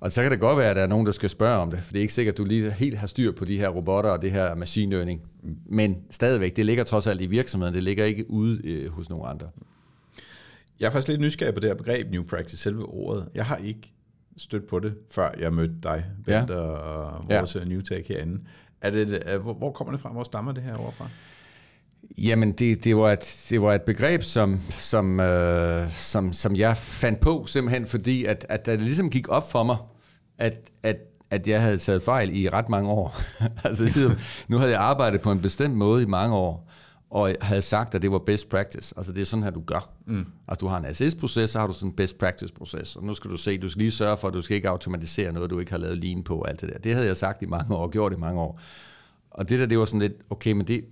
Og 0.00 0.12
så 0.12 0.22
kan 0.22 0.30
det 0.30 0.40
godt 0.40 0.58
være, 0.58 0.70
at 0.70 0.76
der 0.76 0.82
er 0.82 0.86
nogen, 0.86 1.06
der 1.06 1.12
skal 1.12 1.30
spørge 1.30 1.58
om 1.58 1.70
det, 1.70 1.78
for 1.82 1.92
det 1.92 1.98
er 1.98 2.02
ikke 2.02 2.14
sikkert, 2.14 2.32
at 2.32 2.38
du 2.38 2.44
lige 2.44 2.70
helt 2.70 2.98
har 2.98 3.06
styr 3.06 3.32
på 3.32 3.44
de 3.44 3.56
her 3.56 3.68
robotter 3.68 4.10
og 4.10 4.22
det 4.22 4.30
her 4.30 4.54
machine 4.54 4.92
learning. 4.92 5.22
Men 5.66 5.96
stadigvæk, 6.10 6.56
det 6.56 6.66
ligger 6.66 6.84
trods 6.84 7.06
alt 7.06 7.20
i 7.20 7.26
virksomheden, 7.26 7.74
det 7.74 7.82
ligger 7.82 8.04
ikke 8.04 8.30
ude 8.30 8.66
øh, 8.66 8.90
hos 8.90 9.10
nogen 9.10 9.24
andre. 9.28 9.48
Jeg 10.80 10.86
er 10.86 10.90
faktisk 10.90 11.08
lidt 11.08 11.20
nysgerrig 11.20 11.54
på 11.54 11.60
det 11.60 11.68
her 11.68 11.74
begreb 11.74 12.10
New 12.10 12.22
Practice, 12.22 12.56
selve 12.56 12.86
ordet. 12.86 13.28
Jeg 13.34 13.46
har 13.46 13.56
ikke 13.56 13.92
stødt 14.36 14.66
på 14.66 14.78
det, 14.78 14.94
før 15.10 15.30
jeg 15.38 15.52
mødte 15.52 15.74
dig, 15.82 16.04
Bent, 16.24 16.50
ja. 16.50 16.56
og 16.56 17.24
vores 17.28 17.56
ja. 17.56 17.64
New 17.64 17.80
Tech 17.80 18.08
herinde. 18.08 18.40
Er 18.80 18.90
det, 18.90 19.22
hvor, 19.40 19.54
hvor 19.54 19.72
kommer 19.72 19.92
det 19.92 20.00
fra? 20.00 20.12
Hvor 20.12 20.24
stammer 20.24 20.52
det 20.52 20.62
her 20.62 20.76
overfra? 20.76 21.08
Jamen, 22.18 22.52
det, 22.52 22.84
det, 22.84 22.96
var 22.96 23.12
et, 23.12 23.46
det 23.50 23.62
var 23.62 23.74
et 23.74 23.82
begreb, 23.82 24.22
som, 24.22 24.60
som, 24.70 25.20
øh, 25.20 25.94
som, 25.94 26.32
som 26.32 26.56
jeg 26.56 26.76
fandt 26.76 27.20
på, 27.20 27.44
simpelthen 27.46 27.86
fordi, 27.86 28.24
at, 28.24 28.46
at 28.48 28.66
det 28.66 28.82
ligesom 28.82 29.10
gik 29.10 29.28
op 29.28 29.50
for 29.50 29.62
mig, 29.62 29.76
at, 30.38 30.70
at, 30.82 30.96
at 31.30 31.48
jeg 31.48 31.62
havde 31.62 31.78
taget 31.78 32.02
fejl 32.02 32.36
i 32.36 32.48
ret 32.48 32.68
mange 32.68 32.90
år. 32.90 33.16
altså, 33.64 33.84
ligesom, 33.84 34.12
nu 34.48 34.58
havde 34.58 34.72
jeg 34.72 34.80
arbejdet 34.80 35.20
på 35.20 35.32
en 35.32 35.40
bestemt 35.42 35.74
måde 35.74 36.02
i 36.02 36.06
mange 36.06 36.36
år, 36.36 36.69
og 37.10 37.36
havde 37.40 37.62
sagt, 37.62 37.94
at 37.94 38.02
det 38.02 38.12
var 38.12 38.18
best 38.18 38.48
practice. 38.48 38.94
Altså, 38.96 39.12
det 39.12 39.20
er 39.20 39.24
sådan 39.24 39.42
her, 39.42 39.50
du 39.50 39.62
gør. 39.66 39.90
Mm. 40.06 40.26
Altså, 40.48 40.60
du 40.60 40.66
har 40.66 40.78
en 40.78 40.84
assist-proces, 40.84 41.50
så 41.50 41.60
har 41.60 41.66
du 41.66 41.72
sådan 41.72 41.88
en 41.88 41.96
best 41.96 42.18
practice-proces. 42.18 42.96
Og 42.96 43.04
nu 43.04 43.14
skal 43.14 43.30
du 43.30 43.36
se, 43.36 43.58
du 43.58 43.68
skal 43.68 43.80
lige 43.80 43.90
sørge 43.90 44.16
for, 44.16 44.28
at 44.28 44.34
du 44.34 44.42
skal 44.42 44.54
ikke 44.54 44.68
automatisere 44.68 45.32
noget, 45.32 45.50
du 45.50 45.58
ikke 45.58 45.70
har 45.70 45.78
lavet 45.78 46.04
lean 46.04 46.22
på, 46.22 46.42
alt 46.42 46.60
det 46.60 46.68
der. 46.68 46.78
Det 46.78 46.94
havde 46.94 47.06
jeg 47.06 47.16
sagt 47.16 47.42
i 47.42 47.46
mange 47.46 47.74
år, 47.74 47.82
og 47.82 47.90
gjort 47.90 48.12
i 48.12 48.16
mange 48.16 48.40
år. 48.40 48.60
Og 49.30 49.48
det 49.48 49.60
der, 49.60 49.66
det 49.66 49.78
var 49.78 49.84
sådan 49.84 50.00
lidt, 50.00 50.12
okay, 50.30 50.52
men 50.52 50.66
det, 50.66 50.84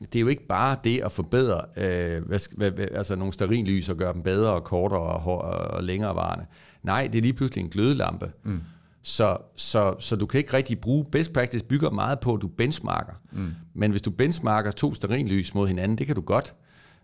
det 0.00 0.16
er 0.16 0.20
jo 0.20 0.28
ikke 0.28 0.46
bare 0.46 0.76
det 0.84 1.00
at 1.00 1.12
forbedre 1.12 1.60
øh, 1.76 2.26
hvad, 2.26 2.40
hvad, 2.56 2.72
altså 2.94 3.16
nogle 3.16 3.32
sterinlys 3.32 3.88
og 3.88 3.96
gøre 3.96 4.12
dem 4.12 4.22
bedre 4.22 4.52
og 4.52 4.64
kortere 4.64 5.00
og, 5.00 5.38
og 5.70 5.84
længere 5.84 6.14
varende. 6.14 6.46
Nej, 6.82 7.08
det 7.12 7.18
er 7.18 7.22
lige 7.22 7.32
pludselig 7.32 7.64
en 7.64 7.70
glødelampe. 7.70 8.32
Mm. 8.42 8.60
Så, 9.02 9.36
så, 9.56 9.94
så 9.98 10.16
du 10.16 10.26
kan 10.26 10.38
ikke 10.38 10.54
rigtig 10.54 10.80
bruge, 10.80 11.04
best 11.12 11.32
practice 11.32 11.64
bygger 11.64 11.90
meget 11.90 12.20
på, 12.20 12.34
at 12.34 12.42
du 12.42 12.48
benchmarker. 12.48 13.12
Mm. 13.32 13.50
Men 13.74 13.90
hvis 13.90 14.02
du 14.02 14.10
benchmarker 14.10 14.70
to 14.70 14.94
sterinlys 14.94 15.54
mod 15.54 15.68
hinanden, 15.68 15.98
det 15.98 16.06
kan 16.06 16.16
du 16.16 16.20
godt. 16.20 16.54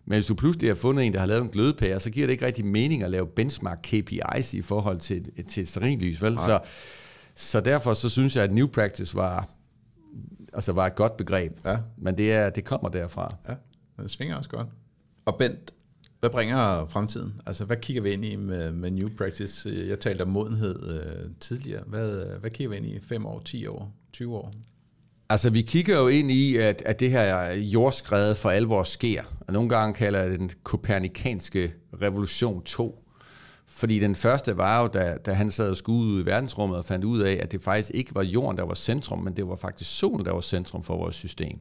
Men 0.05 0.15
hvis 0.15 0.25
du 0.25 0.35
pludselig 0.35 0.69
har 0.69 0.75
fundet 0.75 1.05
en, 1.05 1.13
der 1.13 1.19
har 1.19 1.25
lavet 1.25 1.41
en 1.41 1.49
glødepære, 1.49 1.99
så 1.99 2.09
giver 2.09 2.27
det 2.27 2.31
ikke 2.31 2.45
rigtig 2.45 2.65
mening 2.65 3.03
at 3.03 3.09
lave 3.09 3.27
benchmark 3.27 3.79
KPIs 3.83 4.53
i 4.53 4.61
forhold 4.61 4.97
til, 4.97 5.45
til 5.47 5.61
et 5.61 5.67
sterinlys. 5.67 6.21
Vel? 6.21 6.39
Så, 6.39 6.59
så 7.35 7.59
derfor 7.59 7.93
så 7.93 8.09
synes 8.09 8.35
jeg, 8.35 8.43
at 8.43 8.51
new 8.53 8.67
practice 8.67 9.15
var, 9.15 9.49
altså 10.53 10.71
var 10.71 10.85
et 10.87 10.95
godt 10.95 11.17
begreb. 11.17 11.59
Ja. 11.65 11.77
Men 11.97 12.17
det, 12.17 12.33
er, 12.33 12.49
det 12.49 12.65
kommer 12.65 12.89
derfra. 12.89 13.35
Ja, 13.49 13.53
det 14.03 14.11
svinger 14.11 14.35
også 14.35 14.49
godt. 14.49 14.67
Og 15.25 15.35
Bent, 15.37 15.73
hvad 16.19 16.29
bringer 16.29 16.85
fremtiden? 16.85 17.41
Altså, 17.45 17.65
hvad 17.65 17.77
kigger 17.77 18.01
vi 18.01 18.11
ind 18.11 18.25
i 18.25 18.35
med, 18.35 18.71
med 18.71 18.91
New 18.91 19.09
Practice? 19.17 19.85
Jeg 19.87 19.99
talte 19.99 20.21
om 20.21 20.27
modenhed 20.27 20.89
øh, 20.89 21.29
tidligere. 21.39 21.83
Hvad, 21.87 22.39
hvad 22.39 22.51
kigger 22.51 22.69
vi 22.69 22.77
ind 22.77 22.85
i? 22.85 22.99
5 22.99 23.25
år, 23.25 23.39
10 23.39 23.67
år, 23.67 23.91
20 24.13 24.35
år? 24.35 24.51
Altså, 25.29 25.49
vi 25.49 25.61
kigger 25.61 25.97
jo 25.97 26.07
ind 26.07 26.31
i, 26.31 26.57
at, 26.57 26.83
at 26.85 26.99
det 26.99 27.11
her 27.11 27.51
jordskred 27.53 28.35
for 28.35 28.49
alvor 28.49 28.83
sker. 28.83 29.23
Og 29.47 29.53
nogle 29.53 29.69
gange 29.69 29.93
kalder 29.93 30.19
jeg 30.19 30.29
det 30.29 30.39
den 30.39 30.51
kopernikanske 30.63 31.73
revolution 32.01 32.63
2. 32.63 33.05
Fordi 33.67 33.99
den 33.99 34.15
første 34.15 34.57
var 34.57 34.81
jo, 34.81 34.87
da, 34.87 35.17
da 35.25 35.33
han 35.33 35.51
sad 35.51 35.69
og 35.69 35.77
skulle 35.77 36.13
ud 36.13 36.23
i 36.23 36.25
verdensrummet 36.25 36.77
og 36.77 36.85
fandt 36.85 37.05
ud 37.05 37.19
af, 37.19 37.39
at 37.41 37.51
det 37.51 37.61
faktisk 37.61 37.91
ikke 37.93 38.15
var 38.15 38.23
jorden, 38.23 38.57
der 38.57 38.63
var 38.63 38.73
centrum, 38.73 39.19
men 39.19 39.33
det 39.33 39.47
var 39.47 39.55
faktisk 39.55 39.97
solen, 39.97 40.25
der 40.25 40.31
var 40.31 40.41
centrum 40.41 40.83
for 40.83 40.97
vores 40.97 41.15
system. 41.15 41.59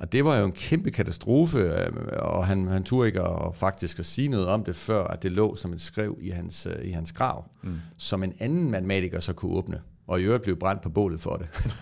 Og 0.00 0.12
det 0.12 0.24
var 0.24 0.36
jo 0.36 0.44
en 0.44 0.52
kæmpe 0.52 0.90
katastrofe, 0.90 1.58
øh, 1.58 1.92
og 2.12 2.46
han, 2.46 2.66
han 2.66 2.84
turde 2.84 3.06
ikke 3.06 3.20
at, 3.20 3.56
faktisk 3.56 3.98
at 3.98 4.06
sige 4.06 4.28
noget 4.28 4.46
om 4.46 4.64
det, 4.64 4.76
før 4.76 5.04
at 5.04 5.22
det 5.22 5.32
lå 5.32 5.56
som 5.56 5.72
et 5.72 5.80
skrev 5.80 6.18
i 6.20 6.30
hans, 6.30 6.66
øh, 6.66 6.88
i 6.88 6.90
hans 6.90 7.12
grav, 7.12 7.44
mm. 7.62 7.78
som 7.98 8.22
en 8.22 8.32
anden 8.38 8.70
matematiker 8.70 9.20
så 9.20 9.32
kunne 9.32 9.52
åbne, 9.52 9.80
og 10.06 10.20
i 10.20 10.24
øvrigt 10.24 10.42
blev 10.42 10.56
brændt 10.56 10.82
på 10.82 10.88
bålet 10.88 11.20
for 11.20 11.36
det. 11.36 11.48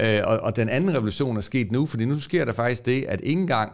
Øh, 0.00 0.20
og, 0.24 0.40
og 0.40 0.56
den 0.56 0.68
anden 0.68 0.94
revolution 0.94 1.36
er 1.36 1.40
sket 1.40 1.72
nu, 1.72 1.86
fordi 1.86 2.04
nu 2.04 2.20
sker 2.20 2.44
der 2.44 2.52
faktisk 2.52 2.86
det, 2.86 3.04
at 3.04 3.20
ingen 3.20 3.46
gang, 3.46 3.72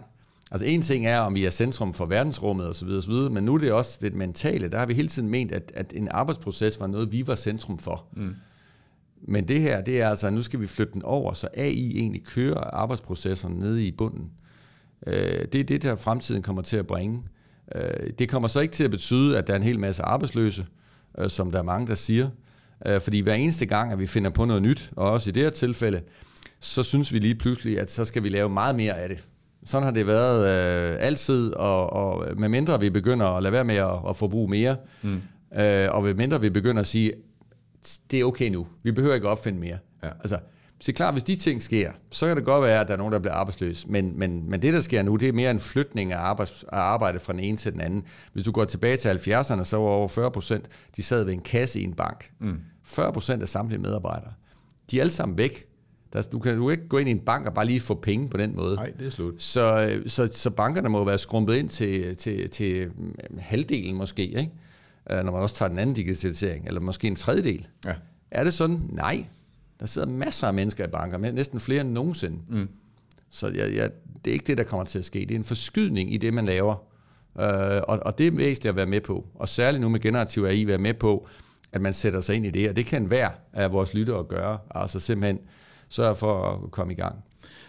altså 0.51 0.67
en 0.67 0.83
ting 0.83 1.07
er, 1.07 1.19
om 1.19 1.35
vi 1.35 1.45
er 1.45 1.51
centrum 1.51 1.95
for 1.95 2.07
verdensrummet 2.07 2.69
osv., 2.69 2.89
osv., 2.89 3.13
men 3.13 3.45
nu 3.45 3.55
er 3.55 3.59
det 3.59 3.73
også 3.73 3.99
det 4.03 4.15
mentale. 4.15 4.69
Der 4.69 4.79
har 4.79 4.87
vi 4.87 4.95
hele 4.95 5.09
tiden 5.09 5.29
ment, 5.29 5.53
at, 5.53 5.73
at 5.75 5.93
en 5.97 6.09
arbejdsproces 6.11 6.81
var 6.81 6.87
noget, 6.87 7.13
vi 7.13 7.27
var 7.27 7.35
centrum 7.35 7.79
for. 7.79 8.05
Mm. 8.17 8.35
Men 9.29 9.49
det 9.49 9.61
her, 9.61 9.81
det 9.81 10.01
er 10.01 10.09
altså, 10.09 10.31
nu 10.31 10.43
skal 10.43 10.61
vi 10.61 10.67
flytte 10.67 10.93
den 10.93 11.03
over, 11.03 11.33
så 11.33 11.49
AI 11.55 11.99
egentlig 11.99 12.25
kører 12.25 12.61
arbejdsprocesserne 12.61 13.59
nede 13.59 13.87
i 13.87 13.93
bunden. 13.93 14.31
Øh, 15.07 15.45
det 15.53 15.55
er 15.55 15.65
det, 15.65 15.83
der 15.83 15.95
fremtiden 15.95 16.43
kommer 16.43 16.63
til 16.63 16.77
at 16.77 16.87
bringe. 16.87 17.23
Øh, 17.75 18.11
det 18.19 18.29
kommer 18.29 18.49
så 18.49 18.61
ikke 18.61 18.75
til 18.75 18.85
at 18.85 18.91
betyde, 18.91 19.39
at 19.39 19.47
der 19.47 19.53
er 19.53 19.57
en 19.57 19.63
hel 19.63 19.79
masse 19.79 20.03
arbejdsløse, 20.03 20.67
øh, 21.19 21.31
som 21.31 21.51
der 21.51 21.59
er 21.59 21.63
mange, 21.63 21.87
der 21.87 21.95
siger. 21.95 22.29
Fordi 23.01 23.21
hver 23.21 23.35
eneste 23.35 23.67
gang, 23.67 23.93
at 23.93 23.99
vi 23.99 24.07
finder 24.07 24.31
på 24.31 24.45
noget 24.45 24.63
nyt, 24.63 24.91
og 24.97 25.11
også 25.11 25.31
i 25.31 25.33
det 25.33 25.43
her 25.43 25.51
tilfælde, 25.51 26.01
så 26.61 26.83
synes 26.83 27.13
vi 27.13 27.19
lige 27.19 27.35
pludselig, 27.35 27.81
at 27.81 27.91
så 27.91 28.05
skal 28.05 28.23
vi 28.23 28.29
lave 28.29 28.49
meget 28.49 28.77
mere 28.77 28.99
af 28.99 29.09
det. 29.09 29.25
Sådan 29.65 29.85
har 29.85 29.93
det 29.93 30.07
været 30.07 30.49
øh, 30.49 30.97
altid, 31.01 31.53
og, 31.53 31.93
og 31.93 32.39
med 32.39 32.49
mindre 32.49 32.81
vi 32.81 32.91
begynder 32.91 33.27
at 33.27 33.43
lade 33.43 33.53
være 33.53 33.65
med 33.65 33.75
at, 33.75 33.99
at 34.09 34.17
forbruge 34.17 34.51
mere, 34.51 34.77
mm. 35.03 35.23
øh, 35.59 35.89
og 35.91 36.03
med 36.03 36.15
mindre 36.15 36.41
vi 36.41 36.51
begynder 36.51 36.81
at 36.81 36.87
sige, 36.87 37.13
det 38.11 38.21
er 38.21 38.25
okay 38.25 38.49
nu. 38.49 38.67
Vi 38.83 38.93
behøver 38.93 39.15
ikke 39.15 39.29
opfinde 39.29 39.59
mere. 39.59 39.79
Ja. 40.03 40.09
Altså, 40.21 40.39
så 40.81 40.93
klart, 40.93 41.15
hvis 41.15 41.23
de 41.23 41.37
ting 41.37 41.63
sker, 41.63 41.93
så 42.11 42.27
kan 42.27 42.37
det 42.37 42.45
godt 42.45 42.63
være, 42.63 42.81
at 42.81 42.89
der 42.89 42.95
er 42.95 42.99
nogen, 42.99 43.13
der 43.13 43.19
bliver 43.19 43.35
arbejdsløs. 43.35 43.87
Men, 43.87 44.19
men, 44.19 44.51
men 44.51 44.63
det, 44.63 44.75
der 44.75 44.81
sker 44.81 45.03
nu, 45.03 45.17
det 45.17 45.29
er 45.29 45.33
mere 45.33 45.51
en 45.51 45.61
flytning 45.61 46.13
af, 46.13 46.19
arbejds, 46.19 46.65
af 46.73 46.79
arbejde 46.79 47.21
fra 47.21 47.33
den 47.33 47.41
ene 47.41 47.57
til 47.57 47.73
den 47.73 47.81
anden. 47.81 48.05
Hvis 48.33 48.45
du 48.45 48.53
går 48.53 48.65
tilbage 48.65 48.97
til 48.97 49.09
70'erne, 49.09 49.65
så 49.65 49.77
var 49.77 49.85
over 49.85 50.09
40 50.09 50.31
procent, 50.31 50.69
de 50.97 51.03
sad 51.03 51.25
ved 51.25 51.33
en 51.33 51.41
kasse 51.41 51.81
i 51.81 51.85
en 51.85 51.95
bank. 51.95 52.31
Mm. 52.41 52.59
40 52.85 53.13
procent 53.13 53.43
af 53.43 53.49
samtlige 53.49 53.81
medarbejdere. 53.81 54.33
De 54.91 54.99
er 54.99 55.03
alle 55.03 55.13
sammen 55.13 55.39
væk. 55.39 55.67
Der, 56.13 56.23
du 56.23 56.39
kan 56.39 56.57
du 56.57 56.71
ikke 56.71 56.89
gå 56.89 56.99
ind 56.99 57.09
i 57.09 57.13
en 57.13 57.19
bank 57.19 57.47
og 57.47 57.55
bare 57.55 57.67
lige 57.67 57.81
få 57.81 57.95
penge 57.95 58.29
på 58.29 58.37
den 58.37 58.57
måde. 58.57 58.77
Nej, 58.77 58.93
det 58.99 59.07
er 59.07 59.11
slut. 59.11 59.43
Så, 59.43 59.99
så, 60.07 60.29
så 60.33 60.51
bankerne 60.51 60.89
må 60.89 61.05
være 61.05 61.19
skrumpet 61.19 61.55
ind 61.55 61.69
til, 61.69 62.17
til, 62.17 62.51
til 62.51 62.91
halvdelen 63.39 63.97
måske, 63.97 64.27
ikke? 64.27 64.51
Øh, 65.11 65.25
når 65.25 65.33
man 65.33 65.43
også 65.43 65.55
tager 65.55 65.69
den 65.69 65.79
anden 65.79 65.95
digitalisering, 65.95 66.67
eller 66.67 66.81
måske 66.81 67.07
en 67.07 67.17
tredjedel. 67.17 67.67
Ja. 67.85 67.95
Er 68.31 68.45
det 68.45 68.53
sådan? 68.53 68.83
Nej. 68.93 69.27
Der 69.81 69.87
sidder 69.87 70.09
masser 70.09 70.47
af 70.47 70.55
mennesker 70.55 70.85
i 70.85 70.91
banker, 70.91 71.19
næsten 71.19 71.61
flere 71.61 71.81
end 71.81 71.91
nogensinde. 71.91 72.39
Mm. 72.49 72.69
Så 73.31 73.49
ja, 73.49 73.69
ja, 73.69 73.89
det 74.25 74.31
er 74.31 74.33
ikke 74.33 74.47
det, 74.47 74.59
der 74.59 74.65
kommer 74.65 74.85
til 74.85 74.99
at 74.99 75.05
ske. 75.05 75.21
Det 75.21 75.31
er 75.31 75.35
en 75.35 75.45
forskydning 75.45 76.15
i 76.15 76.17
det, 76.17 76.35
man 76.35 76.47
laver. 76.47 76.75
Øh, 77.41 77.83
og, 77.89 77.99
og 78.03 78.19
det 78.19 78.27
er 78.27 78.31
væsentligt 78.31 78.71
at 78.71 78.77
være 78.77 78.87
med 78.87 79.01
på. 79.01 79.27
Og 79.35 79.49
særligt 79.49 79.81
nu 79.81 79.89
med 79.89 80.01
generativ 80.01 80.45
AI 80.45 80.67
være 80.67 80.79
med 80.79 80.95
på, 80.95 81.29
at 81.73 81.81
man 81.81 81.93
sætter 81.93 82.21
sig 82.21 82.37
ind 82.37 82.47
i 82.47 82.51
det. 82.51 82.69
Og 82.69 82.77
det 82.77 82.87
kan 82.87 83.05
hver 83.05 83.31
af 83.53 83.73
vores 83.73 83.95
lyttere 83.95 84.25
gøre. 84.25 84.59
Altså 84.71 85.01
simpelthen 85.01 85.39
sørge 85.89 86.15
for 86.15 86.53
at 86.53 86.71
komme 86.71 86.93
i 86.93 86.97
gang. 86.97 87.25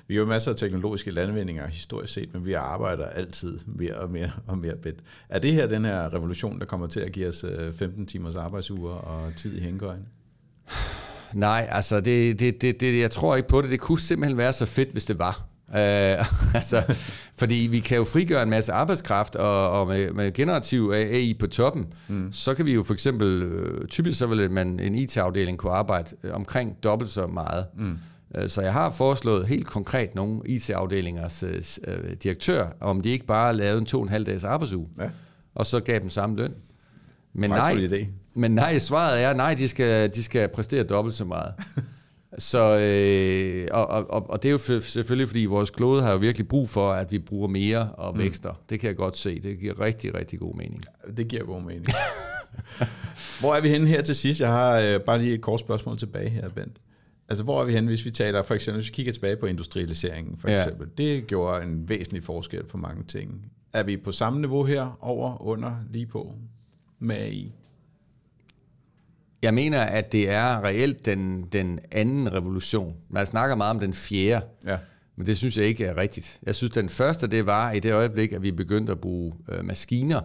Vi 0.08 0.16
har 0.16 0.20
jo 0.20 0.26
masser 0.26 0.52
af 0.52 0.58
teknologiske 0.58 1.12
landvindinger 1.12 1.68
historisk 1.68 2.14
set, 2.14 2.34
men 2.34 2.46
vi 2.46 2.54
arbejder 2.54 3.06
altid 3.06 3.60
mere 3.66 3.96
og 3.96 4.10
mere 4.10 4.32
og 4.48 4.58
mere 4.58 4.76
bedt. 4.76 5.00
Er 5.30 5.40
det 5.40 5.54
her 5.54 5.68
den 5.68 5.86
her 5.86 6.14
revolution, 6.14 6.60
der 6.60 6.66
kommer 6.66 6.88
til 6.88 7.00
at 7.00 7.12
give 7.12 7.28
os 7.28 7.46
15 7.78 8.02
øh, 8.02 8.08
timers 8.08 8.36
arbejdsuger 8.36 8.94
og 8.94 9.36
tid 9.36 9.58
i 9.58 9.62
hængøjne? 9.62 10.06
Nej, 11.34 11.68
altså 11.72 12.00
det, 12.00 12.40
det, 12.40 12.62
det, 12.62 12.82
det, 12.82 13.00
jeg 13.00 13.12
tror 13.12 13.36
ikke 13.36 13.50
på 13.50 13.62
det. 13.62 13.72
Det 13.72 13.80
kunne 13.80 14.00
simpelthen 14.00 14.38
være 14.38 14.54
så 14.54 14.66
fedt, 14.66 14.92
hvis 14.92 15.06
det 15.06 15.20
var. 15.20 15.48
Uh, 15.70 16.54
altså, 16.56 16.96
fordi 17.38 17.56
vi 17.56 17.80
kan 17.80 17.98
jo 17.98 18.04
frigøre 18.04 18.44
en 18.44 18.50
masse 18.50 18.74
arbejdskraft, 18.74 19.36
og, 19.36 19.70
og 19.70 19.88
med, 19.88 20.12
med 20.12 20.34
generativ 20.34 20.92
AI 20.96 21.34
på 21.34 21.48
toppen, 21.48 21.86
mm. 22.08 22.34
så 22.34 22.54
kan 22.54 22.66
vi 22.66 22.74
jo 22.74 22.84
for 22.84 22.94
eksempel, 22.94 23.44
øh, 23.44 23.88
typisk 23.88 24.18
så 24.18 24.28
vil 24.28 24.52
man 24.52 24.80
en 24.80 24.96
IT-afdeling 24.96 25.58
kunne 25.58 25.74
arbejde 25.74 26.16
omkring 26.32 26.84
dobbelt 26.84 27.10
så 27.10 27.28
meget. 27.28 27.66
Mm. 27.78 27.98
Øh, 28.36 28.50
så 28.50 28.62
jeg 28.62 28.74
har 28.74 28.92
foreslået 28.92 29.48
helt 29.48 29.68
konkret 29.68 30.16
nogle 30.16 30.42
IT-afdelingers 30.46 31.44
øh, 31.44 31.64
øh, 31.88 32.14
direktør, 32.24 32.68
om 32.80 33.02
de 33.02 33.10
ikke 33.10 33.26
bare 33.26 33.56
lavede 33.56 33.78
en 33.78 33.86
to 33.86 33.98
og 33.98 34.04
en 34.04 34.10
halv 34.10 34.26
dags 34.26 34.44
arbejdsuge, 34.44 34.88
ja. 35.00 35.10
og 35.56 35.66
så 35.66 35.80
gav 35.80 36.00
dem 36.00 36.10
samme 36.10 36.36
løn. 36.36 36.54
Men 37.34 37.50
nej, 37.50 37.74
idé. 37.74 38.06
men 38.34 38.52
nej, 38.52 38.78
svaret 38.78 39.24
er, 39.24 39.34
nej, 39.34 39.54
de 39.54 39.68
skal, 39.68 40.16
de 40.16 40.24
skal 40.24 40.48
præstere 40.48 40.84
dobbelt 40.84 41.16
så 41.16 41.26
meget. 41.26 41.54
så, 42.38 42.78
øh, 42.78 43.68
og, 43.72 43.88
og, 43.88 44.30
og 44.30 44.44
det 44.44 44.50
er 44.50 44.52
jo 44.52 44.80
selvfølgelig, 44.80 45.28
fordi 45.28 45.46
vores 45.46 45.70
klode 45.70 46.02
har 46.02 46.12
jo 46.12 46.18
virkelig 46.18 46.48
brug 46.48 46.70
for, 46.70 46.92
at 46.92 47.12
vi 47.12 47.20
bruger 47.20 47.48
mere 47.48 47.92
og 47.92 48.14
mm. 48.14 48.20
vækster. 48.20 48.52
Mm. 48.52 48.58
Det 48.70 48.80
kan 48.80 48.88
jeg 48.88 48.96
godt 48.96 49.18
se. 49.18 49.40
Det 49.40 49.60
giver 49.60 49.80
rigtig, 49.80 50.16
rigtig 50.16 50.40
god 50.40 50.56
mening. 50.56 50.84
Det 51.18 51.28
giver 51.28 51.44
god 51.44 51.62
mening. 51.62 51.86
Hvor 53.40 53.56
er 53.56 53.62
vi 53.62 53.70
henne 53.70 53.88
her 53.88 54.02
til 54.02 54.16
sidst? 54.16 54.42
Jeg 54.42 54.50
har 54.50 54.80
øh, 54.80 55.00
bare 55.00 55.20
lige 55.20 55.34
et 55.34 55.42
kort 55.42 55.60
spørgsmål 55.60 55.98
tilbage 55.98 56.30
her, 56.30 56.50
Bent. 56.50 56.82
Altså, 57.30 57.44
hvor 57.44 57.62
er 57.62 57.66
vi 57.66 57.74
henne, 57.74 57.88
hvis 57.88 58.06
vi 58.06 58.12
taler, 58.12 58.44
for 58.44 58.54
eksempel, 58.54 58.82
hvis 58.82 58.92
vi 58.92 58.94
kigger 58.94 59.14
tilbage 59.14 59.36
på 59.36 59.46
industrialiseringen, 59.46 60.38
for 60.38 60.48
eksempel. 60.48 60.88
Ja. 60.98 61.04
Det 61.04 61.28
gjorde 61.28 61.64
en 61.64 61.90
væsentlig 61.90 62.24
forskel 62.24 62.68
for 62.68 62.78
mange 62.78 63.04
ting. 63.04 63.52
Er 63.74 63.84
vi 63.84 63.98
på 63.98 64.12
samme 64.12 64.42
niveau 64.42 64.64
her, 64.64 64.98
over, 65.02 65.42
under, 65.42 65.76
lige 65.92 66.06
på 66.06 66.34
med 67.00 67.16
AI? 67.16 67.52
Jeg 69.42 69.54
mener, 69.54 69.82
at 69.82 70.12
det 70.12 70.30
er 70.30 70.64
reelt 70.64 71.06
den, 71.06 71.44
den 71.52 71.80
anden 71.92 72.34
revolution. 72.34 72.96
Man 73.10 73.26
snakker 73.26 73.56
meget 73.56 73.72
om 73.72 73.80
den 73.80 73.94
fjerde, 73.94 74.46
ja. 74.66 74.78
men 75.16 75.26
det 75.26 75.38
synes 75.38 75.58
jeg 75.58 75.66
ikke 75.66 75.86
er 75.86 75.98
rigtigt. 75.98 76.40
Jeg 76.44 76.56
synes, 76.56 76.72
den 76.72 76.90
første, 76.90 77.28
det 77.28 77.46
var 77.46 77.72
i 77.72 77.80
det 77.80 77.94
øjeblik, 77.94 78.32
at 78.32 78.42
vi 78.42 78.52
begyndte 78.52 78.92
at 78.92 79.00
bruge 79.00 79.34
øh, 79.50 79.66
maskiner 79.66 80.22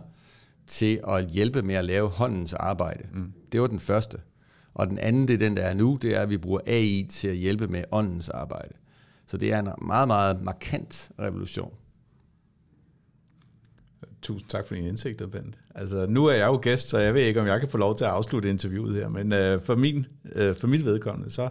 til 0.67 1.01
at 1.09 1.27
hjælpe 1.27 1.63
med 1.63 1.75
at 1.75 1.85
lave 1.85 2.09
håndens 2.09 2.55
arbejde. 2.55 3.05
Mm. 3.15 3.33
Det 3.53 3.61
var 3.61 3.67
den 3.67 3.81
første. 3.81 4.19
Og 4.75 4.87
den 4.87 4.99
anden, 4.99 5.29
det 5.29 5.35
er 5.35 5.39
den, 5.39 5.57
der 5.57 5.63
er 5.63 5.75
nu, 5.75 5.99
det 6.03 6.17
er, 6.17 6.21
at 6.21 6.31
vi 6.31 6.39
bruger 6.39 6.61
AI 6.67 7.07
til 7.11 7.29
at 7.29 7.37
hjælpe 7.37 7.69
med 7.69 7.85
åndens 7.91 8.29
arbejde. 8.29 8.75
Så 9.27 9.37
det 9.37 9.53
er 9.53 9.59
en 9.59 9.69
meget, 9.83 10.09
meget 10.09 10.43
markant 10.43 11.11
revolution. 11.21 11.73
Tusind 14.23 14.49
tak 14.49 14.67
for 14.67 14.75
din 14.75 14.87
indsigt, 14.87 15.23
Bent. 15.33 15.59
Altså, 15.75 16.07
nu 16.09 16.27
er 16.27 16.35
jeg 16.35 16.47
jo 16.47 16.59
gæst, 16.63 16.89
så 16.89 16.99
jeg 16.99 17.15
ved 17.15 17.23
ikke, 17.23 17.41
om 17.41 17.47
jeg 17.47 17.61
kan 17.61 17.69
få 17.69 17.79
lov 17.79 17.97
til 17.97 18.05
at 18.05 18.11
afslutte 18.11 18.51
interviewet 18.51 18.95
her, 18.95 19.09
men 19.09 19.33
øh, 19.33 19.61
for, 19.65 19.77
min, 19.77 20.07
øh, 20.35 20.57
for 20.57 20.67
mit 20.67 20.85
vedkommende, 20.85 21.31
så, 21.31 21.49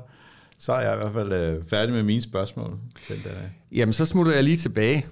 så 0.59 0.73
er 0.73 0.81
jeg 0.81 0.93
i 0.93 0.97
hvert 0.97 1.13
fald 1.13 1.33
øh, 1.33 1.65
færdig 1.67 1.93
med 1.93 2.03
mine 2.03 2.21
spørgsmål. 2.21 2.77
Bent, 3.07 3.25
øh. 3.25 3.33
Jamen, 3.71 3.93
så 3.93 4.05
smutter 4.05 4.33
jeg 4.33 4.43
lige 4.43 4.57
tilbage, 4.57 5.05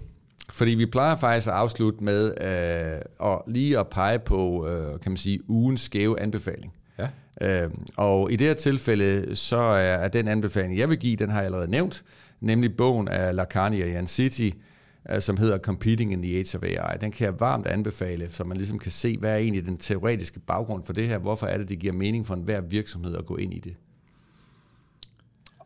fordi 0.49 0.71
vi 0.71 0.85
plejer 0.85 1.15
faktisk 1.15 1.47
at 1.47 1.53
afslutte 1.53 2.03
med 2.03 2.33
øh, 2.41 3.01
og 3.19 3.43
lige 3.47 3.79
at 3.79 3.87
pege 3.87 4.19
på, 4.19 4.67
øh, 4.67 4.93
kan 5.01 5.11
man 5.11 5.17
sige, 5.17 5.49
ugens 5.49 5.81
skæve 5.81 6.19
anbefaling. 6.19 6.73
Ja. 6.99 7.07
Øh, 7.41 7.71
og 7.97 8.31
i 8.31 8.35
det 8.35 8.47
her 8.47 8.53
tilfælde, 8.53 9.35
så 9.35 9.57
er 9.57 10.07
den 10.07 10.27
anbefaling, 10.27 10.77
jeg 10.77 10.89
vil 10.89 10.97
give, 10.97 11.15
den 11.15 11.29
har 11.29 11.37
jeg 11.37 11.45
allerede 11.45 11.71
nævnt, 11.71 12.03
nemlig 12.41 12.77
bogen 12.77 13.07
af 13.07 13.35
Lacarni 13.35 13.81
og 13.81 13.89
Jan 13.89 14.07
City, 14.07 14.49
Øh, 15.11 15.21
som 15.21 15.37
hedder 15.37 15.57
Competing 15.57 16.11
in 16.11 16.21
the 16.21 16.37
Age 16.37 16.57
of 16.57 16.63
AI. 16.63 16.97
Den 17.01 17.11
kan 17.11 17.25
jeg 17.25 17.39
varmt 17.39 17.67
anbefale, 17.67 18.29
så 18.29 18.43
man 18.43 18.57
ligesom 18.57 18.79
kan 18.79 18.91
se, 18.91 19.17
hvad 19.17 19.31
er 19.31 19.37
egentlig 19.37 19.65
den 19.65 19.77
teoretiske 19.77 20.39
baggrund 20.39 20.83
for 20.83 20.93
det 20.93 21.07
her, 21.07 21.17
hvorfor 21.17 21.47
er 21.47 21.57
det, 21.57 21.69
det 21.69 21.79
giver 21.79 21.93
mening 21.93 22.27
for 22.27 22.33
enhver 22.33 22.61
virksomhed 22.61 23.15
at 23.15 23.25
gå 23.25 23.35
ind 23.35 23.53
i 23.53 23.59
det. 23.59 23.75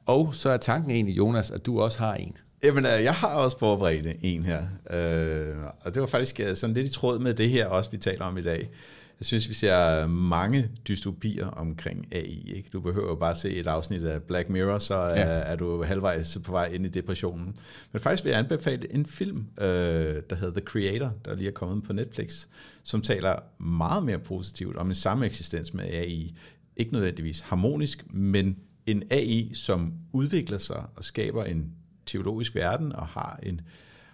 Og 0.05 0.35
så 0.35 0.49
er 0.49 0.57
tanken 0.57 0.91
egentlig, 0.91 1.17
Jonas, 1.17 1.51
at 1.51 1.65
du 1.65 1.81
også 1.81 1.99
har 1.99 2.13
en. 2.13 2.37
Jamen, 2.63 2.85
øh, 2.85 3.03
jeg 3.03 3.13
har 3.13 3.35
også 3.35 3.59
forberedt 3.59 4.17
en 4.21 4.45
her, 4.45 4.61
øh, 4.89 5.55
og 5.81 5.93
det 5.93 6.01
var 6.01 6.07
faktisk 6.07 6.39
sådan 6.53 6.73
lidt 6.73 6.87
i 6.87 6.93
tråd 6.93 7.19
med 7.19 7.33
det 7.33 7.49
her 7.49 7.67
også, 7.67 7.91
vi 7.91 7.97
taler 7.97 8.25
om 8.25 8.37
i 8.37 8.41
dag. 8.41 8.69
Jeg 9.23 9.27
synes, 9.27 9.49
vi 9.49 9.53
ser 9.53 10.07
mange 10.07 10.69
dystopier 10.87 11.47
omkring 11.47 12.07
AI. 12.11 12.51
Ikke? 12.55 12.69
Du 12.73 12.81
behøver 12.81 13.07
jo 13.07 13.15
bare 13.15 13.35
se 13.35 13.55
et 13.55 13.67
afsnit 13.67 14.03
af 14.03 14.23
Black 14.23 14.49
Mirror, 14.49 14.77
så 14.77 14.95
ja. 14.95 15.09
er, 15.09 15.25
er 15.25 15.55
du 15.55 15.83
halvvejs 15.83 16.37
på 16.43 16.51
vej 16.51 16.65
ind 16.65 16.85
i 16.85 16.89
depressionen. 16.89 17.55
Men 17.91 18.01
faktisk 18.01 18.23
vil 18.23 18.29
jeg 18.29 18.39
anbefale 18.39 18.93
en 18.93 19.05
film, 19.05 19.45
øh, 19.57 19.65
der 20.29 20.35
hedder 20.35 20.51
The 20.51 20.65
Creator, 20.65 21.13
der 21.25 21.35
lige 21.35 21.47
er 21.47 21.51
kommet 21.51 21.83
på 21.83 21.93
Netflix, 21.93 22.47
som 22.83 23.01
taler 23.01 23.35
meget 23.63 24.03
mere 24.03 24.19
positivt 24.19 24.77
om 24.77 24.87
en 24.87 24.95
samme 24.95 25.25
eksistens 25.25 25.73
med 25.73 25.85
AI. 25.85 26.35
Ikke 26.77 26.93
nødvendigvis 26.93 27.41
harmonisk, 27.41 28.05
men 28.13 28.57
en 28.85 29.03
AI, 29.11 29.51
som 29.53 29.93
udvikler 30.13 30.57
sig 30.57 30.83
og 30.95 31.03
skaber 31.03 31.43
en 31.43 31.71
teologisk 32.05 32.55
verden 32.55 32.93
og 32.93 33.07
har 33.07 33.39
en 33.43 33.61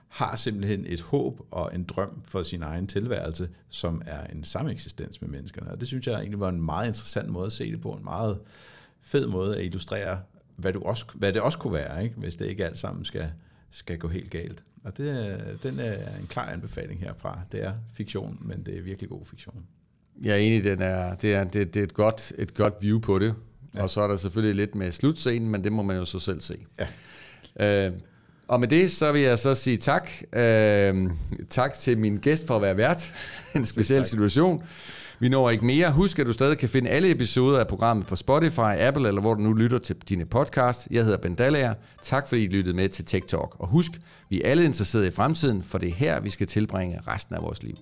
har 0.10 0.36
simpelthen 0.36 0.86
et 0.88 1.02
håb 1.02 1.41
og 1.52 1.76
en 1.76 1.84
drøm 1.84 2.22
for 2.24 2.43
sin 2.43 2.63
egen 2.63 2.88
tilværelse, 2.88 3.50
som 3.69 4.02
er 4.06 4.28
en 4.28 4.43
sameksistens 4.43 5.22
med 5.22 5.30
menneskerne. 5.30 5.72
Og 5.72 5.80
det 5.80 5.88
synes 5.88 6.08
jeg 6.08 6.15
egentlig 6.15 6.39
var 6.39 6.50
en 6.50 6.62
meget 6.62 6.88
interessant 6.88 7.30
måde 7.30 7.45
at 7.45 7.52
se 7.52 7.72
det 7.72 7.82
på, 7.82 7.91
en 7.91 8.04
meget 8.04 8.39
fed 9.02 9.28
måde 9.28 9.58
at 9.58 9.65
illustrere, 9.65 10.19
hvad, 10.56 10.74
du 10.74 10.82
også, 10.82 11.06
hvad 11.15 11.34
det 11.34 11.41
også 11.41 11.58
kunne 11.58 11.74
være, 11.74 12.04
ikke? 12.04 12.15
hvis 12.15 12.36
det 12.36 12.45
ikke 12.45 12.65
alt 12.65 12.78
sammen 12.78 13.06
skal, 13.06 13.32
skal 13.72 13.98
gå 13.98 14.08
helt 14.08 14.32
galt. 14.32 14.63
Og 14.84 14.98
det, 14.98 15.39
den 15.63 15.80
er 15.80 16.17
en 16.19 16.28
klar 16.28 16.50
anbefaling 16.50 17.00
herfra. 17.00 17.39
Det 17.52 17.63
er 17.63 17.74
fiktion, 17.93 18.38
men 18.41 18.63
det 18.63 18.78
er 18.78 18.82
virkelig 18.82 19.10
god 19.10 19.26
fiktion. 19.26 19.65
Jeg 20.24 20.32
er 20.32 20.38
enig, 20.38 20.63
den 20.63 20.82
er, 20.82 21.15
det, 21.15 21.34
er, 21.34 21.43
det, 21.43 21.74
det 21.74 21.80
er 21.80 21.84
et 21.84 21.93
godt, 21.93 22.34
et 22.38 22.54
godt 22.54 22.74
view 22.82 23.00
på 23.00 23.19
det. 23.19 23.36
Ja. 23.76 23.82
Og 23.82 23.89
så 23.89 24.02
er 24.02 24.08
der 24.08 24.15
selvfølgelig 24.15 24.56
lidt 24.56 24.76
med 24.76 24.91
slutscenen, 24.91 25.50
men 25.50 25.63
det 25.63 25.72
må 25.72 25.82
man 25.82 25.98
jo 25.98 26.06
så 26.06 26.19
selv 26.19 26.41
se. 26.41 26.65
Ja. 27.60 27.88
Øh, 27.88 27.93
og 28.49 28.59
med 28.59 28.67
det, 28.67 28.91
så 28.91 29.12
vil 29.12 29.21
jeg 29.21 29.39
så 29.39 29.55
sige 29.55 29.77
tak. 29.77 30.09
Øh, 30.33 31.09
tak 31.49 31.73
til 31.73 31.97
min 31.97 32.17
gæst 32.17 32.47
for 32.47 32.55
at 32.55 32.62
være 32.62 32.77
vært. 32.77 33.13
en 33.55 33.65
speciel 33.65 34.05
situation. 34.05 34.63
Vi 35.19 35.29
når 35.29 35.49
ikke 35.49 35.65
mere. 35.65 35.91
Husk, 35.91 36.19
at 36.19 36.25
du 36.25 36.33
stadig 36.33 36.57
kan 36.57 36.69
finde 36.69 36.89
alle 36.89 37.12
episoder 37.12 37.59
af 37.59 37.67
programmet 37.67 38.07
på 38.07 38.15
Spotify, 38.15 38.59
Apple 38.59 39.07
eller 39.07 39.21
hvor 39.21 39.33
du 39.33 39.41
nu 39.41 39.53
lytter 39.53 39.79
til 39.79 39.95
dine 40.09 40.25
podcast. 40.25 40.88
Jeg 40.91 41.03
hedder 41.03 41.17
Ben 41.17 41.35
Dallager. 41.35 41.73
Tak 42.01 42.27
fordi 42.27 42.43
I 42.43 42.47
lyttede 42.47 42.75
med 42.75 42.89
til 42.89 43.05
Tech 43.05 43.27
Talk. 43.27 43.59
Og 43.59 43.67
husk, 43.67 43.91
vi 44.29 44.41
er 44.41 44.49
alle 44.49 44.65
interesserede 44.65 45.07
i 45.07 45.12
fremtiden, 45.12 45.63
for 45.63 45.77
det 45.77 45.89
er 45.89 45.93
her, 45.93 46.19
vi 46.19 46.29
skal 46.29 46.47
tilbringe 46.47 46.99
resten 47.07 47.35
af 47.35 47.41
vores 47.41 47.63
liv. 47.63 47.73